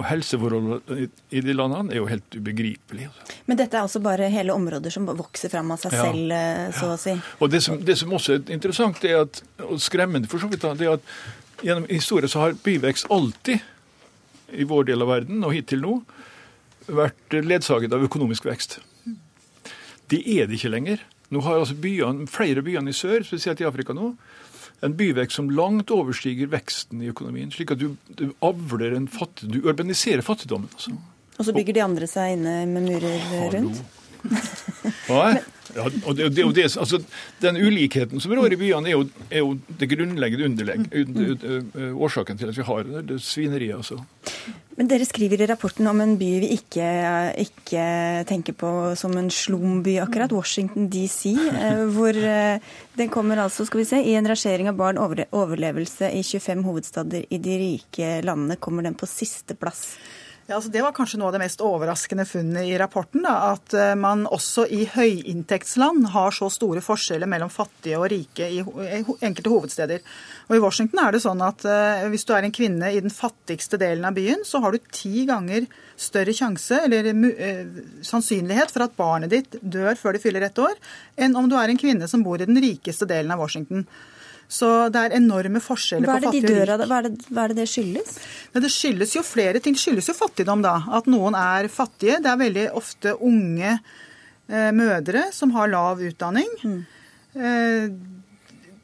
Og 0.00 0.06
helseforholdene 0.08 1.08
i 1.36 1.42
de 1.44 1.52
landene 1.52 1.92
er 1.92 1.98
jo 2.00 2.06
helt 2.08 2.32
ubegripelige. 2.32 3.10
Men 3.44 3.58
dette 3.60 3.76
er 3.76 3.84
altså 3.84 4.00
bare 4.00 4.30
hele 4.32 4.54
områder 4.56 4.94
som 4.94 5.04
vokser 5.04 5.52
fram 5.52 5.74
av 5.74 5.82
seg 5.82 5.92
ja. 5.92 6.06
selv, 6.06 6.32
eh, 6.32 6.70
så 6.72 6.88
ja. 6.88 6.94
å 6.94 7.00
si? 7.02 7.16
Og 7.44 7.52
det 7.52 7.60
som, 7.66 7.76
det 7.76 7.98
som, 8.00 8.14
også 8.16 8.38
er 8.38 8.54
interessant, 8.56 9.04
er 9.04 9.26
at, 9.26 9.42
og 9.66 9.82
skremmende 9.84 10.30
for 10.32 10.40
så 10.40 10.48
vidt, 10.48 10.64
det 10.80 10.88
er 10.88 10.96
at 10.96 11.12
gjennom 11.62 11.90
historien 11.90 12.32
så 12.32 12.46
har 12.46 12.56
byvekst 12.64 13.12
alltid, 13.12 13.68
i 14.52 14.66
vår 14.68 14.88
del 14.90 15.00
av 15.00 15.08
verden 15.08 15.44
og 15.48 15.54
hittil 15.56 15.80
nå, 15.80 15.98
vært 16.92 17.36
ledsaget 17.40 17.92
av 17.94 18.02
økonomisk 18.04 18.44
vekst. 18.48 18.80
Det 20.12 20.20
er 20.28 20.48
det 20.48 20.58
ikke 20.58 20.72
lenger. 20.72 21.04
Nå 21.32 21.40
har 21.46 21.60
altså 21.62 21.76
byene, 21.80 22.26
flere 22.28 22.64
byene 22.64 22.92
i 22.92 22.96
sør, 22.96 23.24
spesielt 23.24 23.62
i 23.62 23.68
Afrika 23.68 23.94
nå, 23.96 24.10
en 24.82 24.96
byvekst 24.98 25.38
som 25.38 25.50
langt 25.54 25.90
overstiger 25.94 26.50
veksten 26.52 27.02
i 27.04 27.10
økonomien. 27.12 27.52
Slik 27.54 27.74
at 27.74 27.80
du, 27.82 27.94
du 28.18 28.28
avler 28.42 28.96
en 28.96 29.08
fattig, 29.10 29.50
du 29.52 29.62
urbaniserer 29.62 30.24
fattigdommen. 30.26 30.70
Altså. 30.74 30.96
Og 31.38 31.48
så 31.48 31.54
bygger 31.56 31.78
de 31.78 31.84
andre 31.84 32.08
seg 32.10 32.36
inne 32.36 32.62
med 32.70 32.88
murer 32.90 33.52
rundt? 33.54 33.82
Hva? 35.08 35.32
Ja, 35.72 35.86
og 35.88 36.16
det, 36.18 36.28
det, 36.36 36.44
det, 36.54 36.64
altså, 36.78 36.98
Den 37.42 37.56
ulikheten 37.56 38.20
som 38.20 38.34
rår 38.36 38.54
i 38.54 38.58
byene, 38.60 38.90
er 38.90 38.96
jo, 38.98 39.06
er 39.30 39.40
jo 39.40 39.54
det 39.80 39.88
grunnleggende 39.88 40.50
underlegg, 40.50 40.84
mm. 40.92 41.94
årsaken 41.96 42.38
til 42.38 42.52
at 42.52 42.58
vi 42.58 42.66
har 42.68 42.90
det 43.08 43.18
svineriet. 43.24 43.78
Altså. 43.80 44.02
Men 44.78 44.88
Dere 44.88 45.04
skriver 45.04 45.42
i 45.42 45.46
rapporten 45.50 45.88
om 45.90 46.00
en 46.00 46.14
by 46.20 46.30
vi 46.40 46.48
ikke, 46.54 46.86
ikke 47.42 47.82
tenker 48.28 48.56
på 48.56 48.70
som 48.96 49.12
en 49.20 49.28
slumby, 49.32 49.98
akkurat, 50.00 50.32
Washington 50.32 50.88
DC. 50.92 51.34
Eh, 51.36 51.82
hvor 51.94 52.16
eh, 52.16 52.72
den 52.96 53.12
kommer 53.12 53.44
altså, 53.44 53.66
skal 53.68 53.82
vi 53.82 53.88
se, 53.90 54.00
i 54.00 54.16
en 54.16 54.28
rangering 54.28 54.70
av 54.72 54.78
barn 54.80 55.00
overlevelse 55.02 56.08
i 56.16 56.24
25 56.24 56.64
hovedstader 56.64 57.28
i 57.28 57.40
de 57.42 57.58
rike 57.66 58.14
landene, 58.24 58.56
kommer 58.56 58.88
den 58.88 58.96
på 58.96 59.08
siste 59.10 59.58
plass. 59.60 59.90
Ja, 60.46 60.56
altså 60.56 60.70
Det 60.74 60.82
var 60.82 60.94
kanskje 60.96 61.20
noe 61.20 61.28
av 61.30 61.36
det 61.36 61.40
mest 61.44 61.60
overraskende 61.62 62.24
funnet 62.26 62.66
i 62.66 62.74
rapporten. 62.80 63.22
Da, 63.22 63.52
at 63.52 63.74
eh, 63.78 63.92
man 63.98 64.24
også 64.26 64.64
i 64.66 64.82
høyinntektsland 64.90 66.08
har 66.10 66.34
så 66.34 66.48
store 66.50 66.82
forskjeller 66.82 67.30
mellom 67.30 67.52
fattige 67.52 68.00
og 68.00 68.08
rike 68.10 68.48
i 68.50 68.58
enkelte 68.60 69.52
hovedsteder. 69.52 70.02
Og 70.50 70.56
I 70.56 70.62
Washington 70.64 71.04
er 71.04 71.14
det 71.14 71.22
sånn 71.22 71.44
at 71.46 71.62
uh, 71.62 72.02
hvis 72.10 72.26
du 72.26 72.34
er 72.34 72.42
en 72.42 72.54
kvinne 72.54 72.90
i 72.90 72.98
den 73.00 73.14
fattigste 73.14 73.78
delen 73.80 74.04
av 74.08 74.16
byen, 74.18 74.42
så 74.44 74.58
har 74.64 74.74
du 74.74 74.90
ti 74.92 75.22
ganger 75.30 75.68
større 75.96 76.34
sjanse, 76.34 76.82
eller 76.88 77.12
uh, 77.14 77.82
sannsynlighet 78.04 78.74
for 78.74 78.84
at 78.88 78.98
barnet 78.98 79.30
ditt 79.32 79.56
dør 79.62 79.94
før 79.96 80.18
det 80.18 80.24
fyller 80.24 80.48
ett 80.48 80.58
år, 80.58 80.74
enn 81.22 81.38
om 81.38 81.46
du 81.48 81.54
er 81.56 81.70
en 81.70 81.80
kvinne 81.80 82.10
som 82.10 82.26
bor 82.26 82.42
i 82.42 82.50
den 82.50 82.58
rikeste 82.60 83.06
delen 83.08 83.30
av 83.30 83.40
Washington. 83.44 83.86
Så 84.52 84.68
det 84.92 85.00
er 85.00 85.16
enorme 85.16 85.62
forskjeller 85.64 86.10
på 86.10 86.16
fattig 86.26 86.42
og 86.44 86.50
rik. 86.50 86.72
Hva 86.76 86.98
er, 86.98 87.08
det, 87.08 87.26
hva 87.32 87.44
er 87.46 87.54
det 87.54 87.62
det 87.62 87.68
skyldes? 87.72 88.16
Det 88.52 88.70
skyldes 88.74 89.16
jo 89.16 89.24
flere 89.24 89.62
ting. 89.64 89.76
Det 89.78 89.80
skyldes 89.80 90.10
jo 90.12 90.16
fattigdom, 90.18 90.64
da. 90.64 90.74
At 90.92 91.08
noen 91.10 91.36
er 91.38 91.70
fattige. 91.72 92.20
Det 92.20 92.28
er 92.28 92.40
veldig 92.42 92.66
ofte 92.76 93.14
unge 93.16 93.70
eh, 93.72 94.72
mødre 94.76 95.30
som 95.32 95.54
har 95.56 95.72
lav 95.72 96.02
utdanning. 96.04 96.50
Mm. 96.68 96.82
Eh, 97.32 97.94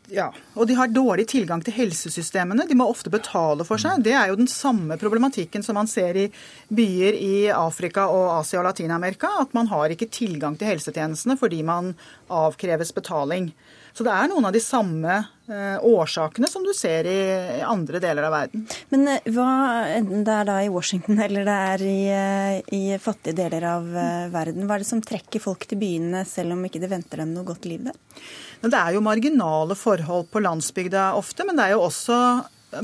ja, 0.09 0.31
og 0.57 0.65
de 0.71 0.77
har 0.79 0.89
dårlig 0.89 1.27
tilgang 1.29 1.61
til 1.65 1.75
helsesystemene. 1.77 2.65
De 2.65 2.77
må 2.79 2.87
ofte 2.89 3.13
betale 3.13 3.65
for 3.69 3.81
seg. 3.81 4.01
Det 4.07 4.15
er 4.17 4.31
jo 4.31 4.39
den 4.41 4.49
samme 4.49 4.97
problematikken 4.97 5.65
som 5.65 5.77
man 5.77 5.91
ser 5.91 6.17
i 6.17 6.27
byer 6.73 7.19
i 7.19 7.35
Afrika 7.53 8.07
og 8.09 8.39
Asia 8.39 8.63
og 8.63 8.71
Latin-Amerika. 8.71 9.35
At 9.45 9.53
man 9.57 9.69
har 9.69 9.93
ikke 9.93 10.09
tilgang 10.09 10.57
til 10.57 10.73
helsetjenestene 10.73 11.37
fordi 11.37 11.61
man 11.61 11.93
avkreves 12.33 12.95
betaling. 12.97 13.53
Så 13.99 14.05
det 14.07 14.13
er 14.15 14.29
noen 14.31 14.45
av 14.47 14.53
de 14.55 14.61
samme 14.63 15.15
eh, 15.51 15.79
årsakene 15.83 16.47
som 16.47 16.63
du 16.63 16.71
ser 16.77 17.07
i 17.11 17.63
andre 17.67 17.99
deler 17.99 18.29
av 18.29 18.35
verden. 18.37 18.63
Men 18.93 19.09
eh, 19.11 19.25
hva, 19.35 19.47
enten 19.91 20.23
det 20.23 20.37
er 20.37 20.45
da 20.47 20.59
i 20.63 20.69
Washington 20.71 21.19
eller 21.25 21.49
det 21.49 21.57
er 21.73 21.83
i, 21.83 21.97
eh, 22.15 22.77
i 22.79 23.01
fattige 23.03 23.35
deler 23.41 23.67
av 23.73 23.89
verden, 24.31 24.69
hva 24.69 24.77
er 24.77 24.85
det 24.85 24.91
som 24.93 25.03
trekker 25.03 25.43
folk 25.43 25.67
til 25.67 25.81
byene 25.81 26.23
selv 26.31 26.55
om 26.55 26.63
ikke 26.69 26.79
det 26.85 26.93
venter 26.93 27.25
dem 27.25 27.33
noe 27.35 27.49
godt 27.49 27.67
liv 27.67 27.89
der? 27.89 27.99
Det 28.63 28.79
er 28.79 28.95
jo 28.95 29.03
marginale 29.03 29.75
forhold 29.79 30.31
på 30.31 30.45
landsbygda 30.47 31.09
ofte, 31.19 31.49
men 31.49 31.59
det 31.59 31.67
er 31.67 31.75
jo 31.75 31.83
også 31.89 32.21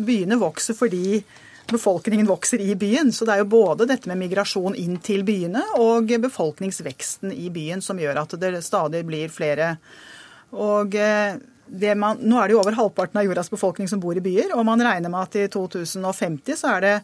Byene 0.01 0.39
vokser 0.41 0.73
fordi 0.73 1.19
befolkningen 1.69 2.25
vokser 2.25 2.63
i 2.65 2.73
byen. 2.73 3.11
Så 3.13 3.27
det 3.29 3.35
er 3.35 3.43
jo 3.43 3.51
både 3.53 3.85
dette 3.85 4.09
med 4.09 4.17
migrasjon 4.23 4.73
inn 4.81 4.97
til 5.05 5.21
byene 5.29 5.61
og 5.77 6.09
befolkningsveksten 6.25 7.35
i 7.37 7.51
byen 7.53 7.85
som 7.85 8.01
gjør 8.01 8.23
at 8.23 8.33
det 8.41 8.55
stadig 8.65 9.05
blir 9.05 9.29
flere 9.29 9.75
og 10.55 10.95
eh, 10.99 11.37
man, 11.99 12.21
nå 12.23 12.39
er 12.39 12.49
det 12.49 12.57
jo 12.57 12.61
over 12.63 12.77
halvparten 12.79 13.21
av 13.21 13.27
jordas 13.27 13.51
befolkning 13.53 13.91
som 13.91 14.03
bor 14.03 14.17
i 14.17 14.23
byer, 14.25 14.55
og 14.55 14.67
man 14.69 14.83
regner 14.85 15.13
med 15.13 15.27
at 15.27 15.39
i 15.41 15.49
2050 15.51 16.61
så 16.61 16.77
er 16.77 16.85
det 16.85 16.95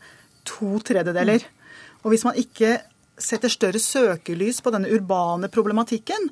to 0.48 0.78
tredjedeler. 0.84 1.44
Og 2.04 2.12
hvis 2.12 2.24
man 2.26 2.38
ikke 2.38 2.78
setter 3.20 3.52
større 3.52 3.80
søkelys 3.82 4.62
på 4.64 4.72
denne 4.72 4.90
urbane 4.94 5.50
problematikken, 5.52 6.30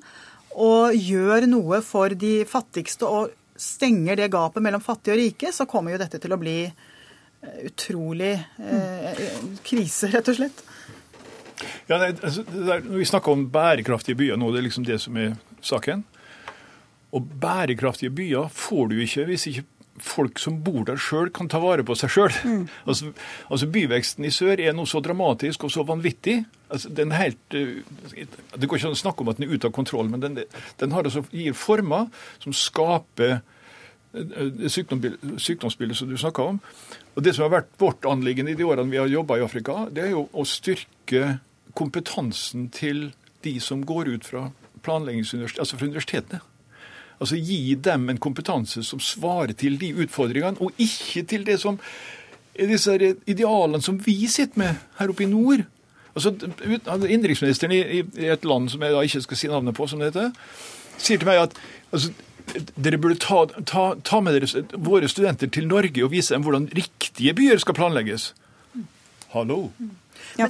og 0.59 0.95
gjør 0.97 1.47
noe 1.51 1.83
for 1.87 2.15
de 2.19 2.41
fattigste 2.49 3.07
og 3.07 3.35
stenger 3.59 4.19
det 4.19 4.31
gapet 4.33 4.63
mellom 4.65 4.83
fattige 4.83 5.15
og 5.15 5.21
rike, 5.21 5.53
så 5.55 5.67
kommer 5.69 5.95
jo 5.95 6.01
dette 6.01 6.21
til 6.23 6.35
å 6.35 6.39
bli 6.41 6.59
eh, 6.65 7.59
utrolig 7.69 8.33
eh, 8.39 9.25
krise, 9.67 10.11
rett 10.15 10.31
og 10.31 10.39
slett. 10.39 10.63
Ja, 11.89 11.99
det, 11.99 12.19
altså, 12.23 12.45
der, 12.47 12.85
når 12.87 13.01
Vi 13.03 13.09
snakker 13.11 13.35
om 13.35 13.49
bærekraftige 13.51 14.19
byer 14.19 14.39
nå, 14.39 14.53
det 14.55 14.63
er 14.63 14.69
liksom 14.69 14.87
det 14.87 15.01
som 15.03 15.19
er 15.19 15.35
saken. 15.65 16.05
Og 17.17 17.29
bærekraftige 17.41 18.13
byer 18.15 18.51
får 18.53 18.91
du 18.91 18.99
ikke 19.03 19.27
hvis 19.31 19.47
ikke 19.51 19.67
folk 20.03 20.39
som 20.39 20.61
bor 20.63 20.85
der 20.87 20.99
sjøl, 21.01 21.31
kan 21.35 21.49
ta 21.51 21.59
vare 21.63 21.85
på 21.87 21.97
seg 21.99 22.13
sjøl. 22.13 22.35
Mm. 22.47 22.65
Altså, 22.87 23.13
altså, 23.49 23.69
byveksten 23.75 24.29
i 24.29 24.33
sør 24.35 24.61
er 24.63 24.77
noe 24.77 24.87
så 24.87 25.01
dramatisk 25.05 25.67
og 25.67 25.73
så 25.75 25.85
vanvittig. 25.87 26.41
Altså, 26.71 26.93
den 26.95 27.15
helt, 27.17 27.41
eh, 27.51 27.81
det 28.55 28.69
går 28.69 28.79
ikke 28.79 28.91
an 28.93 28.95
å 28.99 29.03
snakke 29.03 29.25
om 29.25 29.33
at 29.33 29.41
den 29.41 29.49
er 29.49 29.55
ute 29.57 29.71
av 29.71 29.75
kontroll, 29.75 30.11
men 30.13 30.23
den, 30.23 30.43
den 30.79 30.95
altså, 30.95 31.25
gir 31.35 31.57
former 31.59 32.07
som 32.39 32.55
skaper 32.55 33.41
det 34.13 34.71
sykdomsbildet, 34.73 35.97
som 35.97 36.09
du 36.09 36.17
snakka 36.17 36.43
om. 36.43 36.61
Og 37.15 37.23
Det 37.23 37.35
som 37.35 37.45
har 37.45 37.61
vært 37.61 37.75
vårt 37.79 38.07
anliggende 38.09 38.55
i 38.55 38.57
de 38.57 38.65
årene 38.65 38.91
vi 38.91 38.97
har 38.97 39.11
jobba 39.11 39.37
i 39.39 39.45
Afrika, 39.45 39.87
det 39.93 40.07
er 40.07 40.15
jo 40.15 40.29
å 40.33 40.47
styrke 40.49 41.39
kompetansen 41.77 42.71
til 42.73 43.11
de 43.45 43.59
som 43.61 43.85
går 43.85 44.09
ut 44.09 44.25
fra 44.25 44.49
planleggingsuniversitet, 44.83 45.61
altså 45.61 45.77
fra 45.77 45.91
universitetene. 45.91 46.41
Altså 47.19 47.37
Gi 47.37 47.75
dem 47.83 48.09
en 48.13 48.21
kompetanse 48.23 48.85
som 48.87 49.01
svarer 49.03 49.55
til 49.59 49.79
de 49.81 49.91
utfordringene, 50.05 50.61
og 50.63 50.73
ikke 50.79 51.25
til 51.29 51.47
det 51.47 51.59
som 51.63 51.81
disse 52.59 52.95
idealene 53.27 53.83
som 53.83 53.99
vi 54.03 54.21
sitter 54.31 54.59
med 54.59 54.87
her 54.99 55.11
oppe 55.13 55.25
i 55.27 55.31
nord. 55.31 55.65
Altså, 56.15 56.33
Innenriksministeren 57.07 57.75
i, 57.75 58.03
et 58.27 58.47
land 58.47 58.71
som 58.73 58.83
jeg 58.83 58.95
da 58.95 59.05
ikke 59.07 59.23
skal 59.27 59.39
si 59.39 59.51
navnet 59.51 59.77
på, 59.79 59.87
som 59.87 60.03
det 60.03 60.11
heter, 60.11 60.33
sier 60.99 61.21
til 61.21 61.29
meg 61.29 61.45
at 61.45 61.55
altså, 61.95 62.11
dere 62.75 62.99
burde 62.99 63.21
ta, 63.23 63.45
ta, 63.69 63.85
ta 64.03 64.21
med 64.25 64.39
dere 64.39 64.65
våre 64.75 65.11
studenter 65.11 65.51
til 65.53 65.69
Norge 65.71 66.03
og 66.05 66.13
vise 66.15 66.35
dem 66.35 66.47
hvordan 66.47 66.67
riktige 66.75 67.35
byer 67.39 67.63
skal 67.63 67.77
planlegges. 67.79 68.33
Hallo. 69.35 69.69
Ja, 70.41 70.49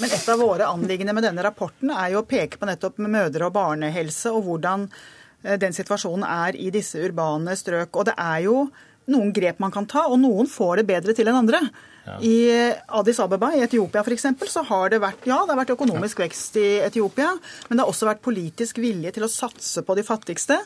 men 0.00 0.10
et 0.10 0.28
av 0.28 0.40
våre 0.40 0.66
anliggende 0.68 1.14
med 1.16 1.24
denne 1.24 1.44
rapporten 1.46 1.92
er 1.94 2.12
jo 2.12 2.22
å 2.22 2.28
peke 2.28 2.58
på 2.60 2.68
nettopp 2.68 2.98
med 3.00 3.14
mødre- 3.14 3.48
og 3.48 3.54
barnehelse, 3.54 4.32
og 4.34 4.44
hvordan 4.48 4.88
den 5.42 5.74
situasjonen 5.76 6.26
er 6.26 6.56
i 6.58 6.70
disse 6.74 6.98
urbane 6.98 7.54
strøk. 7.56 7.94
Og 7.94 8.08
det 8.08 8.16
er 8.18 8.44
jo 8.48 8.56
noen 9.08 9.32
grep 9.32 9.60
man 9.62 9.72
kan 9.72 9.86
ta, 9.88 10.06
og 10.08 10.20
noen 10.20 10.48
får 10.50 10.80
det 10.80 10.88
bedre 10.90 11.14
til 11.16 11.30
enn 11.30 11.40
andre. 11.40 11.62
Ja. 12.08 12.16
I 12.24 12.36
Addis 13.00 13.20
Abeba 13.20 13.50
i 13.56 13.62
Etiopia 13.64 14.02
for 14.04 14.14
eksempel, 14.14 14.48
så 14.48 14.62
har 14.68 14.92
det 14.92 15.00
vært 15.02 15.26
ja, 15.28 15.42
det 15.44 15.52
har 15.52 15.60
vært 15.60 15.74
økonomisk 15.74 16.20
ja. 16.20 16.26
vekst 16.26 16.56
i 16.60 16.68
Etiopia, 16.86 17.34
men 17.68 17.76
det 17.76 17.84
har 17.84 17.92
også 17.92 18.08
vært 18.08 18.24
politisk 18.24 18.80
vilje 18.80 19.12
til 19.16 19.26
å 19.26 19.32
satse 19.32 19.84
på 19.84 19.98
de 19.98 20.06
fattigste. 20.06 20.60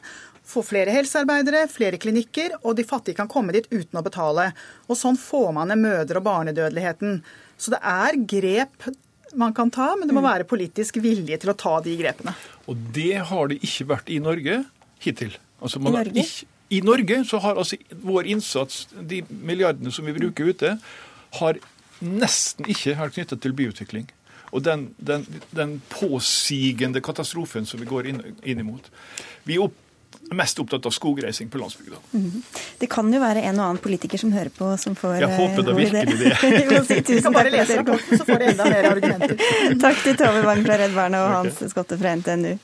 få 0.53 0.63
flere 0.67 0.91
helsearbeidere, 0.91 1.69
flere 1.71 1.99
klinikker, 2.03 2.57
og 2.67 2.75
de 2.77 2.85
fattige 2.85 3.15
kan 3.15 3.29
komme 3.31 3.55
dit 3.55 3.69
uten 3.71 3.99
å 3.99 4.03
betale. 4.03 4.51
Og 4.89 4.99
Sånn 4.99 5.17
får 5.17 5.53
man 5.55 5.69
ned 5.71 5.79
mødre- 5.79 6.19
og 6.19 6.27
barnedødeligheten. 6.27 7.23
Så 7.57 7.71
det 7.71 7.79
er 7.79 8.19
grep 8.27 8.91
man 9.39 9.55
kan 9.57 9.71
ta, 9.73 9.93
men 9.99 10.09
det 10.09 10.15
må 10.15 10.23
mm. 10.23 10.29
være 10.29 10.49
politisk 10.49 10.99
vilje 11.03 11.39
til 11.43 11.53
å 11.53 11.57
ta 11.59 11.77
de 11.85 11.97
grepene. 11.99 12.35
Og 12.71 12.79
det 12.95 13.19
har 13.31 13.51
det 13.51 13.61
ikke 13.65 13.89
vært 13.93 14.11
i 14.13 14.19
Norge 14.23 14.63
hittil. 15.03 15.37
Altså 15.63 15.81
I 15.81 15.93
Norge? 15.97 16.25
Ikke, 16.25 16.49
I 16.73 16.81
Norge 16.85 17.21
så 17.29 17.41
har 17.45 17.61
altså 17.61 17.79
vår 18.05 18.31
innsats, 18.35 18.87
de 18.97 19.23
milliardene 19.31 19.93
som 19.95 20.09
vi 20.09 20.17
bruker 20.17 20.53
ute, 20.53 20.75
har 21.39 21.63
nesten 22.03 22.69
ikke 22.73 22.97
vært 22.99 23.17
knyttet 23.17 23.43
til 23.45 23.57
byutvikling. 23.57 24.11
Og 24.53 24.65
den, 24.67 24.91
den, 25.01 25.25
den 25.57 25.79
påsigende 25.89 27.01
katastrofen 27.01 27.65
som 27.69 27.81
vi 27.81 27.89
går 27.89 28.11
inn, 28.11 28.21
inn 28.45 28.61
imot. 28.61 28.91
Vi 29.49 29.57
opp, 29.63 29.77
mest 30.37 30.59
opptatt 30.63 30.87
av 30.87 30.95
skogreising 30.95 31.49
på 31.49 31.59
landsbygda. 31.59 31.97
Mm 32.13 32.31
-hmm. 32.31 32.43
Det 32.79 32.87
kan 32.87 33.15
jo 33.15 33.21
være 33.21 33.43
en 33.43 33.61
og 33.61 33.67
annen 33.67 33.79
politiker 33.79 34.19
som 34.19 34.33
hører 34.33 34.49
på, 34.49 34.77
som 34.77 34.97
får 34.97 35.21
Jeg 35.21 35.37
håper 35.37 35.63
da 35.63 35.73
virkelig 35.73 36.19
det. 36.71 36.87
si 36.87 37.03
tusen 37.03 37.23
kan 37.23 37.33
bare 37.33 37.51
lese 37.51 37.79
rapporten, 37.79 38.19
så 38.19 38.25
får 38.25 38.39
du 38.39 38.45
enda 38.45 38.65
mer 38.65 38.85
argumenter. 38.91 39.37
takk 39.81 40.03
til 40.03 40.17
Tove 40.17 40.43
Wang 40.43 40.65
fra 40.65 40.77
Redd 40.77 40.95
Barna 40.95 41.25
og 41.25 41.31
Hans 41.31 41.71
Skotte 41.71 41.99
fra 41.99 42.17
NTNU. 42.17 42.59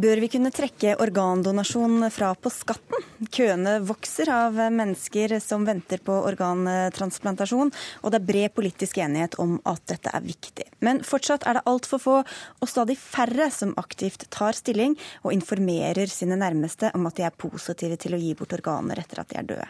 Bør 0.00 0.20
vi 0.22 0.28
kunne 0.32 0.48
trekke 0.54 0.94
organdonasjon 1.02 2.06
fra 2.14 2.30
på 2.38 2.48
skatten? 2.54 3.02
Køene 3.34 3.74
vokser 3.84 4.30
av 4.32 4.54
mennesker 4.72 5.34
som 5.44 5.66
venter 5.68 6.00
på 6.06 6.14
organtransplantasjon, 6.30 7.72
og 8.00 8.14
det 8.14 8.20
er 8.20 8.28
bred 8.30 8.54
politisk 8.56 9.00
enighet 9.02 9.36
om 9.42 9.58
at 9.68 9.82
dette 9.90 10.12
er 10.16 10.24
viktig. 10.24 10.70
Men 10.86 11.02
fortsatt 11.04 11.44
er 11.44 11.58
det 11.58 11.66
altfor 11.68 12.00
få 12.00 12.16
og 12.22 12.70
stadig 12.70 12.96
færre 13.02 13.50
som 13.52 13.74
aktivt 13.82 14.24
tar 14.32 14.56
stilling 14.56 14.96
og 15.20 15.34
informerer 15.36 16.08
sine 16.08 16.38
nærmeste 16.40 16.94
om 16.96 17.10
at 17.10 17.20
de 17.20 17.28
er 17.28 17.36
positive 17.36 18.00
til 18.00 18.16
å 18.16 18.22
gi 18.22 18.32
bort 18.38 18.56
organer 18.56 19.02
etter 19.04 19.20
at 19.20 19.34
de 19.34 19.40
er 19.42 19.52
døde. 19.52 19.68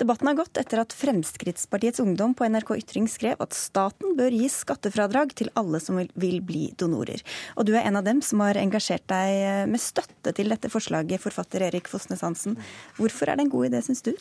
Debatten 0.00 0.30
har 0.30 0.38
gått 0.38 0.60
etter 0.60 0.82
at 0.82 0.94
Fremskrittspartiets 0.96 2.02
Ungdom 2.04 2.34
på 2.36 2.48
NRK 2.48 2.74
Ytring 2.78 3.08
skrev 3.10 3.40
at 3.42 3.56
staten 3.56 4.16
bør 4.18 4.34
gi 4.34 4.48
skattefradrag 4.52 5.34
til 5.38 5.52
alle 5.58 5.80
som 5.82 5.98
vil 5.98 6.38
bli 6.44 6.68
donorer. 6.78 7.24
Og 7.56 7.68
du 7.68 7.74
er 7.74 7.84
en 7.86 8.00
av 8.00 8.06
dem 8.06 8.22
som 8.24 8.44
har 8.44 8.60
engasjert 8.60 9.06
deg 9.10 9.68
med 9.72 9.82
støtte 9.82 10.34
til 10.36 10.52
dette 10.52 10.70
forslaget, 10.72 11.22
forfatter 11.22 11.66
Erik 11.68 11.90
Fosnes 11.90 12.24
Hansen. 12.26 12.58
Hvorfor 13.00 13.30
er 13.30 13.38
det 13.38 13.46
en 13.46 13.54
god 13.56 13.70
idé, 13.70 13.82
syns 13.84 14.04
du? 14.06 14.12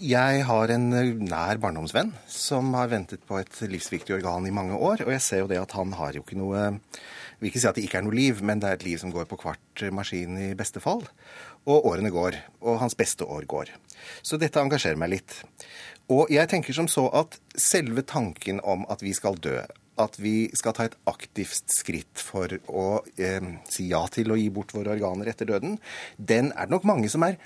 Jeg 0.00 0.44
har 0.46 0.70
en 0.70 0.84
nær 1.26 1.58
barndomsvenn 1.60 2.12
som 2.30 2.70
har 2.78 2.92
ventet 2.92 3.24
på 3.26 3.40
et 3.40 3.56
livsviktig 3.68 4.14
organ 4.20 4.46
i 4.46 4.52
mange 4.54 4.78
år. 4.78 5.02
Og 5.04 5.10
jeg 5.16 5.24
ser 5.24 5.42
jo 5.42 5.48
det 5.50 5.58
at 5.60 5.74
han 5.76 5.92
har 5.98 6.14
jo 6.14 6.22
ikke 6.22 6.38
noe 6.38 6.62
Jeg 6.70 7.42
vil 7.42 7.50
ikke 7.50 7.60
si 7.62 7.68
at 7.68 7.76
det 7.78 7.84
ikke 7.86 7.98
er 7.98 8.04
noe 8.04 8.16
liv, 8.16 8.40
men 8.44 8.60
det 8.60 8.68
er 8.68 8.76
et 8.76 8.84
liv 8.84 8.98
som 9.00 9.12
går 9.12 9.24
på 9.28 9.38
kvart 9.40 9.84
maskin 9.96 10.36
i 10.36 10.50
beste 10.54 10.80
fall. 10.84 11.02
Og 11.68 11.86
årene 11.92 12.12
går. 12.14 12.38
Og 12.64 12.80
hans 12.80 12.96
beste 12.98 13.26
år 13.26 13.44
går. 13.50 13.74
Så 14.22 14.40
dette 14.40 14.60
engasjerer 14.60 14.98
meg 15.00 15.14
litt. 15.16 15.36
Og 16.10 16.30
jeg 16.32 16.48
tenker 16.50 16.74
som 16.74 16.88
så 16.90 17.06
at 17.14 17.36
selve 17.54 18.02
tanken 18.02 18.58
om 18.66 18.82
at 18.90 19.04
vi 19.04 19.12
skal 19.14 19.38
dø, 19.38 19.60
at 20.00 20.16
vi 20.18 20.50
skal 20.56 20.74
ta 20.74 20.88
et 20.88 20.96
aktivt 21.10 21.70
skritt 21.70 22.22
for 22.24 22.50
å 22.66 22.86
eh, 23.20 23.52
si 23.70 23.90
ja 23.92 24.02
til 24.10 24.32
å 24.32 24.38
gi 24.38 24.48
bort 24.50 24.74
våre 24.74 24.96
organer 24.96 25.30
etter 25.30 25.46
døden, 25.46 25.76
den 26.16 26.50
er 26.56 26.66
det 26.66 26.74
nok 26.74 26.88
mange 26.88 27.10
som 27.12 27.26
er 27.26 27.38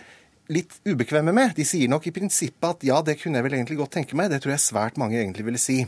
litt 0.53 0.77
ubekvemme 0.85 1.33
med. 1.33 1.55
De 1.57 1.65
sier 1.67 1.91
nok 1.91 2.09
i 2.09 2.15
prinsippet 2.15 2.69
at 2.69 2.87
ja, 2.87 3.01
det 3.05 3.19
kunne 3.21 3.41
jeg 3.41 3.47
vel 3.47 3.59
egentlig 3.59 3.79
godt 3.81 3.95
tenke 3.99 4.17
meg. 4.17 4.31
Det 4.33 4.43
tror 4.45 4.55
jeg 4.55 4.65
svært 4.65 5.01
mange 5.01 5.19
egentlig 5.21 5.47
ville 5.49 5.61
si. 5.61 5.83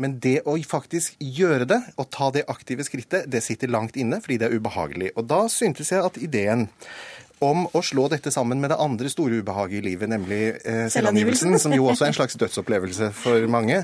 Men 0.00 0.18
det 0.22 0.38
å 0.48 0.56
faktisk 0.68 1.16
gjøre 1.20 1.66
det, 1.68 1.80
og 1.96 2.10
ta 2.14 2.30
det 2.32 2.46
aktive 2.52 2.84
skrittet, 2.86 3.28
det 3.32 3.42
sitter 3.44 3.72
langt 3.72 3.96
inne 3.98 4.20
fordi 4.22 4.38
det 4.40 4.48
er 4.48 4.56
ubehagelig. 4.60 5.12
Og 5.16 5.28
da 5.28 5.44
syntes 5.52 5.92
jeg 5.92 6.04
at 6.04 6.20
ideen 6.22 6.68
om 7.44 7.66
å 7.76 7.82
slå 7.84 8.06
dette 8.12 8.32
sammen 8.32 8.60
med 8.62 8.72
det 8.72 8.78
andre 8.80 9.10
store 9.12 9.42
ubehaget 9.42 9.80
i 9.80 9.84
livet, 9.90 10.08
nemlig 10.08 10.40
eh, 10.64 10.86
selvangivelsen, 10.92 11.58
som 11.60 11.74
jo 11.76 11.88
også 11.90 12.06
er 12.06 12.12
en 12.12 12.18
slags 12.18 12.38
dødsopplevelse 12.40 13.10
for 13.16 13.48
mange, 13.52 13.82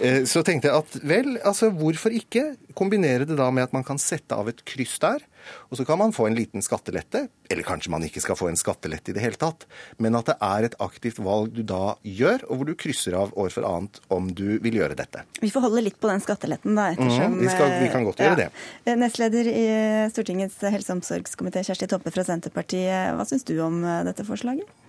eh, 0.00 0.22
så 0.28 0.44
tenkte 0.46 0.70
jeg 0.70 0.80
at 0.80 0.98
vel, 1.04 1.34
altså 1.44 1.68
hvorfor 1.74 2.14
ikke 2.16 2.54
kombinere 2.76 3.28
det 3.28 3.36
da 3.40 3.50
med 3.52 3.68
at 3.68 3.76
man 3.76 3.84
kan 3.86 4.00
sette 4.00 4.36
av 4.36 4.48
et 4.50 4.64
kryss 4.68 4.96
der, 5.02 5.24
og 5.70 5.78
så 5.78 5.86
kan 5.88 6.00
man 6.00 6.14
få 6.14 6.28
en 6.28 6.36
liten 6.38 6.64
skattelette, 6.64 7.26
eller 7.50 7.66
kanskje 7.66 7.92
man 7.92 8.04
ikke 8.06 8.22
skal 8.24 8.38
få 8.38 8.50
en 8.50 8.58
skattelette 8.58 9.12
i 9.12 9.16
det 9.16 9.24
hele 9.24 9.40
tatt, 9.40 9.66
men 10.02 10.16
at 10.18 10.30
det 10.30 10.36
er 10.44 10.68
et 10.68 10.76
aktivt 10.82 11.20
valg 11.24 11.54
du 11.54 11.62
da 11.66 11.96
gjør, 12.02 12.46
og 12.48 12.60
hvor 12.60 12.70
du 12.70 12.74
krysser 12.78 13.16
av 13.18 13.34
år 13.40 13.52
for 13.54 13.66
annet 13.68 14.00
om 14.14 14.30
du 14.34 14.58
vil 14.64 14.80
gjøre 14.80 14.98
dette. 14.98 15.24
Vi 15.42 15.52
får 15.52 15.66
holde 15.66 15.84
litt 15.86 15.98
på 16.00 16.10
den 16.10 16.22
skatteletten, 16.24 16.76
da. 16.78 16.90
ettersom... 16.94 17.36
Mm, 17.36 17.42
vi, 17.42 17.50
skal, 17.52 17.76
vi, 17.82 17.90
kan 17.92 18.06
godt 18.06 18.22
gjøre 18.24 18.36
ja. 18.36 18.46
det. 18.46 18.64
Eh, 18.84 18.96
nestleder 19.00 19.50
i 19.50 19.66
Stortingets 20.12 20.60
helse- 20.64 20.92
og 20.92 21.00
omsorgskomité, 21.00 21.64
Kjersti 21.66 21.90
Toppe 21.90 22.14
fra 22.14 22.24
Senterpartiet. 22.26 23.14
Hva 23.16 23.28
syns 23.28 23.46
du 23.48 23.56
om 23.64 23.82
eh, 23.84 24.02
dette 24.08 24.26
forslaget? 24.26 24.83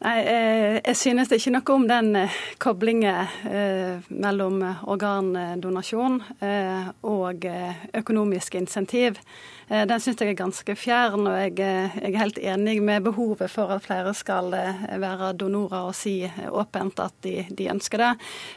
Nei, 0.00 0.18
eh, 0.24 0.80
Jeg 0.84 0.96
synes 0.96 1.28
det 1.28 1.36
er 1.36 1.40
ikke 1.42 1.52
noe 1.58 1.74
om 1.74 1.86
den 1.88 2.16
koblingen 2.58 3.26
mellom 4.08 4.62
organdonasjon 4.88 6.22
og 7.02 7.44
økonomiske 8.00 8.58
insentiv. 8.58 9.20
Eh, 9.70 9.86
den 9.86 10.00
syns 10.02 10.18
jeg 10.18 10.32
er 10.32 10.38
ganske 10.38 10.74
fjern, 10.74 11.28
og 11.30 11.36
jeg, 11.38 11.52
eh, 11.62 11.94
jeg, 12.00 12.10
er 12.10 12.22
helt 12.24 12.38
enig 12.42 12.80
med 12.82 13.04
behovet 13.06 13.52
for 13.52 13.70
at 13.70 13.84
flere 13.84 14.10
skal 14.18 14.50
eh, 14.56 14.82
være 14.98 15.30
donorer 15.38 15.92
og 15.92 15.94
si 15.94 16.24
åpent 16.26 16.98
at 17.04 17.14
de, 17.22 17.44
de 17.54 17.68
ønsker 17.70 18.02
det. 18.02 18.10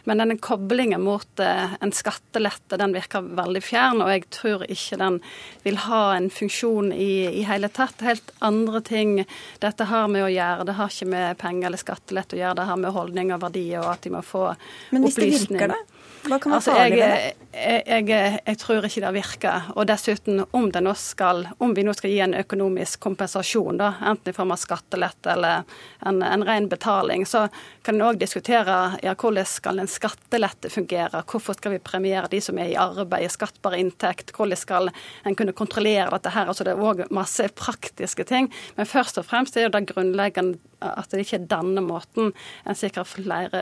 Men 0.10 0.24
denne 0.24 0.40
koblingen 0.42 1.04
mot 1.06 1.44
en 1.44 1.94
skattelette 1.94 2.80
den 2.82 2.96
virker 2.96 3.26
veldig 3.38 3.62
fjern, 3.62 4.02
og 4.02 4.10
jeg 4.10 4.26
tror 4.34 4.66
ikke 4.66 5.00
den 5.04 5.20
vil 5.64 5.80
ha 5.86 6.02
en 6.18 6.32
funksjon 6.34 6.90
i, 6.96 7.12
i 7.30 7.46
hele 7.46 7.70
tatt. 7.74 8.02
Helt 8.02 8.34
andre 8.42 8.82
ting 8.82 9.20
dette 9.62 9.90
har 9.90 10.10
med 10.10 10.26
å 10.26 10.34
gjøre. 10.34 10.66
Det 10.66 10.78
har 10.80 10.94
ikke 10.94 11.12
med 11.14 11.42
penger 11.42 11.70
eller 11.70 11.82
skattelette 11.82 12.40
å 12.40 12.42
gjøre, 12.42 12.58
det 12.62 12.70
har 12.72 12.82
med 12.82 12.98
holdning 12.98 13.36
og 13.36 13.44
verdier 13.46 13.84
og 13.84 13.94
at 13.94 14.08
de 14.08 14.16
må 14.18 14.26
få 14.26 14.48
opplysning. 14.56 14.96
Men 14.98 15.06
hvis 15.06 15.22
det 15.22 15.30
virker, 15.36 15.76
da? 15.76 15.82
Hva 16.24 16.38
kan 16.40 16.54
man 16.54 16.58
altså, 16.58 16.72
farlig 16.72 16.98
ved 16.98 17.10
det? 17.12 17.32
Jeg, 17.54 17.84
jeg, 18.08 18.38
jeg, 18.46 18.58
tror 18.62 18.86
ikke 18.88 19.02
det 19.04 19.12
virker. 19.18 19.66
Og 19.76 19.88
dessuten, 19.90 20.40
om, 20.56 20.70
det 20.72 20.82
skal, 20.98 21.44
om, 21.62 21.74
vi 21.76 21.84
nå 21.86 21.94
skal 21.98 22.14
gi 22.14 22.22
en 22.24 22.36
økonomisk 22.40 23.04
kompensasjon, 23.04 23.78
da, 23.82 23.92
enten 24.10 24.32
i 24.32 24.36
form 24.36 24.54
av 24.56 24.62
skattelette 24.62 25.34
eller 25.36 25.68
en, 26.08 26.22
en 26.26 26.46
ren 26.48 26.70
betaling, 26.72 27.28
så 27.30 27.46
kan 27.84 28.00
en 28.00 28.08
òg 28.08 28.22
diskutere 28.22 28.80
ja, 29.04 29.14
hvordan 29.20 29.50
skal 29.50 29.84
en 29.84 29.92
skattelette 29.92 30.72
fungere. 30.72 31.26
Hvorfor 31.30 31.60
skal 31.60 31.76
vi 31.76 31.84
premiere 31.84 32.32
de 32.32 32.42
som 32.42 32.58
er 32.58 32.72
i 32.72 32.80
arbeid, 32.80 33.28
i 33.28 33.34
skattbar 33.34 33.76
inntekt? 33.78 34.32
Hvordan 34.34 34.60
skal 34.60 34.92
en 35.28 35.38
kunne 35.38 35.56
kontrollere 35.58 36.10
dette 36.16 36.34
her? 36.34 36.48
Altså, 36.48 36.66
det 36.66 36.78
er 36.78 36.86
òg 36.88 37.04
masse 37.14 37.50
praktiske 37.60 38.26
ting. 38.30 38.48
Men 38.80 38.90
først 38.90 39.20
og 39.20 39.28
fremst 39.28 39.60
er 39.60 39.74
det 39.74 39.90
grunnleggende 39.92 40.62
at 40.84 41.12
det 41.12 41.24
ikke 41.24 41.38
er 41.42 41.52
denne 41.52 41.84
måten 41.84 42.34
en 42.68 42.78
sikrer 42.78 43.08
flere 43.08 43.62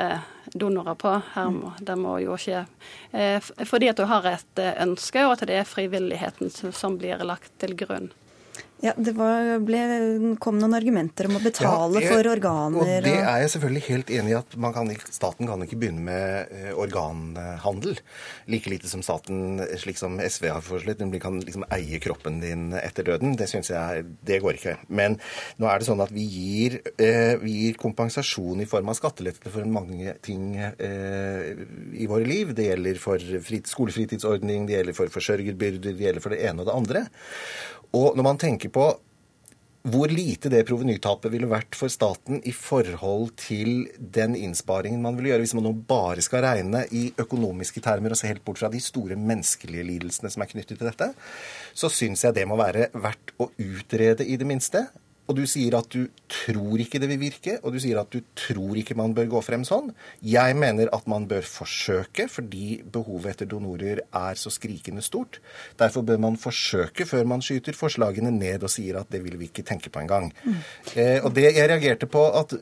donorer 0.54 0.96
på. 0.96 1.14
Her 1.34 1.52
må, 1.54 1.74
det 1.80 1.98
må 2.00 2.18
jo 2.24 2.38
skje 2.40 2.66
eh, 3.12 3.52
fordi 3.68 3.92
at 3.92 4.00
du 4.00 4.08
har 4.10 4.28
et 4.30 4.62
eh, 4.62 4.74
ønske, 4.84 5.26
og 5.26 5.36
at 5.38 5.46
det 5.50 5.60
er 5.60 5.70
frivilligheten 5.70 6.52
som 6.52 6.98
blir 7.02 7.22
lagt 7.28 7.54
til 7.62 7.76
grunn. 7.80 8.12
Ja, 8.82 8.96
Det 8.98 9.12
var, 9.14 9.60
ble, 9.62 9.80
kom 10.42 10.58
noen 10.58 10.74
argumenter 10.74 11.28
om 11.30 11.38
å 11.38 11.42
betale 11.44 12.02
ja, 12.02 12.02
det, 12.02 12.08
for 12.10 12.30
organer. 12.32 12.82
Og 12.82 13.06
Det 13.06 13.14
er 13.14 13.44
jeg 13.44 13.52
selvfølgelig 13.54 13.82
helt 13.88 14.14
enig 14.18 14.32
i. 14.34 14.38
at 14.40 14.56
kan 14.74 14.90
Staten 15.06 15.50
kan 15.50 15.62
ikke 15.62 15.78
begynne 15.84 16.02
med 16.08 16.50
eh, 16.50 16.72
organhandel. 16.74 18.00
Like 18.50 18.72
lite 18.74 18.90
som 18.90 19.04
staten, 19.06 19.62
slik 19.78 20.02
som 20.02 20.18
SV 20.18 20.48
har 20.50 20.66
foreslått, 20.66 21.04
kan 21.22 21.38
liksom 21.44 21.66
eie 21.70 22.00
kroppen 22.02 22.40
din 22.42 22.72
etter 22.74 23.06
døden. 23.06 23.36
Det 23.38 23.48
synes 23.52 23.70
jeg, 23.70 24.06
det 24.26 24.40
går 24.42 24.58
ikke. 24.58 24.74
Men 24.90 25.20
nå 25.62 25.70
er 25.70 25.78
det 25.78 25.90
sånn 25.92 26.02
at 26.02 26.14
vi 26.16 26.26
gir, 26.26 26.80
eh, 26.98 27.38
vi 27.44 27.54
gir 27.68 27.78
kompensasjon 27.82 28.66
i 28.66 28.70
form 28.70 28.90
av 28.90 28.98
skattelette 28.98 29.54
for 29.54 29.70
mange 29.70 30.16
ting 30.26 30.56
eh, 30.58 31.54
i 32.02 32.10
våre 32.10 32.26
liv. 32.26 32.56
Det 32.58 32.66
gjelder 32.72 32.98
for 33.04 33.22
skolefritidsordning, 33.22 34.66
det 34.66 34.80
gjelder 34.80 34.98
for 34.98 35.14
forsørgerbyrder, 35.14 35.94
det 35.94 36.10
gjelder 36.10 36.26
for 36.26 36.34
det 36.34 36.42
ene 36.50 36.66
og 36.66 36.72
det 36.72 36.80
andre. 36.82 37.06
Og 37.98 38.16
når 38.16 38.28
man 38.28 38.40
tenker 38.42 38.72
på 38.74 38.90
hvor 39.82 40.12
lite 40.14 40.50
det 40.54 40.62
provenytapet 40.68 41.32
ville 41.34 41.50
vært 41.50 41.74
for 41.74 41.90
staten 41.90 42.38
i 42.46 42.52
forhold 42.54 43.32
til 43.42 43.88
den 43.98 44.36
innsparingen 44.38 45.02
man 45.02 45.16
ville 45.18 45.32
gjøre 45.32 45.42
hvis 45.42 45.56
man 45.58 45.66
nå 45.66 45.72
bare 45.90 46.22
skal 46.22 46.44
regne 46.46 46.84
i 46.94 47.08
økonomiske 47.18 47.82
termer 47.82 48.14
og 48.14 48.20
se 48.20 48.30
helt 48.30 48.44
bort 48.46 48.62
fra 48.62 48.70
de 48.70 48.82
store 48.84 49.18
menneskelige 49.18 49.88
lidelsene 49.88 50.30
som 50.30 50.46
er 50.46 50.52
knyttet 50.52 50.78
til 50.78 50.86
dette, 50.86 51.10
så 51.74 51.90
syns 51.90 52.22
jeg 52.28 52.38
det 52.38 52.46
må 52.50 52.60
være 52.62 52.92
verdt 52.94 53.34
å 53.42 53.50
utrede 53.58 54.28
i 54.30 54.38
det 54.38 54.50
minste 54.50 54.86
og 55.32 55.38
du 55.40 55.46
sier 55.48 55.78
at 55.78 55.88
du 55.94 56.10
tror 56.32 56.82
ikke 56.84 57.00
det 57.00 57.08
vil 57.14 57.22
virke, 57.22 57.56
og 57.64 57.76
du 57.76 57.80
sier 57.80 58.02
at 58.02 58.12
du 58.12 58.20
tror 58.38 58.76
ikke 58.82 58.98
man 59.00 59.14
bør 59.16 59.30
gå 59.32 59.42
frem 59.46 59.64
sånn. 59.68 59.94
Jeg 60.26 60.58
mener 60.60 60.92
at 60.92 61.08
man 61.12 61.28
bør 61.30 61.46
forsøke, 61.48 62.28
fordi 62.32 62.82
behovet 62.92 63.32
etter 63.32 63.50
donorer 63.50 64.04
er 64.04 64.40
så 64.40 64.52
skrikende 64.52 65.04
stort. 65.06 65.40
Derfor 65.80 66.04
bør 66.08 66.20
man 66.28 66.40
forsøke 66.40 67.08
før 67.08 67.30
man 67.32 67.44
skyter 67.46 67.78
forslagene 67.78 68.34
ned 68.36 68.66
og 68.68 68.74
sier 68.74 69.00
at 69.00 69.12
det 69.14 69.24
vil 69.24 69.38
vi 69.40 69.48
ikke 69.48 69.66
tenke 69.68 69.92
på 69.92 70.04
engang. 70.04 70.32
Mm. 70.44 70.60
Eh, 70.96 71.18
og 71.24 71.32
det 71.38 71.48
jeg 71.48 71.70
reagerte 71.72 72.10
på 72.12 72.26
at 72.42 72.58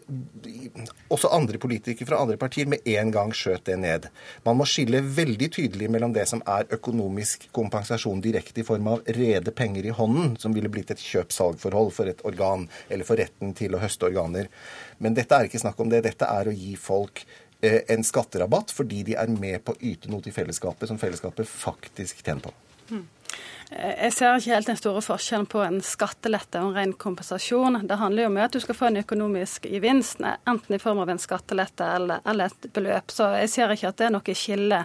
også 1.09 1.31
andre 1.33 1.61
politikere 1.61 2.09
fra 2.09 2.21
andre 2.21 2.37
partier 2.37 2.69
med 2.69 2.85
en 2.89 3.13
gang 3.13 3.33
skjøt 3.35 3.65
det 3.69 3.79
ned. 3.81 4.09
Man 4.45 4.59
må 4.59 4.67
skille 4.69 5.01
veldig 5.01 5.49
tydelig 5.57 5.89
mellom 5.89 6.13
det 6.13 6.27
som 6.29 6.43
er 6.45 6.69
økonomisk 6.75 7.49
kompensasjon 7.55 8.21
direkte 8.21 8.61
i 8.61 8.67
form 8.67 8.91
av 8.93 9.03
rede 9.17 9.53
penger 9.55 9.89
i 9.89 9.95
hånden, 9.95 10.35
som 10.37 10.53
ville 10.53 10.69
blitt 10.71 10.93
et 10.93 11.01
kjøp-salg-forhold 11.01 11.93
for 11.95 12.11
et 12.11 12.21
organ, 12.27 12.58
eller 12.89 13.07
for 13.07 13.19
retten 13.19 13.53
til 13.57 13.75
å 13.75 13.81
høste 13.83 14.09
organer. 14.09 14.49
Men 14.97 15.15
dette 15.17 15.35
er 15.35 15.49
ikke 15.49 15.61
snakk 15.61 15.79
om 15.79 15.91
det. 15.91 16.03
Dette 16.07 16.27
er 16.27 16.49
å 16.49 16.55
gi 16.55 16.73
folk 16.79 17.23
eh, 17.61 17.83
en 17.93 18.05
skatterabatt 18.05 18.73
fordi 18.75 19.03
de 19.11 19.17
er 19.19 19.31
med 19.33 19.63
på 19.65 19.75
å 19.75 19.81
yte 19.91 20.11
noe 20.11 20.25
til 20.25 20.35
fellesskapet 20.35 20.91
som 20.91 20.99
fellesskapet 21.01 21.49
faktisk 21.49 22.23
tjener 22.25 22.49
på. 22.49 22.55
Mm. 22.89 23.05
Jeg 23.69 24.13
ser 24.15 24.33
ikke 24.33 24.55
helt 24.55 24.69
den 24.71 24.77
store 24.79 25.01
forskjellen 25.05 25.45
på 25.45 25.59
en 25.61 25.75
skattelette 25.85 26.57
og 26.57 26.71
en 26.71 26.77
ren 26.79 26.93
kompensasjon. 26.97 27.75
Det 27.85 27.99
handler 28.01 28.25
jo 28.25 28.29
om 28.31 28.37
at 28.41 28.55
du 28.55 28.63
skal 28.63 28.73
få 28.73 28.87
en 28.87 28.97
økonomisk 29.03 29.67
gevinst, 29.69 30.23
enten 30.49 30.73
i 30.73 30.79
form 30.81 31.03
av 31.03 31.11
en 31.13 31.21
skattelette 31.21 31.85
eller, 31.85 32.23
eller 32.25 32.49
et 32.49 32.65
beløp. 32.73 33.13
Så 33.13 33.27
jeg 33.37 33.51
ser 33.53 33.73
ikke 33.75 33.91
at 33.91 33.99
det 33.99 34.07
er 34.07 34.15
noe 34.15 34.35
skille. 34.39 34.79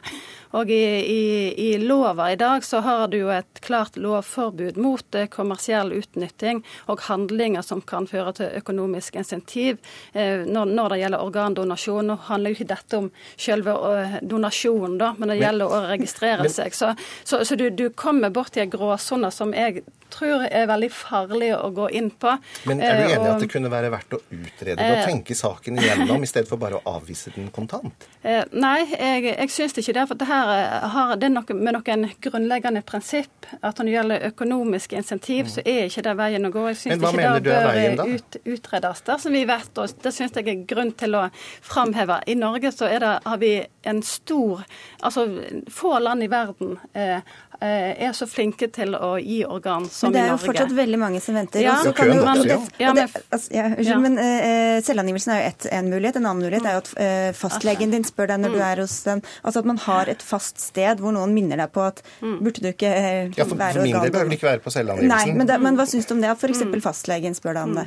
Og 0.55 0.71
i, 0.71 0.83
i, 1.01 1.23
i 1.65 1.71
lova 1.81 2.27
i 2.31 2.37
dag 2.37 2.65
så 2.65 2.83
har 2.85 3.07
du 3.09 3.17
jo 3.23 3.31
et 3.33 3.63
klart 3.65 3.97
lovforbud 3.97 4.77
mot 4.77 5.17
eh, 5.17 5.31
kommersiell 5.33 5.95
utnytting 5.97 6.61
og 6.93 7.07
handlinger 7.09 7.65
som 7.65 7.81
kan 7.81 8.05
føre 8.07 8.37
til 8.37 8.53
økonomisk 8.61 9.17
insentiv 9.17 9.81
eh, 10.13 10.45
når, 10.45 10.69
når, 10.77 10.93
det 10.93 11.01
gjelder 11.01 11.25
organdonasjon. 11.25 12.13
Nå 12.13 12.19
handler 12.29 12.53
jo 12.53 12.61
ikke 12.61 12.69
dette 12.75 13.01
om 13.01 13.09
selve 13.33 13.79
eh, 13.95 14.21
donasjonen, 14.21 15.01
da, 15.01 15.11
men 15.17 15.33
det 15.33 15.41
gjelder 15.41 15.73
å 15.73 15.83
registrere 15.89 16.53
seg. 16.53 16.77
Så, 16.77 16.93
så, 17.25 17.43
så 17.49 17.59
du, 17.59 17.71
du 17.73 17.89
kommer 17.97 18.29
bort 18.35 18.53
til 18.53 18.74
gråsoner 18.75 19.33
som 19.35 19.55
jeg 19.57 19.85
tror 20.15 20.45
er 20.47 20.69
veldig 20.71 20.91
farlig 20.95 21.51
å 21.57 21.71
gå 21.75 21.89
inn 21.99 22.11
på. 22.11 22.37
Men 22.69 22.83
er 22.85 23.01
du 23.01 23.05
enig 23.09 23.27
i 23.27 23.31
at 23.33 23.43
det 23.43 23.49
kunne 23.51 23.71
være 23.73 23.91
verdt 23.95 24.17
å 24.17 24.21
utrede 24.23 24.77
det 24.79 24.91
og 25.01 25.09
tenke 25.09 25.37
saken 25.39 25.81
igjennom, 25.81 26.23
i 26.23 26.29
stedet 26.31 26.51
for 26.51 26.61
bare 26.61 26.79
å 26.79 26.95
avvise 26.97 27.33
den 27.35 27.49
kontant? 27.55 28.07
Nei, 28.23 28.77
jeg, 28.93 29.25
jeg 29.33 29.53
syns 29.53 29.79
ikke 29.81 29.97
det. 29.97 30.07
For 30.11 30.21
det 30.21 30.29
her 30.29 30.53
har 30.95 31.17
det 31.21 31.33
noe 31.35 31.59
med 31.59 31.79
noen 31.79 32.07
grunnleggende 32.23 32.85
prinsipp 32.87 33.49
at 33.61 33.79
når 33.79 33.89
det 33.89 33.97
gjelder 33.97 34.29
økonomiske 34.31 34.99
insentiv, 35.01 35.51
så 35.53 35.65
er 35.65 35.89
ikke 35.89 36.07
det 36.07 36.17
veien 36.21 36.49
å 36.49 36.53
gå. 36.55 36.67
Jeg 36.73 36.81
syns 36.83 37.07
ikke 37.11 37.37
det 37.41 37.51
bør 37.51 38.15
ut, 38.15 38.39
utredes 38.57 39.05
der, 39.09 39.21
som 39.25 39.35
vi 39.35 39.45
vet. 39.49 39.73
Og 39.83 39.99
det 40.05 40.15
syns 40.15 40.39
jeg 40.39 40.51
er 40.53 40.65
grunn 40.71 40.95
til 40.99 41.19
å 41.19 41.27
framheve. 41.65 42.21
I 42.31 42.39
Norge 42.39 42.73
så 42.75 42.91
det, 42.93 43.15
har 43.25 43.41
vi 43.43 43.57
en 43.85 44.03
stor 44.05 44.63
Altså 45.05 45.27
få 45.69 45.99
land 46.01 46.25
i 46.25 46.29
verden 46.33 46.79
eh, 46.97 47.21
er 47.61 48.13
så 48.17 48.27
flinke 48.29 48.69
til 48.75 48.95
å 48.97 49.15
gi 49.21 49.43
organ 49.47 49.87
som 49.89 50.11
i 50.11 50.15
Norge. 50.15 50.15
Men 50.15 50.15
det 50.15 50.23
er 50.25 50.31
jo 50.33 50.39
fortsatt 50.43 50.75
veldig 50.77 50.99
mange 51.01 51.21
som 51.23 51.37
venter. 51.39 51.63
Ja, 51.65 51.77
ja, 51.85 51.93
køen, 51.97 52.13
jo, 52.17 52.45
det, 52.49 52.59
ja, 52.83 52.93
men, 52.97 53.09
altså, 53.31 53.53
ja, 53.55 53.67
ja. 53.79 53.99
men 54.03 54.19
uh, 54.19 54.81
selvangivelsen 54.85 55.35
er 55.35 55.41
jo 55.41 55.51
et, 55.53 55.67
en 55.79 55.91
mulighet. 55.93 56.19
En 56.21 56.29
annen 56.31 56.45
mulighet 56.45 56.69
er 56.69 56.77
jo 56.77 56.83
at 56.83 56.91
uh, 56.99 57.31
fastlegen 57.39 57.95
din 57.95 58.07
spør 58.07 58.33
deg 58.33 58.43
når 58.43 58.53
mm. 58.53 58.57
du 58.57 58.65
er 58.69 58.83
hos 58.83 58.97
den. 59.07 59.23
Altså 59.43 59.63
at 59.63 59.71
man 59.71 59.81
har 59.85 60.11
et 60.13 60.25
fast 60.25 60.63
sted 60.63 61.03
hvor 61.03 61.15
noen 61.17 61.35
minner 61.37 61.61
deg 61.63 61.73
på 61.75 61.85
at 61.85 62.03
mm. 62.21 62.37
burde 62.45 62.65
du 62.65 62.71
ikke 62.73 62.93
uh, 62.93 63.09
ja, 63.35 63.47
for, 63.47 63.59
være 63.61 63.79
For 63.79 63.89
min 63.89 63.99
del 63.99 64.15
behøver 64.15 64.33
du 64.33 64.39
ikke 64.39 64.51
være 64.51 64.65
på 64.65 64.75
selvangivelsen. 64.75 65.15
Nei, 65.15 65.39
men, 65.39 65.51
det, 65.51 65.61
men 65.65 65.79
hva 65.81 65.89
syns 65.91 66.11
du 66.11 66.17
om 66.17 66.25
det? 66.25 66.33
At 66.35 66.43
f.eks. 66.43 66.65
Mm. 66.65 66.79
fastlegen 66.85 67.39
spør 67.39 67.59
deg 67.59 67.71
om 67.71 67.79
det? 67.81 67.87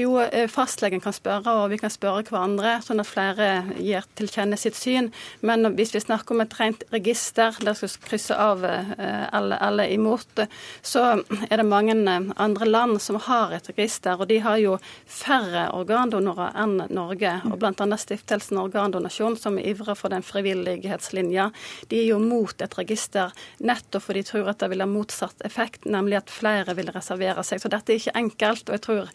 Jo, 0.00 0.16
fastlegen 0.52 1.02
kan 1.04 1.14
spørre, 1.16 1.58
og 1.60 1.68
vi 1.72 1.78
kan 1.80 1.92
spørre 1.92 2.24
hverandre, 2.28 2.78
sånn 2.84 3.02
at 3.02 3.08
flere 3.08 3.50
gir 3.78 4.06
til 4.18 4.30
kjenne 4.32 4.58
sitt 4.60 4.78
syn. 4.78 5.10
Men 5.44 5.68
hvis 5.76 5.94
vi 5.94 6.02
snakker 6.02 6.36
om 6.36 6.44
et 6.44 6.56
rent 6.58 6.84
register 6.94 7.56
der 7.64 7.76
skal 7.78 7.92
krysse 8.04 8.36
av 8.38 8.64
eller, 8.98 9.58
eller 9.68 9.92
imot, 9.94 10.40
så 10.82 11.04
er 11.48 11.56
det 11.60 11.66
mange 11.68 11.96
eh, 11.96 12.30
andre 12.36 12.68
land 12.68 13.02
som 13.02 13.18
har 13.20 13.54
et 13.56 13.68
register, 13.72 14.20
og 14.20 14.28
de 14.30 14.40
har 14.44 14.60
jo 14.62 14.76
færre 15.06 15.66
organdonorer 15.76 16.54
enn 16.64 16.76
Norge. 16.94 17.36
og 17.50 17.58
Bl.a. 17.62 17.98
Stiftelsen 18.00 18.60
Organdonasjon, 18.60 19.36
som 19.40 19.58
ivrer 19.58 19.98
for 19.98 20.12
den 20.12 20.24
frivillighetslinja, 20.24 21.50
de 21.90 22.02
er 22.02 22.10
jo 22.12 22.20
mot 22.22 22.54
et 22.62 22.78
register 22.78 23.32
nettopp 23.58 24.04
fordi 24.04 24.20
de 24.24 24.28
tror 24.28 24.50
at 24.50 24.60
det 24.60 24.68
vil 24.72 24.82
ha 24.82 24.88
motsatt 24.90 25.44
effekt, 25.46 25.86
nemlig 25.88 26.18
at 26.18 26.32
flere 26.32 26.74
vil 26.76 26.90
reservere 26.92 27.44
seg. 27.46 27.62
Så 27.62 27.70
dette 27.72 27.94
er 27.94 28.00
ikke 28.00 28.16
enkelt, 28.18 28.68
og 28.68 28.76
jeg 28.76 28.84
tror 28.84 29.12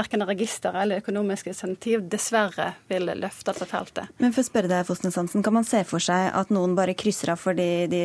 verken 0.00 0.24
register 0.26 0.76
eller 0.80 1.02
økonomiske 1.02 1.52
insentiv 1.52 2.06
dessverre 2.10 2.72
vil 2.90 3.10
løfte 3.20 3.50
dette 3.52 3.68
feltet. 3.68 4.10
Men 4.22 4.34
for 4.34 4.44
å 4.44 4.48
spørre 4.48 4.70
deg, 4.70 4.86
Fosnes 4.88 5.18
Hansen, 5.18 5.44
kan 5.44 5.56
man 5.56 5.66
se 5.68 5.82
for 5.88 6.02
seg 6.02 6.30
at 6.36 6.52
noen 6.54 6.76
bare 6.78 6.96
krysser 6.98 7.34
av 7.34 7.40
fordi 7.40 7.86
de 7.90 8.02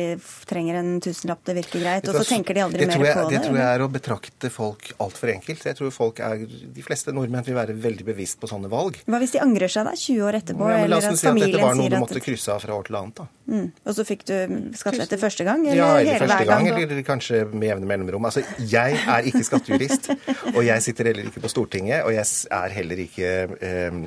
trenger 0.48 0.80
en 0.80 0.92
tusenlapp, 1.16 1.42
det 1.44 1.54
virker 1.56 1.80
greit, 1.80 2.08
og 2.08 2.18
så 2.18 2.24
tenker 2.28 2.54
de 2.54 2.62
aldri 2.64 2.86
mer 2.86 2.96
på 2.96 3.04
det? 3.30 3.36
Det 3.36 3.42
tror 3.46 3.58
jeg 3.58 3.68
er 3.76 3.84
å 3.84 3.88
betrakte 3.92 4.50
folk 4.52 4.90
altfor 5.02 5.32
enkelt. 5.32 5.64
Jeg 5.64 5.78
tror 5.78 5.90
folk 5.94 6.20
er, 6.20 6.44
De 6.46 6.84
fleste 6.84 7.14
nordmenn 7.16 7.44
vil 7.46 7.56
være 7.56 7.74
veldig 7.74 8.06
bevisst 8.06 8.40
på 8.40 8.50
sånne 8.50 8.70
valg. 8.72 9.00
Hva 9.06 9.20
hvis 9.22 9.34
de 9.36 9.42
angrer 9.42 9.72
seg 9.72 9.88
da, 9.88 9.96
20 9.96 10.26
år 10.28 10.40
etterpå? 10.42 10.68
Ja, 10.70 10.84
men 10.84 10.90
La 10.92 11.00
oss 11.00 11.20
si 11.20 11.26
at 11.28 11.40
dette 11.40 11.62
var 11.62 11.74
noe 11.78 11.88
du 11.90 11.98
måtte 12.02 12.22
krysse 12.22 12.52
av 12.52 12.62
fra 12.64 12.76
år 12.76 12.88
til 12.90 13.00
annet. 13.00 13.22
da. 13.22 13.28
Mm. 13.46 13.70
Og 13.86 13.96
så 13.96 14.04
fikk 14.06 14.24
du 14.28 14.36
skattelette 14.76 15.18
første 15.20 15.46
gang? 15.46 15.64
Eller 15.66 15.80
ja, 15.80 15.90
eller 16.00 16.12
hele 16.12 16.26
første 16.26 16.48
gang, 16.48 16.68
gang 16.68 16.82
eller 16.82 17.02
kanskje 17.06 17.42
med 17.52 17.68
jevne 17.70 17.90
mellomrom. 17.90 18.28
Altså, 18.28 18.42
Jeg 18.58 18.98
er 19.06 19.28
ikke 19.30 19.44
skattejurist, 19.46 20.10
og 20.54 20.62
jeg 20.66 20.82
sitter 20.82 21.12
heller 21.12 21.30
ikke 21.30 21.44
på 21.44 21.52
Stortinget, 21.52 22.02
og 22.04 22.14
jeg 22.14 22.26
er 22.60 22.78
heller 22.78 23.04
ikke 23.06 23.34
eh, 23.60 24.00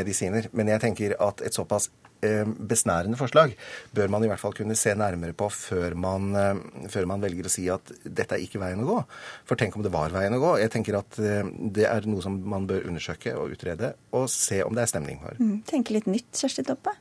medisiner. 0.00 0.48
Men 0.52 0.72
jeg 0.72 0.84
tenker 0.86 1.18
at 1.20 1.44
et 1.44 1.56
såpass 1.56 1.90
Eh, 2.20 2.44
besnærende 2.44 3.16
forslag 3.16 3.54
bør 3.96 4.10
man 4.12 4.24
i 4.24 4.28
hvert 4.28 4.40
fall 4.42 4.52
kunne 4.52 4.74
se 4.76 4.92
nærmere 4.92 5.32
på 5.32 5.46
før 5.48 5.94
man, 5.96 6.34
eh, 6.36 6.88
før 6.92 7.06
man, 7.08 7.22
velger 7.22 7.48
å 7.48 7.52
si 7.52 7.64
at 7.72 7.92
dette 8.04 8.36
er 8.36 8.44
ikke 8.44 8.60
veien 8.60 8.82
å 8.84 8.88
gå. 8.88 8.98
For 9.48 9.56
tenk 9.56 9.76
om 9.76 9.82
det 9.82 9.92
var 9.94 10.12
veien 10.12 10.36
å 10.36 10.42
gå. 10.42 10.50
Jeg 10.60 10.72
tenker 10.74 10.98
at 10.98 11.16
eh, 11.16 11.48
det 11.48 11.86
er 11.88 12.04
noe 12.04 12.20
som 12.20 12.36
man 12.44 12.66
bør 12.68 12.84
undersøke 12.90 13.32
og 13.40 13.56
utrede, 13.56 13.94
og 14.12 14.28
se 14.28 14.60
om 14.66 14.76
det 14.76 14.84
er 14.84 14.92
stemning 14.92 15.22
for. 15.24 15.40
Mm, 15.40 15.62
tenke 15.64 15.96
litt 15.96 16.10
nytt, 16.10 16.28
Kjersti 16.36 16.66
Toppe? 16.68 16.92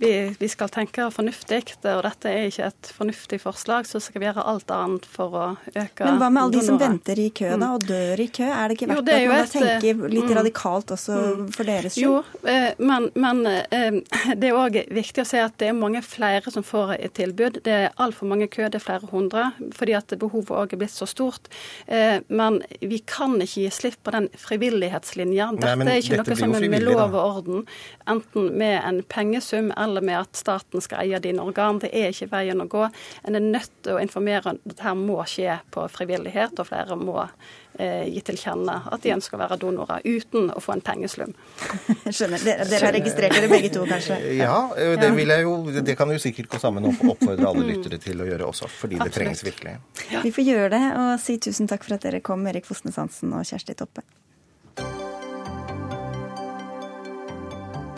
Vi, 0.00 0.34
vi, 0.38 0.48
skal 0.48 0.70
tenke 0.72 1.06
fornuftig, 1.14 1.60
og 1.82 2.02
dette 2.06 2.30
er 2.30 2.48
ikke 2.50 2.68
et 2.70 2.90
fornuftig 2.94 3.40
forslag, 3.42 3.88
så 3.88 4.00
skal 4.02 4.22
vi 4.22 4.28
gjøre 4.28 4.44
alt 4.52 4.70
annet 4.74 5.06
for 5.10 5.34
å 5.34 5.44
øke 5.74 6.06
Men 6.06 6.20
hva 6.20 6.28
med 6.30 6.42
alle 6.42 6.54
de 6.54 6.64
som 6.66 6.78
venter 6.80 7.18
i 7.18 7.28
kø 7.34 7.50
da, 7.54 7.72
og 7.74 7.86
dør 7.88 8.22
i 8.22 8.28
kø? 8.30 8.46
Er 8.46 8.70
det 8.70 8.78
ikke 8.78 8.90
verdt 8.90 9.00
jo, 9.00 9.06
det 9.08 9.16
at 9.16 9.26
man 9.30 9.42
et, 9.42 9.54
tenker 9.54 10.12
litt 10.14 10.28
mm, 10.28 10.34
radikalt 10.38 10.94
også 10.96 11.18
mm, 11.18 11.42
for 11.56 11.70
deres 11.70 11.96
skyld? 11.96 12.06
Jo, 12.06 12.46
eh, 12.54 12.68
men, 12.78 13.08
men 13.18 13.42
eh, 13.50 13.98
det 14.40 14.52
er 14.52 14.60
òg 14.60 14.78
viktig 15.00 15.24
å 15.24 15.28
se 15.32 15.42
at 15.42 15.58
det 15.62 15.70
er 15.72 15.76
mange 15.78 16.02
flere 16.06 16.54
som 16.54 16.66
får 16.66 16.94
et 17.00 17.16
tilbud. 17.18 17.60
Det 17.66 17.76
er 17.76 17.88
altfor 18.00 18.30
mange 18.30 18.50
kø, 18.52 18.68
det 18.68 18.80
er 18.80 18.86
flere 18.86 19.10
hundre, 19.10 19.50
fordi 19.76 19.96
at 19.98 20.14
behovet 20.20 20.54
òg 20.54 20.76
er 20.76 20.82
blitt 20.84 20.94
så 20.94 21.08
stort. 21.10 21.50
Eh, 21.90 22.20
men 22.28 22.60
vi 22.80 23.02
kan 23.02 23.36
ikke 23.40 23.66
gi 23.66 23.74
slipp 23.74 24.00
på 24.06 24.14
den 24.14 24.30
frivillighetslinja. 24.38 25.50
Dette 25.58 25.76
Nei, 25.82 25.98
er 25.98 26.04
ikke 26.04 26.22
noe 26.22 26.38
som 26.38 26.56
er 26.56 26.68
med 26.70 26.86
lov 26.86 27.08
og 27.08 27.20
orden, 27.20 27.66
enten 28.10 28.52
med 28.60 28.78
en 28.78 29.02
penge 29.10 29.39
pengesum 29.40 29.72
eller 29.76 30.00
med 30.00 30.20
at 30.20 30.36
staten 30.36 30.80
skal 30.80 31.04
eie 31.04 31.18
dine 31.18 31.42
organ. 31.42 31.78
Det 31.78 31.90
er 31.92 32.12
ikke 32.12 32.30
veien 32.30 32.60
å 32.60 32.68
gå. 32.68 32.88
En 33.24 33.34
er 33.34 33.40
nødt 33.40 33.70
til 33.82 33.96
å 33.96 34.00
informere 34.00 34.50
om 34.50 34.56
at 34.56 34.60
dette 34.64 34.94
må 34.94 35.24
skje 35.26 35.58
på 35.70 35.88
frivillighet, 35.88 36.58
og 36.58 36.66
flere 36.68 36.96
må 36.96 37.24
eh, 37.78 38.06
gi 38.08 38.20
til 38.20 38.36
kjenne 38.36 38.76
at 38.90 39.02
de 39.02 39.14
ønsker 39.14 39.36
å 39.36 39.40
være 39.40 39.58
donorer, 39.60 40.04
uten 40.04 40.50
å 40.52 40.60
få 40.60 40.76
en 40.76 40.84
pengeslum. 40.84 41.32
Skjønner. 42.10 42.44
Dere, 42.44 42.68
dere 42.68 42.86
har 42.86 42.96
registrert 42.96 43.34
dere 43.34 43.50
begge 43.50 43.72
to, 43.72 43.84
kanskje? 43.88 44.20
Ja, 44.36 44.70
det, 44.76 45.10
vil 45.16 45.34
jeg 45.34 45.46
jo, 45.46 45.56
det 45.80 45.96
kan 45.98 46.12
jo 46.12 46.20
sikkert 46.20 46.50
gå 46.52 46.60
sammen 46.62 46.88
og 46.88 47.04
oppfordre 47.14 47.50
alle 47.50 47.66
lyttere 47.72 48.00
til 48.02 48.20
å 48.20 48.28
gjøre 48.28 48.48
også, 48.50 48.70
fordi 48.80 49.00
det 49.00 49.12
trengs 49.14 49.44
virkelig. 49.46 49.78
Vi 50.10 50.34
får 50.34 50.50
gjøre 50.50 50.72
det, 50.76 50.86
og 51.00 51.12
si 51.22 51.38
tusen 51.40 51.70
takk 51.70 51.86
for 51.86 51.96
at 51.96 52.08
dere 52.08 52.24
kom, 52.24 52.46
Erik 52.50 52.68
Fosnes 52.68 53.00
Hansen 53.00 53.32
og 53.36 53.46
Kjersti 53.48 53.78
Toppe. 53.78 54.04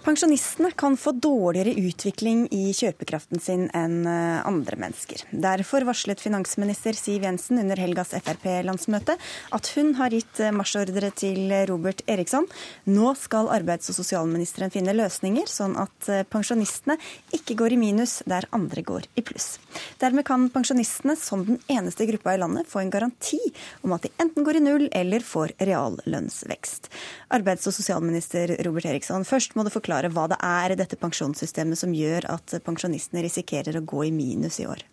Pensjonistene 0.00 0.70
kan 0.80 0.94
få 0.96 1.12
dårligere 1.12 1.74
utvikling 1.76 2.46
i 2.56 2.70
kjøpekraften 2.72 3.40
sin 3.42 3.66
enn 3.76 4.06
eh, 4.08 4.38
andre 4.48 4.78
mennesker. 4.80 5.26
Derfor 5.28 5.84
varslet 5.84 6.22
finansminister 6.24 6.96
Siv 6.96 7.26
Jensen 7.26 7.60
under 7.60 7.76
helgas 7.76 8.14
Frp-landsmøte 8.16 9.18
at 9.52 9.68
hun 9.74 9.92
har 9.98 10.14
gitt 10.16 10.40
eh, 10.40 10.54
marsjordre 10.56 11.10
til 11.12 11.52
Robert 11.68 12.00
Eriksson. 12.08 12.48
Nå 12.88 13.12
skal 13.20 13.50
arbeids- 13.52 13.92
og 13.92 13.98
sosialministeren 13.98 14.72
finne 14.72 14.94
løsninger, 14.96 15.44
sånn 15.52 15.76
at 15.82 16.08
eh, 16.08 16.24
pensjonistene 16.24 16.96
ikke 17.36 17.58
går 17.60 17.76
i 17.76 17.80
minus 17.82 18.22
der 18.24 18.48
andre 18.56 18.80
går 18.80 19.04
i 19.20 19.26
pluss. 19.28 19.58
Dermed 20.00 20.24
kan 20.24 20.48
pensjonistene, 20.54 21.18
som 21.20 21.44
den 21.44 21.60
eneste 21.68 22.08
gruppa 22.08 22.38
i 22.38 22.40
landet, 22.40 22.70
få 22.72 22.80
en 22.80 22.94
garanti 22.96 23.42
om 23.84 23.92
at 23.98 24.08
de 24.08 24.14
enten 24.16 24.48
går 24.48 24.62
i 24.62 24.64
null 24.64 24.88
eller 24.96 25.20
får 25.20 25.58
reallønnsvekst. 25.60 26.88
Arbeids- 27.36 27.68
og 27.68 27.76
sosialminister 27.76 28.56
Robert 28.64 28.88
Eriksson, 28.88 29.28
først 29.28 29.52
må 29.60 29.68
du 29.68 29.74
forklare 29.76 29.89
forklare 29.90 30.14
hva 30.14 30.28
det 30.30 30.38
er 30.38 30.72
i 30.72 30.78
dette 30.78 30.98
pensjonssystemet 31.00 31.78
som 31.78 31.92
gjør 31.94 32.30
at 32.30 32.60
pensjonistene 32.64 33.24
risikerer 33.26 33.80
å 33.80 33.84
gå 33.84 34.06
i 34.06 34.14
minus 34.14 34.60
i 34.60 34.66
år? 34.70 34.86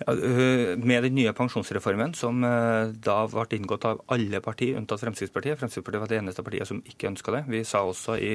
Ja, 0.00 0.14
øh, 0.14 0.78
med 0.80 1.02
den 1.04 1.14
nye 1.14 1.32
pensjonsreformen, 1.32 2.14
som 2.14 2.40
øh, 2.44 2.92
da 3.04 3.26
ble 3.28 3.58
inngått 3.58 3.84
av 3.84 3.98
alle 4.08 4.40
partier 4.40 4.78
unntatt 4.78 5.02
Fremskrittspartiet 5.02 5.58
Fremskrittspartiet 5.60 6.00
var 6.00 6.08
det 6.08 6.20
eneste 6.22 6.42
partiet 6.42 6.68
som 6.68 6.80
ikke 6.88 7.10
ønska 7.10 7.34
det. 7.34 7.42
Vi 7.52 7.60
sa 7.68 7.82
også 7.84 8.16
i 8.16 8.30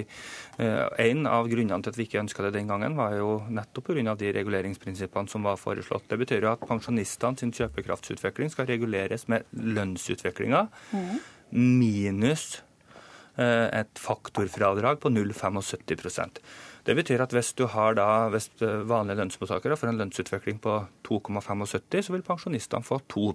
øh, 0.60 0.86
En 1.00 1.26
av 1.26 1.50
grunnene 1.50 1.82
til 1.82 1.90
at 1.90 1.98
vi 1.98 2.06
ikke 2.06 2.22
ønska 2.22 2.46
det 2.46 2.54
den 2.54 2.70
gangen, 2.70 2.98
var 2.98 3.18
jo 3.18 3.42
nettopp 3.50 3.90
pga. 3.90 4.14
de 4.14 4.32
reguleringsprinsippene 4.32 5.28
som 5.28 5.44
var 5.44 5.58
foreslått. 5.58 6.06
Det 6.10 6.20
betyr 6.20 6.46
jo 6.46 6.52
at 6.52 6.68
pensjonistene 6.70 7.38
sin 7.38 7.52
kjøpekraftsutvikling 7.52 8.54
skal 8.54 8.70
reguleres 8.70 9.28
med 9.28 9.50
lønnsutviklinga 9.54 10.68
minus 11.50 12.62
et 13.36 14.00
faktorfradrag 14.00 15.02
på 15.04 15.10
0,75% 15.12 16.40
det 16.86 16.94
betyr 17.00 17.24
at 17.24 17.34
hvis 17.34 17.54
du 17.58 17.66
har 17.72 17.96
da, 17.98 18.28
hvis 18.34 18.52
vanlige 18.62 19.18
lønnsmottakere 19.18 19.78
får 19.80 19.92
en 19.92 20.02
lønnsutvikling 20.04 20.60
på 20.62 20.78
2,75, 21.08 22.06
så 22.06 22.14
vil 22.14 22.26
pensjonistene 22.26 22.86
få 22.86 23.00
2 23.10 23.32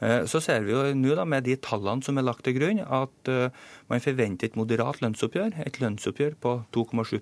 eh, 0.00 0.22
så 0.30 0.40
ser 0.40 0.62
vi 0.62 0.72
jo 0.72 0.84
nå 0.94 1.16
da 1.18 1.24
med 1.26 1.44
de 1.48 1.56
tallene 1.56 2.06
som 2.06 2.18
er 2.18 2.26
lagt 2.28 2.44
til 2.46 2.54
grunn, 2.58 2.84
at 2.86 3.32
eh, 3.32 3.50
man 3.90 4.04
forventer 4.04 4.46
et 4.46 4.60
moderat 4.60 5.02
lønnsoppgjør, 5.02 5.58
et 5.66 5.80
lønnsoppgjør 5.82 6.38
på 6.40 6.54
2,7 6.76 7.18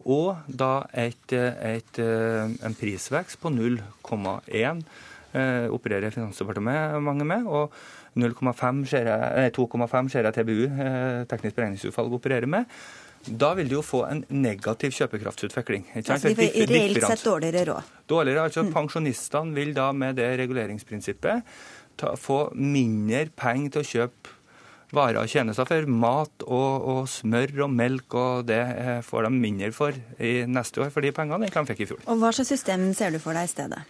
og 0.00 0.36
da 0.48 0.86
et, 0.96 1.32
et, 1.32 1.98
eh, 2.00 2.50
en 2.66 2.74
prisvekst 2.74 3.38
på 3.40 3.52
0,1 3.52 4.84
opererer 5.70 6.10
Finansdepartementet 6.10 7.26
med. 7.28 7.44
og 7.46 7.70
2,5 8.16 10.08
ser 10.10 10.26
jeg 10.26 10.34
TBU, 10.34 10.64
Teknisk 11.30 11.56
beregningsutvalg, 11.56 12.16
opererer 12.18 12.50
med. 12.50 12.66
Da 13.20 13.52
vil 13.54 13.68
du 13.68 13.76
jo 13.76 13.82
få 13.84 14.00
en 14.08 14.22
negativ 14.32 14.94
kjøpekraftsutvikling. 14.96 15.84
Altså 15.92 16.16
de 16.30 16.36
får 16.38 16.70
reelt 16.70 17.04
sett 17.04 17.24
dårligere 17.26 17.66
råd? 17.68 17.90
Dårligere, 18.08 18.46
altså 18.48 18.64
mm. 18.64 18.72
Pensjonistene 18.72 19.54
vil 19.56 19.74
da 19.76 19.90
med 19.92 20.16
det 20.16 20.30
reguleringsprinsippet 20.40 21.42
ta, 22.00 22.14
få 22.16 22.46
mindre 22.56 23.26
penger 23.36 23.76
til 23.76 23.82
å 23.82 23.90
kjøpe 23.90 24.36
varer 24.96 25.20
og 25.20 25.30
tjenester 25.30 25.68
for. 25.68 25.86
Mat 25.92 26.46
og, 26.46 26.88
og, 26.94 27.02
smør 27.12 27.66
og 27.66 27.74
melk, 27.76 28.16
og 28.16 28.48
det 28.48 28.60
eh, 28.72 28.98
får 29.06 29.28
de 29.28 29.34
mindre 29.36 29.70
for 29.76 30.00
i 30.16 30.34
neste 30.48 30.82
år 30.82 30.92
for 30.94 31.04
de 31.04 31.12
pengene 31.14 31.44
enn 31.44 31.52
de 31.60 31.68
fikk 31.74 31.84
i 31.84 31.90
fjor. 31.92 32.04
Og 32.08 32.24
Hva 32.24 32.32
slags 32.34 32.54
system 32.56 32.88
ser 32.96 33.12
du 33.12 33.20
for 33.22 33.36
deg 33.36 33.46
i 33.46 33.52
stedet? 33.52 33.84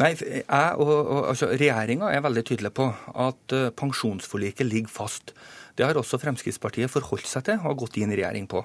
Nei, 0.00 0.14
jeg 0.16 0.80
og, 0.80 0.88
og 0.88 1.30
altså, 1.34 1.50
Regjeringa 1.52 2.08
er 2.14 2.24
veldig 2.24 2.44
tydelig 2.48 2.72
på 2.76 2.86
at 3.26 3.56
uh, 3.56 3.68
pensjonsforliket 3.76 4.68
ligger 4.68 4.92
fast. 4.92 5.34
Det 5.76 5.84
har 5.86 5.98
også 5.98 6.20
Fremskrittspartiet 6.20 6.92
forholdt 6.92 7.28
seg 7.28 7.46
til 7.48 7.64
og 7.68 7.82
gått 7.84 7.98
inn 8.00 8.12
i 8.12 8.18
regjering 8.20 8.48
på. 8.50 8.64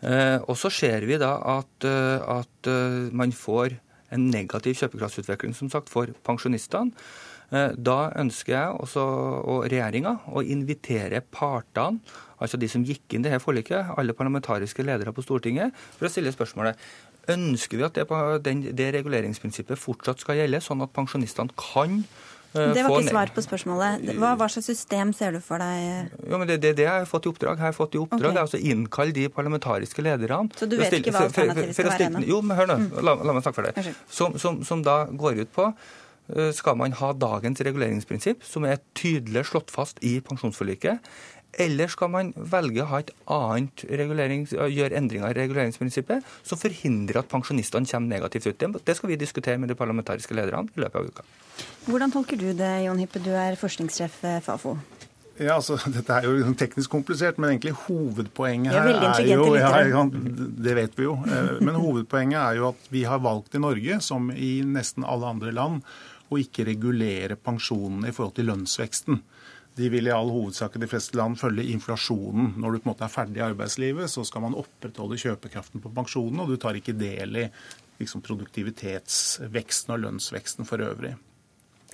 Eh, 0.00 0.38
og 0.48 0.56
så 0.56 0.70
ser 0.72 1.04
vi 1.08 1.18
da 1.20 1.34
at, 1.58 1.84
eh, 1.84 2.28
at 2.40 2.68
eh, 2.70 3.10
man 3.12 3.34
får 3.36 3.76
en 4.10 4.30
negativ 4.32 4.78
kjøpekraftsutvikling 4.80 5.52
som 5.54 5.70
sagt, 5.70 5.92
for 5.92 6.10
pensjonistene. 6.26 6.94
Da 7.50 8.12
ønsker 8.14 8.52
jeg 8.52 8.74
også, 8.78 9.02
og 9.50 9.64
regjeringa 9.66 10.12
å 10.30 10.42
invitere 10.46 11.18
partene, 11.34 11.98
altså 12.38 12.58
de 12.62 12.68
som 12.70 12.84
gikk 12.86 13.16
inn 13.16 13.24
det 13.24 13.32
her 13.32 13.42
forliket, 13.42 13.90
alle 13.98 14.14
parlamentariske 14.14 14.84
ledere 14.86 15.10
på 15.10 15.24
Stortinget, 15.26 15.74
for 15.96 16.06
å 16.06 16.10
stille 16.12 16.30
spørsmålet 16.30 16.78
ønsker 17.34 17.80
vi 17.80 17.86
at 17.86 18.00
det, 18.44 18.56
det 18.78 18.90
reguleringsprinsippet 18.98 19.80
fortsatt 19.80 20.22
skal 20.22 20.40
gjelde, 20.42 20.62
sånn 20.64 20.84
at 20.84 20.92
pensjonistene 20.96 21.54
kan 21.58 22.02
Eh, 22.50 22.72
det 22.74 22.82
var 22.82 22.98
ikke 22.98 23.12
svar 23.12 23.30
på 23.34 23.42
spørsmålet. 23.44 24.08
Hva, 24.18 24.32
hva, 24.38 24.48
slags 24.50 24.66
system 24.72 25.12
ser 25.14 25.36
du 25.36 25.40
for 25.44 25.62
deg? 25.62 26.10
Jo, 26.26 26.40
men 26.40 26.48
Det 26.48 26.56
er 26.58 26.62
det, 26.64 26.72
det 26.80 26.86
jeg 26.88 27.04
har 27.04 27.06
fått 27.06 27.28
i 27.28 27.30
oppdrag. 27.30 27.62
Jeg 27.62 27.68
har 27.68 27.76
fått 27.76 27.94
i 27.94 28.02
oppdrag 28.02 28.32
okay. 28.32 28.42
altså 28.42 28.58
Innkall 28.58 29.14
de 29.14 29.28
parlamentariske 29.30 30.02
lederne. 30.02 30.50
Så 30.58 30.66
du 30.66 30.76
vet 30.80 30.90
stille, 30.90 31.04
ikke 31.04 31.14
hva 31.14 31.26
alternativet 31.28 31.78
skal 31.78 31.90
være 31.92 32.08
ennå? 32.10 32.26
Jo, 32.26 32.40
men 32.42 32.58
hør 32.58 32.72
nå. 32.72 32.78
Mm. 32.82 32.92
La, 33.06 33.16
la, 33.22 33.34
meg 33.36 33.46
snakke 33.46 33.60
for 33.60 33.70
deg. 33.70 33.90
Som, 34.10 34.38
som, 34.42 34.62
som 34.66 34.82
da 34.86 35.04
går 35.22 35.44
ut 35.44 35.52
på 35.54 35.68
eh, 35.70 36.50
skal 36.56 36.78
man 36.80 36.96
ha 36.98 37.12
dagens 37.14 37.62
reguleringsprinsipp, 37.70 38.42
som 38.46 38.66
er 38.66 38.82
tydelig 38.98 39.46
slått 39.52 39.70
fast 39.70 40.02
i 40.02 40.16
pensjonsforliket, 40.26 41.06
eller 41.52 41.90
skal 41.90 42.10
man 42.12 42.32
velge 42.36 42.84
å 42.84 42.88
ha 42.92 43.00
et 43.02 43.12
annet 43.30 43.84
gjøre 43.88 44.96
endringer 44.98 45.32
i 45.32 45.38
reguleringsprinsippet 45.40 46.26
som 46.46 46.60
forhindrer 46.60 47.22
at 47.22 47.30
pensjonistene 47.32 47.88
kommer 47.90 48.16
negativt 48.16 48.50
ut? 48.50 48.66
Det 48.86 48.96
skal 48.96 49.12
vi 49.12 49.20
diskutere 49.20 49.58
med 49.58 49.72
de 49.72 49.78
parlamentariske 49.78 50.36
lederne 50.36 50.70
i 50.76 50.84
løpet 50.84 51.00
av 51.00 51.10
uka. 51.10 51.28
Hvordan 51.90 52.14
tolker 52.14 52.40
du 52.40 52.52
det, 52.56 52.72
Jon 52.86 53.00
Hippe, 53.02 53.22
du 53.24 53.32
er 53.34 53.58
forskningssjef 53.60 54.22
Fafo? 54.46 54.76
Ja, 55.40 55.56
altså, 55.56 55.78
Dette 55.88 56.12
er 56.12 56.26
jo 56.28 56.34
liksom 56.36 56.56
teknisk 56.60 56.92
komplisert, 56.92 57.38
men 57.40 57.54
egentlig 57.54 57.72
hovedpoenget 57.86 58.74
her 58.76 58.90
er 58.92 59.30
jo 59.30 59.46
ja, 59.56 60.02
Det 60.12 60.74
vet 60.76 60.98
vi 60.98 61.06
jo. 61.06 61.16
Eh, 61.24 61.52
men 61.64 61.78
hovedpoenget 61.80 62.40
er 62.42 62.58
jo 62.58 62.70
at 62.74 62.88
vi 62.92 63.06
har 63.08 63.22
valgt 63.24 63.56
i 63.56 63.62
Norge, 63.62 64.00
som 64.04 64.28
i 64.34 64.58
nesten 64.66 65.06
alle 65.08 65.30
andre 65.32 65.54
land, 65.56 65.86
å 66.30 66.38
ikke 66.38 66.66
regulere 66.68 67.38
pensjonene 67.40 68.10
i 68.10 68.14
forhold 68.14 68.36
til 68.36 68.50
lønnsveksten 68.52 69.22
de 69.78 69.88
vil 69.92 70.10
i 70.10 70.12
all 70.14 70.30
hovedsak 70.32 70.76
i 70.76 70.82
de 70.82 70.88
fleste 70.90 71.16
land 71.18 71.38
følge 71.40 71.68
inflasjonen. 71.72 72.54
Når 72.60 72.72
du 72.72 72.80
på 72.80 72.88
en 72.88 72.92
måte 72.92 73.06
er 73.06 73.12
ferdig 73.12 73.40
i 73.40 73.46
arbeidslivet, 73.46 74.10
så 74.12 74.24
skal 74.26 74.44
man 74.44 74.58
opprettholde 74.58 75.18
kjøpekraften 75.20 75.82
på 75.82 75.92
pensjonen, 75.94 76.42
og 76.42 76.50
du 76.50 76.58
tar 76.60 76.78
ikke 76.78 76.96
del 76.98 77.44
i 77.44 77.46
liksom, 78.00 78.24
produktivitetsveksten 78.26 79.94
og 79.94 80.06
lønnsveksten 80.06 80.68
for 80.68 80.82
øvrig. 80.84 81.14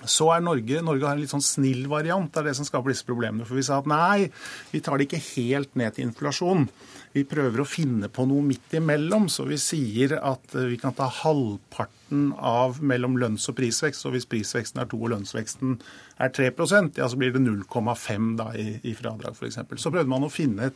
Så 0.05 0.29
er 0.29 0.43
Norge, 0.45 0.83
Norge 0.85 1.07
har 1.09 1.17
en 1.17 1.23
litt 1.23 1.33
sånn 1.33 1.45
snill 1.45 1.87
variant 1.89 2.35
av 2.37 2.45
det 2.45 2.53
som 2.59 2.67
skaper 2.69 2.93
disse 2.93 3.07
problemene. 3.09 3.47
For 3.49 3.57
vi 3.57 3.65
sa 3.65 3.79
at 3.81 3.89
nei, 3.89 4.29
vi 4.69 4.83
tar 4.85 5.01
det 5.01 5.07
ikke 5.07 5.23
helt 5.31 5.79
ned 5.79 5.97
til 5.97 6.11
inflasjon. 6.11 6.67
Vi 7.15 7.25
prøver 7.29 7.63
å 7.63 7.69
finne 7.69 8.11
på 8.13 8.27
noe 8.29 8.45
midt 8.45 8.77
imellom. 8.77 9.31
Så 9.33 9.49
vi 9.49 9.57
sier 9.61 10.19
at 10.21 10.53
vi 10.53 10.77
kan 10.81 10.93
ta 10.97 11.09
halvparten 11.23 11.96
av 12.39 12.83
mellom 12.83 13.17
lønns- 13.19 13.49
og 13.51 13.57
prisvekst. 13.59 14.07
Og 14.07 14.17
hvis 14.17 14.29
prisveksten 14.31 14.83
er 14.83 14.91
2 14.91 15.01
og 15.01 15.13
lønnsveksten 15.15 15.79
er 16.23 16.35
3 16.35 16.51
ja, 16.97 17.09
så 17.09 17.17
blir 17.17 17.33
det 17.35 17.43
0,5 17.43 18.31
i, 18.57 18.69
i 18.91 18.95
fradrag 18.95 19.35
f.eks. 19.35 19.59
Så 19.77 19.91
prøvde 19.91 20.11
man 20.11 20.27
å 20.27 20.33
finne 20.33 20.71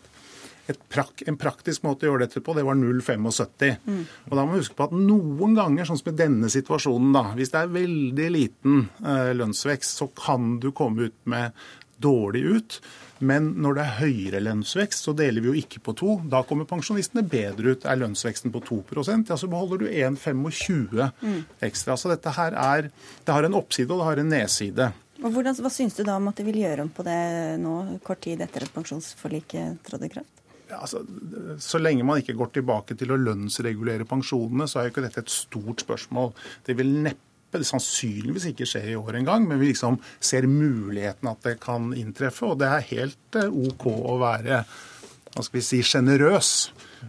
et 0.71 0.83
prak, 0.89 1.23
en 1.27 1.39
praktisk 1.41 1.85
måte 1.87 2.07
å 2.07 2.13
gjøre 2.13 2.27
dette 2.27 2.43
på, 2.45 2.55
det 2.55 2.65
var 2.67 2.79
0,75. 2.79 3.81
Mm. 3.87 4.03
Og 4.29 4.37
da 4.37 4.45
må 4.45 4.53
man 4.53 4.61
huske 4.61 4.77
på 4.79 4.87
at 4.87 4.95
noen 4.95 5.57
ganger, 5.59 5.89
sånn 5.89 6.01
som 6.01 6.13
i 6.13 6.19
denne 6.21 6.51
situasjonen, 6.53 7.13
da, 7.17 7.25
hvis 7.39 7.53
det 7.55 7.63
er 7.63 7.75
veldig 7.75 8.29
liten 8.37 8.83
eh, 9.03 9.33
lønnsvekst, 9.37 10.03
så 10.03 10.11
kan 10.15 10.59
du 10.63 10.71
komme 10.77 11.11
ut 11.11 11.19
med 11.31 11.57
dårlig 12.03 12.43
ut. 12.57 12.81
Men 13.21 13.51
når 13.61 13.77
det 13.77 13.85
er 13.85 13.99
høyere 13.99 14.41
lønnsvekst, 14.47 15.05
så 15.05 15.13
deler 15.17 15.45
vi 15.45 15.51
jo 15.51 15.61
ikke 15.61 15.83
på 15.85 15.95
to. 15.99 16.17
Da 16.33 16.41
kommer 16.49 16.69
pensjonistene 16.69 17.25
bedre 17.29 17.75
ut. 17.75 17.85
Er 17.85 18.01
lønnsveksten 18.01 18.53
på 18.55 18.63
2% 18.65 19.33
ja, 19.33 19.37
så 19.37 19.51
beholder 19.51 19.85
du 19.85 19.87
1,25 19.91 21.05
mm. 21.21 21.39
ekstra. 21.69 21.99
Så 22.01 22.13
dette 22.13 22.33
her 22.37 22.57
er 22.57 22.91
Det 23.25 23.37
har 23.37 23.45
en 23.45 23.59
oppside, 23.61 23.91
og 23.93 24.01
det 24.01 24.09
har 24.09 24.23
en 24.23 24.33
nedside. 24.33 24.91
Og 25.21 25.33
hvordan, 25.35 25.57
Hva 25.61 25.73
syns 25.73 25.99
du 25.99 26.05
da 26.07 26.17
om 26.17 26.31
at 26.31 26.41
de 26.41 26.47
vil 26.49 26.63
gjøre 26.63 26.87
om 26.87 26.93
på 26.97 27.05
det 27.05 27.21
nå, 27.61 27.77
kort 28.05 28.23
tid 28.25 28.41
etter 28.41 28.65
at 28.65 28.73
pensjonsforliket 28.73 29.83
trådte 29.85 30.09
i 30.09 30.15
kraft? 30.17 30.37
altså, 30.71 31.01
så 31.59 31.81
lenge 31.81 32.05
man 32.07 32.21
ikke 32.21 32.37
går 32.39 32.53
tilbake 32.55 32.97
til 32.99 33.13
å 33.13 33.19
lønnsregulere 33.21 34.07
pensjonene, 34.09 34.69
så 34.71 34.81
er 34.81 34.87
jo 34.87 34.95
ikke 34.95 35.05
dette 35.07 35.25
et 35.25 35.33
stort 35.33 35.85
spørsmål. 35.85 36.33
Det 36.67 36.77
vil 36.79 36.93
neppe 37.05 37.30
det 37.59 37.67
sannsynligvis 37.69 38.51
ikke 38.53 38.69
skjer 38.69 38.93
i 38.93 38.99
år 39.01 39.19
engang, 39.21 39.49
men 39.49 39.59
vi 39.59 39.73
liksom 39.73 39.99
ser 40.21 40.47
muligheten 40.51 41.33
at 41.33 41.43
det 41.47 41.59
kan 41.63 41.91
inntreffe. 41.97 42.53
Og 42.53 42.61
det 42.63 42.71
er 42.71 42.89
helt 42.93 43.41
eh, 43.41 43.51
OK 43.51 43.89
å 43.91 44.21
være 44.23 44.63
hva 45.31 45.45
skal 45.47 45.61
vi 45.61 45.63
si, 45.63 45.79
sjenerøs. 45.87 46.49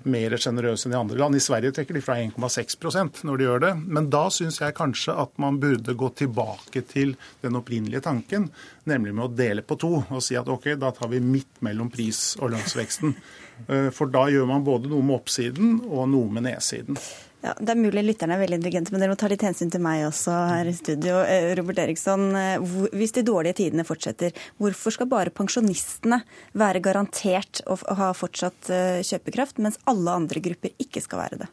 Mer 0.05 0.35
sjenerøs 0.39 0.85
enn 0.85 0.93
i 0.93 0.99
andre 0.99 1.17
land. 1.17 1.35
I 1.35 1.41
Sverige 1.41 1.73
trekker 1.73 1.97
de 1.97 2.03
fra 2.05 2.19
1,6% 2.21 3.23
når 3.27 3.39
de 3.39 3.47
gjør 3.47 3.63
det. 3.63 3.71
Men 3.81 4.11
da 4.13 4.27
syns 4.33 4.59
jeg 4.61 4.75
kanskje 4.77 5.15
at 5.23 5.33
man 5.41 5.57
burde 5.61 5.95
gå 5.97 6.11
tilbake 6.19 6.83
til 6.91 7.15
den 7.41 7.57
opprinnelige 7.57 8.03
tanken, 8.05 8.51
nemlig 8.89 9.15
med 9.17 9.25
å 9.25 9.33
dele 9.33 9.65
på 9.65 9.79
to 9.81 9.95
og 10.03 10.21
si 10.23 10.37
at 10.37 10.51
OK, 10.53 10.69
da 10.77 10.93
tar 10.95 11.09
vi 11.11 11.23
midt 11.23 11.63
mellom 11.65 11.89
pris- 11.93 12.35
og 12.39 12.53
lønnsveksten. 12.53 13.17
Eh, 13.67 13.89
for 13.95 14.13
da 14.13 14.27
gjør 14.29 14.47
man 14.53 14.69
både 14.69 14.91
noe 14.91 15.05
med 15.05 15.17
oppsiden 15.17 15.81
og 15.89 16.07
noe 16.13 16.29
med 16.29 16.45
nedsiden. 16.51 17.01
Ja, 17.41 17.55
Det 17.57 17.73
er 17.73 17.79
mulig 17.79 18.03
lytterne 18.05 18.35
er 18.37 18.43
veldig 18.43 18.59
intelligente, 18.59 18.93
men 18.93 19.01
dere 19.01 19.13
må 19.13 19.17
ta 19.17 19.29
litt 19.31 19.41
hensyn 19.41 19.71
til 19.73 19.81
meg 19.81 20.03
også 20.05 20.35
her 20.51 20.69
i 20.69 20.75
studio. 20.77 21.23
Eh, 21.25 21.55
Robert 21.57 21.81
Eriksson, 21.81 22.27
eh, 22.37 22.59
hvis 22.93 23.15
de 23.17 23.25
dårlige 23.25 23.57
tidene 23.63 23.85
fortsetter, 23.87 24.35
hvorfor 24.61 24.93
skal 24.93 25.09
bare 25.09 25.33
pensjonistene 25.33 26.21
være 26.53 26.83
garantert 26.85 27.63
å 27.65 27.79
ha 27.97 28.11
fortsatt 28.13 28.69
kjøpekraft, 29.07 29.57
mens 29.57 29.81
alle 29.89 30.13
andre 30.21 30.39
grupper 30.43 30.77
ikke 30.81 31.01
skal 31.01 31.25
være 31.25 31.41
det? 31.43 31.51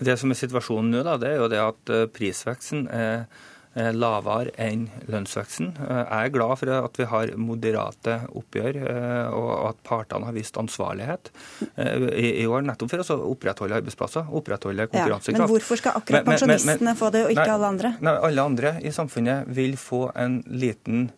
Det 0.00 0.16
som 0.18 0.32
er 0.32 0.38
situasjonen 0.40 0.94
nå, 0.94 1.02
da, 1.04 1.18
det 1.20 1.34
er 1.34 1.42
jo 1.42 1.48
det 1.52 1.60
at 1.60 1.96
prisveksten 2.16 2.86
er 2.88 3.26
Eh, 3.26 3.50
lavere 3.74 4.52
enn 4.60 4.86
lønnsveksten. 5.08 5.72
Eh, 5.80 6.00
jeg 6.02 6.28
er 6.28 6.34
glad 6.34 6.58
for 6.60 6.72
at 6.76 6.98
vi 7.00 7.06
har 7.08 7.32
moderate 7.40 8.18
oppgjør, 8.36 8.78
eh, 8.82 9.32
og 9.32 9.52
at 9.70 9.80
partene 9.86 10.28
har 10.28 10.36
vist 10.36 10.58
ansvarlighet 10.60 11.32
i 11.78 12.44
år, 12.44 12.66
nettopp 12.68 12.92
for 12.92 13.04
å 13.04 13.18
opprettholde 13.32 13.78
arbeidsplasser, 13.80 14.28
opprettholde 14.28 14.88
konkurransekraft. 14.92 15.38
Ja, 15.38 15.46
men 15.46 15.54
hvorfor 15.54 15.80
skal 15.80 15.98
akkurat 16.02 16.28
pensjonistene 16.28 16.96
få 16.98 17.10
det, 17.14 17.24
og 17.26 17.34
ikke 17.34 17.48
nei, 17.48 17.56
alle 17.56 17.72
andre? 17.72 17.94
Nei, 18.00 18.16
Alle 18.28 18.46
andre 18.52 18.76
i 18.84 18.92
samfunnet 18.94 19.48
vil 19.56 19.76
få 19.80 20.04
en 20.20 20.42
liten 20.46 21.10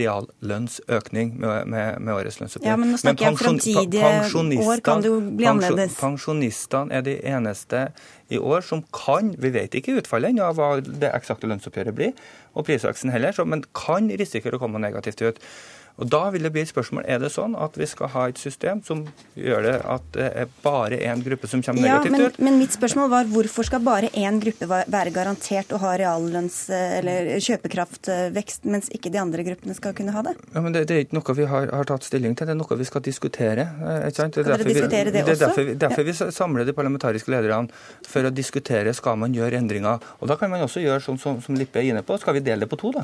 reallønnsøkning 0.00 1.34
med, 1.40 1.70
med, 1.70 2.00
med, 2.00 2.12
årets 2.14 2.40
lønnsoppgjør. 2.40 2.70
Ja, 2.70 2.76
men 2.80 2.92
nå 2.92 3.00
snakker 3.00 3.28
jeg 3.28 3.40
framtidige 3.40 4.12
år, 4.64 4.82
kan 4.84 5.04
det 5.04 5.12
jo 5.12 5.20
bli 5.22 5.48
annerledes. 5.50 5.96
Pensjonistene 6.00 6.94
er 6.98 7.06
de 7.06 7.16
eneste 7.28 7.86
i 8.32 8.40
år 8.40 8.64
som 8.66 8.84
kan, 8.94 9.32
vi 9.40 9.52
vet 9.54 9.76
ikke 9.78 9.98
utfallet 10.00 10.34
ennå 10.34 10.50
av 10.50 10.58
hva 10.58 10.70
det 10.84 11.12
eksakte 11.14 11.50
lønnsoppgjøret 11.50 11.96
blir, 11.96 12.14
og 12.54 12.68
prisveksten 12.68 13.12
heller, 13.14 13.36
men 13.48 13.64
kan 13.76 14.10
risikere 14.20 14.58
å 14.58 14.62
komme 14.62 14.82
negativt 14.82 15.24
ut. 15.24 15.42
Og 15.98 16.06
Da 16.06 16.20
vil 16.30 16.46
det 16.46 16.52
bli 16.54 16.62
et 16.62 16.70
spørsmål 16.70 17.06
er 17.10 17.18
det 17.22 17.30
sånn 17.34 17.56
at 17.58 17.74
vi 17.78 17.86
skal 17.90 18.10
ha 18.12 18.26
et 18.30 18.38
system 18.38 18.80
som 18.86 19.02
gjør 19.38 19.64
det 19.66 19.74
at 19.82 20.04
det 20.14 20.28
er 20.42 20.50
bare 20.62 21.00
én 21.10 21.22
gruppe 21.24 21.50
som 21.50 21.62
kommer 21.64 21.82
negativt 21.82 22.12
ja, 22.12 22.18
men, 22.18 22.26
ut. 22.26 22.38
Men 22.48 22.58
mitt 22.60 22.74
spørsmål 22.76 23.10
var 23.10 23.30
hvorfor 23.32 23.66
skal 23.66 23.82
bare 23.82 24.10
én 24.14 24.38
gruppe 24.42 24.68
være 24.68 25.12
garantert 25.14 25.72
å 25.74 25.80
ha 25.82 25.94
reallønns- 25.98 26.68
eller 26.70 27.32
kjøpekraftvekst, 27.42 28.68
mens 28.70 28.90
ikke 28.94 29.10
de 29.14 29.20
andre 29.22 29.44
gruppene 29.46 29.74
skal 29.74 29.96
kunne 29.98 30.14
ha 30.14 30.22
det? 30.28 30.36
Ja, 30.54 30.62
men 30.62 30.76
Det, 30.76 30.86
det 30.88 30.96
er 30.96 31.06
ikke 31.06 31.18
noe 31.18 31.34
vi 31.34 31.48
har, 31.50 31.70
har, 31.74 31.88
tatt 31.88 32.06
stilling 32.06 32.36
til, 32.38 32.46
det 32.46 32.54
er 32.54 32.60
noe 32.60 32.78
vi 32.78 32.86
skal 32.86 33.02
diskutere. 33.02 33.66
Eh, 33.66 34.08
ikke 34.08 34.22
sant? 34.22 34.38
Skal 34.38 34.52
dere 34.52 34.68
diskutere 34.68 35.10
det, 35.10 35.18
vi, 35.18 35.26
det 35.26 35.34
er 35.34 35.42
derfor, 35.46 35.72
derfor 35.86 36.04
ja. 36.04 36.12
vi 36.12 36.34
samler 36.38 36.68
de 36.68 36.76
parlamentariske 36.78 37.32
lederne 37.34 37.74
for 38.06 38.28
å 38.28 38.34
diskutere 38.34 38.94
skal 38.94 39.18
man 39.18 39.34
gjøre 39.34 39.58
endringer. 39.58 40.04
Og 40.22 40.30
Da 40.30 40.38
kan 40.38 40.52
man 40.52 40.62
også 40.62 40.84
gjøre 40.84 41.02
sånn 41.02 41.18
som, 41.18 41.42
som 41.42 41.58
Lippe 41.58 41.82
er 41.82 41.90
inne 41.90 42.04
på, 42.06 42.20
skal 42.22 42.38
vi 42.38 42.44
dele 42.46 42.68
det 42.68 42.70
på 42.70 42.78
to, 42.78 42.94
da? 42.94 43.02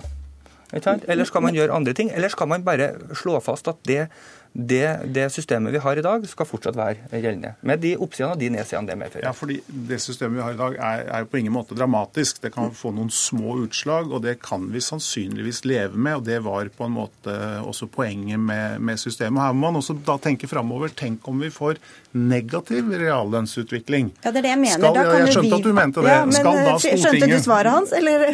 Eller 1.09 1.25
skal 1.29 1.45
man 1.45 1.55
gjøre 1.55 1.75
andre 1.75 1.93
ting? 1.93 2.11
Eller 2.15 2.29
skal 2.33 2.49
man 2.51 2.65
bare 2.67 2.91
slå 3.15 3.41
fast 3.45 3.69
at 3.71 3.81
det 3.89 4.09
det, 4.55 5.01
det, 5.11 5.33
systemet 5.35 5.73
vi 5.75 5.81
har 5.83 5.99
i 5.99 6.03
dag, 6.03 6.23
skal 6.31 6.47
fortsatt 6.47 6.77
være 6.79 7.19
gjeldende. 7.19 7.57
Med 7.67 7.81
de 7.83 7.97
oppsidene 7.99 8.37
og 8.37 8.39
de 8.39 8.51
nedsidene 8.55 8.87
det 8.87 8.95
medfører. 9.01 9.25
Ja, 9.27 9.33
fordi 9.35 9.57
Det 9.67 9.99
systemet 9.99 10.39
vi 10.39 10.45
har 10.45 10.55
i 10.55 10.61
dag 10.61 10.77
er, 10.79 11.03
er 11.19 11.27
på 11.27 11.41
ingen 11.41 11.57
måte 11.57 11.75
dramatisk. 11.75 12.39
Det 12.45 12.53
kan 12.55 12.71
få 12.71 12.93
noen 12.95 13.11
små 13.11 13.57
utslag, 13.65 14.13
og 14.15 14.23
det 14.23 14.37
kan 14.47 14.69
vi 14.71 14.83
sannsynligvis 14.85 15.65
leve 15.67 15.99
med. 15.99 16.21
og 16.21 16.25
Det 16.29 16.39
var 16.47 16.71
på 16.71 16.87
en 16.87 16.95
måte 16.95 17.35
også 17.67 17.91
poenget 17.91 18.39
med, 18.39 18.79
med 18.79 19.03
systemet. 19.03 19.43
Her 19.43 19.59
må 19.59 19.73
man 19.73 19.83
også 19.83 19.99
da 20.07 20.21
tenke 20.23 20.47
framover. 20.47 20.95
Tenk 20.95 21.27
om 21.27 21.43
vi 21.43 21.51
får 21.51 21.83
negativ 22.15 22.95
reallønnsutvikling. 22.95 24.15
Ja, 24.23 24.31
det 24.31 24.39
er 24.39 24.47
det 24.47 24.55
jeg 24.55 24.63
mener. 24.63 24.79
Skal, 24.79 25.03
ja, 25.03 25.19
jeg 25.19 25.35
skjønte 25.35 25.51
vi... 25.51 25.55
at 25.59 25.67
du 25.67 25.73
mente 25.75 26.05
det. 26.07 26.15
Ja, 26.15 26.25
men, 26.31 26.39
Skal 26.39 26.61
da 26.61 26.79
Stortinget... 26.79 27.09
Skjønte 27.09 27.33
du 27.35 27.49
svaret 27.51 27.75
hans, 27.75 27.97
eller? 27.99 28.29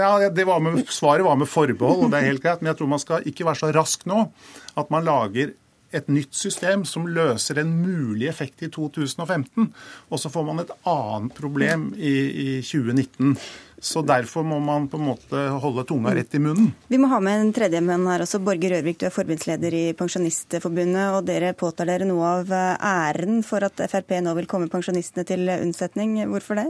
ja, 0.00 0.12
det 0.32 0.48
var 0.48 0.64
med, 0.64 0.86
Svaret 0.88 1.28
var 1.28 1.36
med 1.36 1.52
forbehold, 1.52 2.06
og 2.06 2.14
det 2.14 2.22
er 2.22 2.32
helt 2.32 2.46
greit. 2.46 2.64
Men 2.64 2.72
jeg 2.72 2.80
tror 2.80 2.96
man 2.96 3.04
skal 3.04 3.28
ikke 3.28 3.44
være 3.50 3.66
så 3.66 3.76
rask 3.76 4.08
nå 4.08 4.30
at 4.76 4.92
man 4.92 5.06
lager 5.06 5.54
et 5.94 6.08
nytt 6.10 6.34
system 6.34 6.82
som 6.84 7.06
løser 7.08 7.60
en 7.62 7.70
mulig 7.78 8.26
effekt 8.28 8.64
i 8.66 8.70
2015. 8.72 9.68
Og 10.10 10.20
så 10.20 10.30
får 10.32 10.46
man 10.48 10.62
et 10.62 10.72
annet 10.88 11.36
problem 11.36 11.92
i, 11.96 12.14
i 12.46 12.48
2019. 12.60 13.36
Så 13.78 14.02
Derfor 14.06 14.42
må 14.46 14.58
man 14.60 14.88
på 14.88 14.98
en 14.98 15.06
måte 15.10 15.42
holde 15.62 15.84
tunga 15.86 16.14
rett 16.16 16.34
i 16.34 16.40
munnen. 16.42 16.72
Vi 16.88 16.98
må 16.98 17.10
ha 17.12 17.20
med 17.22 17.42
en 17.42 17.52
tredjemann 17.54 18.06
her 18.08 18.24
også. 18.24 18.40
Borger 18.44 18.72
Rørvik, 18.76 18.98
du 19.00 19.06
er 19.08 19.14
forbundsleder 19.14 19.76
i 19.76 19.84
Pensjonistforbundet. 19.98 21.12
og 21.12 21.28
Dere 21.28 21.52
påtar 21.56 21.90
dere 21.92 22.08
noe 22.08 22.32
av 22.40 22.52
æren 22.56 23.42
for 23.46 23.66
at 23.68 23.84
Frp 23.92 24.16
nå 24.24 24.34
vil 24.40 24.50
komme 24.50 24.72
pensjonistene 24.72 25.26
til 25.28 25.52
unnsetning. 25.58 26.18
Hvorfor 26.32 26.62
det? 26.62 26.68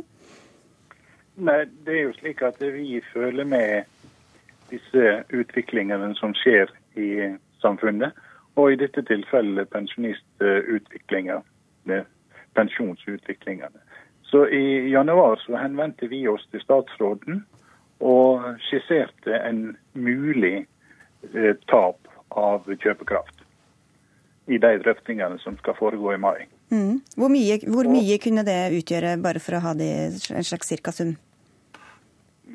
Nei, 1.36 1.64
Det 1.84 1.94
er 1.94 2.02
jo 2.08 2.16
slik 2.18 2.42
at 2.42 2.60
vi 2.60 3.00
føler 3.12 3.44
med 3.44 3.84
disse 4.70 5.02
utviklingene 5.30 6.10
som 6.18 6.34
skjer 6.34 6.72
i 6.98 7.36
samfunnet. 7.62 8.16
Og 8.56 8.72
i 8.72 8.78
dette 8.80 9.02
tilfellet 9.04 9.68
pensjonistutviklinga, 9.70 11.42
pensjonsutviklingene. 12.56 13.82
Så 14.30 14.46
i 14.48 14.88
januar 14.90 15.36
så 15.44 15.58
henvendte 15.60 16.08
vi 16.08 16.24
oss 16.28 16.46
til 16.50 16.62
statsråden 16.64 17.44
og 18.00 18.46
skisserte 18.66 19.38
en 19.38 19.76
mulig 19.92 20.66
eh, 21.34 21.52
tap 21.70 22.08
av 22.36 22.66
kjøpekraft 22.66 23.44
i 24.46 24.58
de 24.62 24.72
drøftingene 24.82 25.38
som 25.42 25.56
skal 25.60 25.76
foregå 25.78 26.14
i 26.14 26.20
mai. 26.22 26.46
Mm. 26.70 27.00
Hvor, 27.14 27.30
mye, 27.30 27.58
hvor 27.70 27.88
mye, 27.90 28.18
kunne 28.22 28.42
det 28.46 28.58
utgjøre, 28.80 29.16
bare 29.22 29.42
for 29.42 29.58
å 29.58 29.62
ha 29.68 29.74
det 29.78 29.90
en 30.10 30.46
slags 30.46 30.70
cirkasum? 30.72 31.14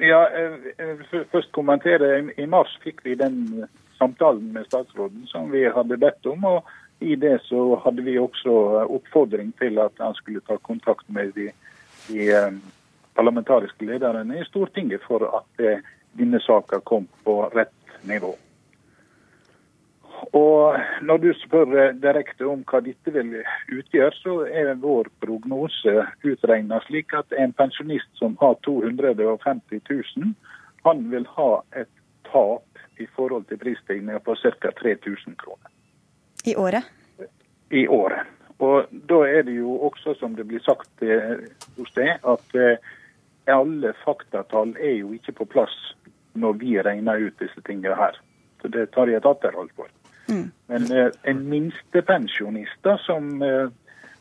Ja, 0.01 0.23
eh, 0.27 1.03
først 1.31 1.51
kommentere. 1.55 2.17
I 2.39 2.47
mars 2.49 2.73
fikk 2.83 3.03
vi 3.07 3.15
den 3.19 3.65
samtalen 4.01 4.49
med 4.53 4.65
statsråden 4.65 5.27
som 5.29 5.51
vi 5.53 5.67
hadde 5.69 5.97
bedt 6.01 6.25
om. 6.25 6.45
og 6.45 6.69
I 6.99 7.15
det 7.15 7.39
så 7.45 7.75
hadde 7.85 8.05
vi 8.05 8.17
også 8.19 8.53
oppfordring 8.97 9.53
til 9.61 9.79
at 9.81 9.97
han 9.99 10.17
skulle 10.17 10.41
ta 10.47 10.57
kontakt 10.57 11.09
med 11.09 11.33
de, 11.37 11.49
de 12.09 12.29
eh, 12.29 12.53
parlamentariske 13.17 13.85
lederne 13.85 14.39
i 14.39 14.45
Stortinget 14.49 15.05
for 15.07 15.25
at 15.41 15.65
eh, 15.65 15.83
denne 16.17 16.39
saka 16.41 16.81
kom 16.85 17.07
på 17.25 17.43
rett 17.55 17.97
nivå. 18.05 18.35
Og 20.37 20.77
Når 21.01 21.17
du 21.17 21.31
spør 21.33 21.73
eh, 21.77 21.95
direkte 21.97 22.45
om 22.45 22.61
hva 22.69 22.81
dette 22.85 23.13
vil 23.13 23.39
utgjøre, 23.73 24.13
så 24.21 24.35
er 24.45 24.75
vår 24.81 25.09
prognose 25.23 26.05
utregna 26.23 26.81
slik 26.85 27.13
at 27.17 27.33
en 27.37 27.53
pensjonist 27.53 28.09
som 28.21 28.37
har 28.41 28.57
250 28.65 29.81
000, 29.89 30.33
han 30.85 31.03
vil 31.11 31.25
ha 31.37 31.51
et 31.81 31.89
tap 32.29 32.70
i 33.01 33.07
forhold 33.15 33.47
til 33.49 33.59
prisstigninga 33.61 34.19
på 34.19 34.35
ca. 34.35 34.71
3000 34.81 35.35
kroner. 35.41 35.71
I 36.43 36.55
året? 36.55 36.83
I 37.69 37.87
året. 37.87 38.27
Og 38.61 38.85
Da 38.91 39.21
er 39.25 39.41
det 39.41 39.55
jo 39.57 39.77
også, 39.89 40.13
som 40.19 40.35
det 40.35 40.47
blir 40.47 40.61
sagt 40.61 41.01
eh, 41.01 41.37
hos 41.77 41.93
deg, 41.97 42.17
at 42.21 42.57
eh, 42.57 42.91
alle 43.49 43.93
faktatall 44.03 44.75
er 44.77 44.99
jo 44.99 45.13
ikke 45.17 45.33
på 45.41 45.47
plass 45.55 45.73
når 46.37 46.59
vi 46.61 46.77
regner 46.81 47.25
ut 47.25 47.41
disse 47.41 47.61
tingene 47.65 47.97
her. 47.97 48.19
Så 48.61 48.67
Det 48.67 48.91
tar 48.93 49.09
jeg 49.09 49.17
et 49.17 49.25
atterhold 49.25 49.71
for. 49.75 49.89
Mm. 50.29 50.51
Men 50.69 50.91
eh, 50.93 51.09
en 51.23 51.41
minstepensjonist 51.49 52.91
som 53.05 53.41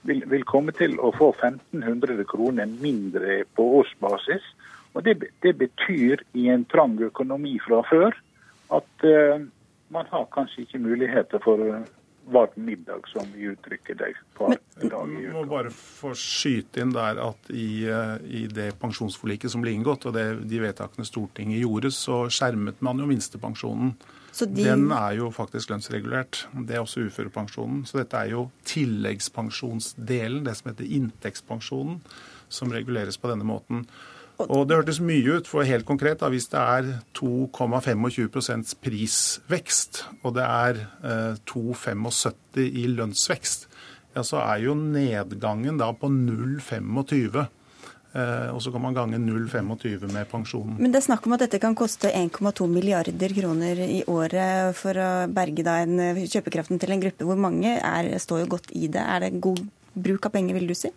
vil, 0.09 0.25
vil, 0.27 0.45
komme 0.49 0.73
til 0.73 0.97
å 0.99 1.13
få 1.13 1.35
1500 1.37 2.25
kroner 2.25 2.67
mindre 2.81 3.43
på 3.55 3.67
årsbasis, 3.83 4.47
og 4.95 5.05
det, 5.05 5.21
det 5.45 5.53
betyr 5.61 6.25
i 6.33 6.49
en 6.51 6.65
trang 6.65 6.97
økonomi 7.05 7.59
fra 7.63 7.85
før 7.91 8.17
at 8.71 9.07
uh, 9.07 9.41
man 9.91 10.07
har 10.11 10.29
kanskje 10.35 10.67
ikke 10.67 10.83
muligheter 10.83 11.43
for 11.43 11.63
uh, 11.63 11.83
varm 12.31 12.55
middag, 12.55 13.09
som 13.11 13.27
vi 13.35 13.49
uttrykker 13.51 13.99
det 13.99 14.13
på 14.39 14.53
en 14.53 14.89
dag 14.89 15.11
i 15.11 15.27
uka. 15.27 15.33
må 15.35 15.45
bare 15.51 15.73
få 15.75 16.13
skyte 16.15 16.83
inn 16.85 16.95
der 16.95 17.19
at 17.25 17.51
i, 17.51 17.89
uh, 17.91 18.17
i 18.23 18.47
det 18.51 18.73
pensjonsforliket 18.81 19.53
som 19.53 19.65
ble 19.65 19.75
inngått, 19.75 20.07
og 20.07 20.15
det, 20.17 20.27
de 20.51 20.63
vedtakene 20.63 21.09
Stortinget 21.09 21.63
gjorde, 21.65 21.93
så 21.95 22.23
skjermet 22.31 22.83
man 22.85 23.03
jo 23.03 23.11
minstepensjonen. 23.11 23.95
De... 24.39 24.47
Den 24.63 24.93
er 24.95 25.17
jo 25.19 25.33
faktisk 25.35 25.73
lønnsregulert. 25.73 26.45
Det 26.55 26.77
er 26.77 26.85
også 26.85 27.03
uførepensjonen. 27.09 27.83
Så 27.89 27.99
dette 27.99 28.17
er 28.17 28.37
jo 28.37 28.45
tilleggspensjonsdelen, 28.69 30.45
det 30.47 30.55
som 30.57 30.71
heter 30.71 30.87
inntektspensjonen, 30.87 31.99
som 32.51 32.71
reguleres 32.73 33.19
på 33.19 33.31
denne 33.33 33.47
måten. 33.47 33.89
Og 34.49 34.67
Det 34.69 34.79
hørtes 34.79 35.01
mye 35.05 35.37
ut, 35.39 35.49
for 35.51 35.67
helt 35.67 35.87
konkret, 35.89 36.21
da, 36.23 36.31
hvis 36.33 36.49
det 36.53 36.61
er 36.61 36.91
2,25% 37.19 38.77
prisvekst, 38.85 40.05
og 40.25 40.37
det 40.39 40.47
er 40.47 40.83
eh, 41.05 41.41
2,75 41.51 42.61
i 42.65 42.87
lønnsvekst, 42.91 43.69
ja, 44.17 44.25
så 44.27 44.41
er 44.43 44.65
jo 44.65 44.75
nedgangen 44.79 45.81
da 45.81 45.91
på 45.95 46.11
0,25. 46.11 47.47
Eh, 48.11 48.49
og 48.51 48.59
så 48.63 48.73
kan 48.75 48.83
man 48.83 48.97
gange 48.97 49.21
0,25 49.23 50.09
med 50.11 50.27
pensjonen. 50.31 50.79
Men 50.81 50.91
det 50.91 50.99
er 50.99 51.07
snakk 51.07 51.29
om 51.29 51.37
at 51.37 51.45
dette 51.45 51.61
kan 51.63 51.77
koste 51.79 52.11
1,2 52.11 52.67
milliarder 52.71 53.37
kroner 53.37 53.85
i 53.87 54.01
året 54.11 54.75
for 54.79 54.99
å 54.99 55.11
berge 55.31 55.67
da 55.67 55.79
en 55.85 56.25
kjøpekraften 56.25 56.83
til 56.83 56.97
en 56.97 57.05
gruppe 57.05 57.29
hvor 57.29 57.39
mange 57.39 57.77
er, 57.79 58.11
står 58.19 58.45
jo 58.45 58.57
godt 58.57 58.75
i 58.75 58.89
det. 58.91 59.05
Er 59.05 59.27
det 59.27 59.39
god 59.45 59.63
bruk 59.95 60.27
av 60.27 60.35
penger, 60.35 60.59
vil 60.59 60.71
du 60.71 60.75
si? 60.79 60.91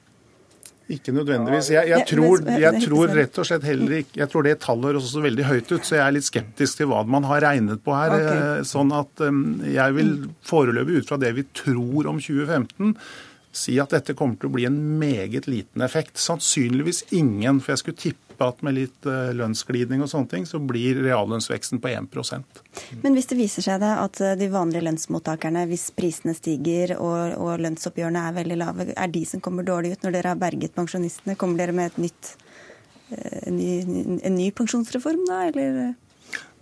Ikke 0.91 1.13
nødvendigvis. 1.15 1.69
Jeg, 1.71 1.88
jeg, 1.88 2.05
tror, 2.09 2.41
jeg, 2.59 2.81
tror, 2.84 3.11
rett 3.15 3.38
og 3.39 3.47
slett 3.47 3.63
heller 3.63 3.93
ikke 4.01 4.19
Jeg 4.19 4.31
tror 4.34 4.43
det 4.43 4.57
tallet 4.65 4.89
høres 4.89 5.05
også 5.07 5.21
veldig 5.23 5.45
høyt 5.47 5.69
ut, 5.71 5.86
så 5.88 5.95
jeg 5.95 6.03
er 6.03 6.15
litt 6.17 6.27
skeptisk 6.27 6.81
til 6.81 6.89
hva 6.91 7.03
man 7.07 7.27
har 7.29 7.45
regnet 7.45 7.84
på 7.86 7.95
her. 7.95 8.15
Okay. 8.17 8.41
Eh, 8.41 8.63
sånn 8.67 8.91
at 8.95 9.23
um, 9.23 9.43
jeg 9.63 9.95
vil 9.95 10.11
foreløpig 10.47 10.99
ut 10.99 11.13
fra 11.13 11.19
det 11.21 11.31
vi 11.38 11.45
tror 11.55 12.11
om 12.11 12.19
2015 12.19 12.97
si 13.54 13.78
at 13.82 13.93
dette 13.93 14.16
kommer 14.18 14.39
til 14.39 14.49
å 14.49 14.56
bli 14.56 14.66
en 14.68 14.78
meget 14.99 15.47
liten 15.49 15.86
effekt. 15.86 16.18
Sannsynligvis 16.22 17.06
ingen, 17.14 17.62
for 17.62 17.74
jeg 17.74 17.84
skulle 17.84 18.01
tippe 18.01 18.22
at 18.41 18.64
med 18.66 18.76
litt 18.76 19.08
eh, 19.08 19.32
lønnsglidning 19.38 20.01
og 20.04 20.10
sånne 20.12 20.32
ting, 20.32 20.47
så 20.49 20.60
blir 20.60 20.99
reallønnsveksten 21.06 21.82
på 21.84 21.91
1% 21.93 22.62
Men 23.04 23.16
hvis 23.16 23.30
det 23.30 23.38
viser 23.38 23.66
seg 23.66 23.82
da 23.84 23.95
at 24.01 24.20
eh, 24.24 24.36
de 24.39 24.49
vanlige 24.51 24.86
lønnsmottakerne, 24.88 25.68
hvis 25.70 25.91
prisene 25.95 26.36
stiger 26.38 26.95
og, 26.97 27.38
og 27.38 27.62
lønnsoppgjørene 27.64 28.28
er 28.28 28.38
veldig 28.39 28.60
lave, 28.60 28.88
er 28.93 29.14
de 29.14 29.26
som 29.30 29.43
kommer 29.43 29.68
dårlig 29.68 29.93
ut 29.93 30.08
når 30.08 30.18
dere 30.18 30.34
har 30.34 30.41
berget 30.41 30.76
pensjonistene? 30.76 31.38
Kommer 31.39 31.62
dere 31.62 31.78
med 31.78 31.91
et 31.91 32.01
nytt, 32.08 32.34
en, 33.14 33.60
eh, 33.60 33.86
ny, 33.86 34.18
en 34.18 34.39
ny 34.39 34.49
pensjonsreform 34.58 35.28
da, 35.30 35.43
eller? 35.51 35.93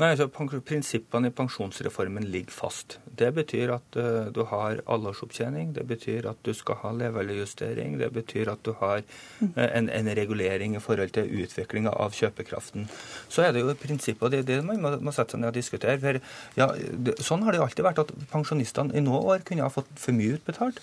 Nei, 0.01 0.15
altså 0.15 0.25
Prinsippene 0.65 1.29
i 1.29 1.33
pensjonsreformen 1.35 2.25
ligger 2.33 2.53
fast. 2.55 2.97
Det 3.05 3.27
betyr 3.37 3.73
at 3.75 3.97
uh, 3.99 4.31
du 4.33 4.41
har 4.49 4.79
allårsopptjening, 4.89 5.75
det 5.75 5.83
betyr 5.89 6.25
at 6.31 6.39
du 6.47 6.55
skal 6.57 6.79
ha 6.81 6.93
levealderjustering, 7.03 7.99
det 8.01 8.09
betyr 8.15 8.49
at 8.49 8.63
du 8.65 8.73
har 8.79 9.03
uh, 9.03 9.61
en, 9.67 9.91
en, 9.93 10.09
regulering 10.17 10.75
i 10.75 10.81
forhold 10.81 11.13
til 11.17 11.29
utviklinga 11.43 11.93
av 11.93 12.17
kjøpekraften. 12.17 12.89
Så 13.29 13.45
er 13.45 13.53
det 13.53 13.61
jo 13.61 13.77
prinsippet, 13.77 14.25
og 14.25 14.33
det 14.33 14.41
er 14.41 14.49
det 14.49 14.59
man 14.65 14.81
må, 14.81 14.95
må 14.97 15.13
sette 15.13 15.37
seg 15.37 15.43
ned 15.43 15.51
og 15.51 15.59
diskutere. 15.59 15.99
For, 16.01 16.21
ja, 16.57 16.71
det, 17.05 17.19
sånn 17.21 17.45
har 17.45 17.53
det 17.53 17.61
jo 17.61 17.69
alltid 17.69 17.87
vært 17.91 18.03
at 18.07 18.17
pensjonistene 18.33 18.97
i 18.97 19.05
noen 19.05 19.35
år 19.35 19.45
kunne 19.45 19.67
ha 19.67 19.73
fått 19.73 19.93
for 20.01 20.17
mye 20.17 20.39
utbetalt 20.39 20.81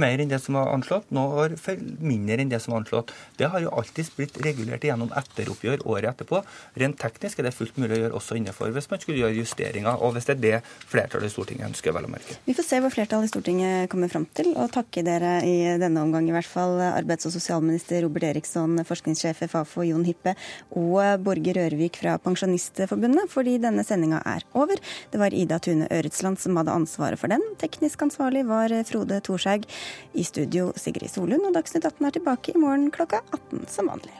mer 0.00 0.20
enn 0.20 0.30
det 0.30 0.40
som 0.42 0.58
var 0.58 0.72
anslått, 0.74 1.10
Noen 1.14 1.56
har 1.56 1.78
mindre 2.04 2.40
enn 2.42 2.50
det 2.52 2.60
som 2.62 2.74
var 2.74 2.82
anslått. 2.82 3.12
Det 3.38 3.48
har 3.50 3.62
jo 3.64 3.72
alltid 3.74 4.10
blitt 4.16 4.38
regulert 4.44 4.84
gjennom 4.84 5.12
etteroppgjør 5.16 5.84
året 5.90 6.10
etterpå. 6.12 6.42
Rent 6.80 6.98
teknisk 7.00 7.40
er 7.40 7.48
det 7.48 7.54
fullt 7.56 7.78
mulig 7.80 7.98
å 7.98 8.00
gjøre 8.04 8.18
også 8.18 8.38
innenfor 8.38 8.72
hvis 8.74 8.90
man 8.90 9.02
skulle 9.02 9.20
gjøre 9.22 9.38
justeringer, 9.38 10.00
og 10.00 10.14
hvis 10.16 10.28
det 10.28 10.36
er 10.36 10.42
det 10.42 10.60
flertallet 10.90 11.30
i 11.30 11.34
Stortinget 11.34 11.68
ønsker, 11.70 11.94
vel 11.94 12.08
å 12.08 12.12
merke. 12.12 12.38
Vi 12.46 12.56
får 12.56 12.68
se 12.68 12.80
hvor 12.82 12.94
flertallet 12.94 13.28
i 13.28 13.32
Stortinget 13.32 13.90
kommer 13.92 14.12
fram 14.12 14.26
til, 14.36 14.52
og 14.58 14.72
takke 14.74 15.04
dere 15.06 15.36
i 15.46 15.56
denne 15.80 16.02
omgang 16.04 16.28
i 16.28 16.34
hvert 16.34 16.48
fall, 16.48 16.78
arbeids- 16.90 17.28
og 17.28 17.34
sosialminister 17.34 18.04
Robert 18.04 18.28
Eriksson, 18.30 18.76
forskningssjef 18.86 19.44
i 19.46 19.50
Fafo 19.52 19.84
Jon 19.86 20.06
Hippe 20.08 20.34
og 20.78 21.24
Borge 21.24 21.56
Rørvik 21.56 22.00
fra 22.02 22.16
Pensjonistforbundet, 22.22 23.30
fordi 23.32 23.56
denne 23.62 23.84
sendinga 23.86 24.22
er 24.28 24.44
over. 24.58 24.80
Det 25.12 25.20
var 25.20 25.34
Ida 25.34 25.60
Tune 25.62 25.88
Øretsland 25.92 26.40
som 26.42 26.58
hadde 26.60 26.74
ansvaret 26.74 27.20
for 27.20 27.32
den. 27.32 27.42
Teknisk 27.60 28.02
ansvarlig 28.06 28.44
var 28.48 28.72
Frode 28.88 29.20
Thorshaug. 29.24 29.66
I 30.14 30.24
studio 30.24 30.72
Sigrid 30.76 31.10
Solund, 31.10 31.48
og 31.48 31.56
Dagsnytt 31.56 31.84
18 31.84 32.06
er 32.06 32.18
tilbake 32.18 32.54
i 32.54 32.58
morgen 32.60 32.90
klokka 32.94 33.24
18 33.32 33.68
som 33.68 33.92
vanlig. 33.92 34.14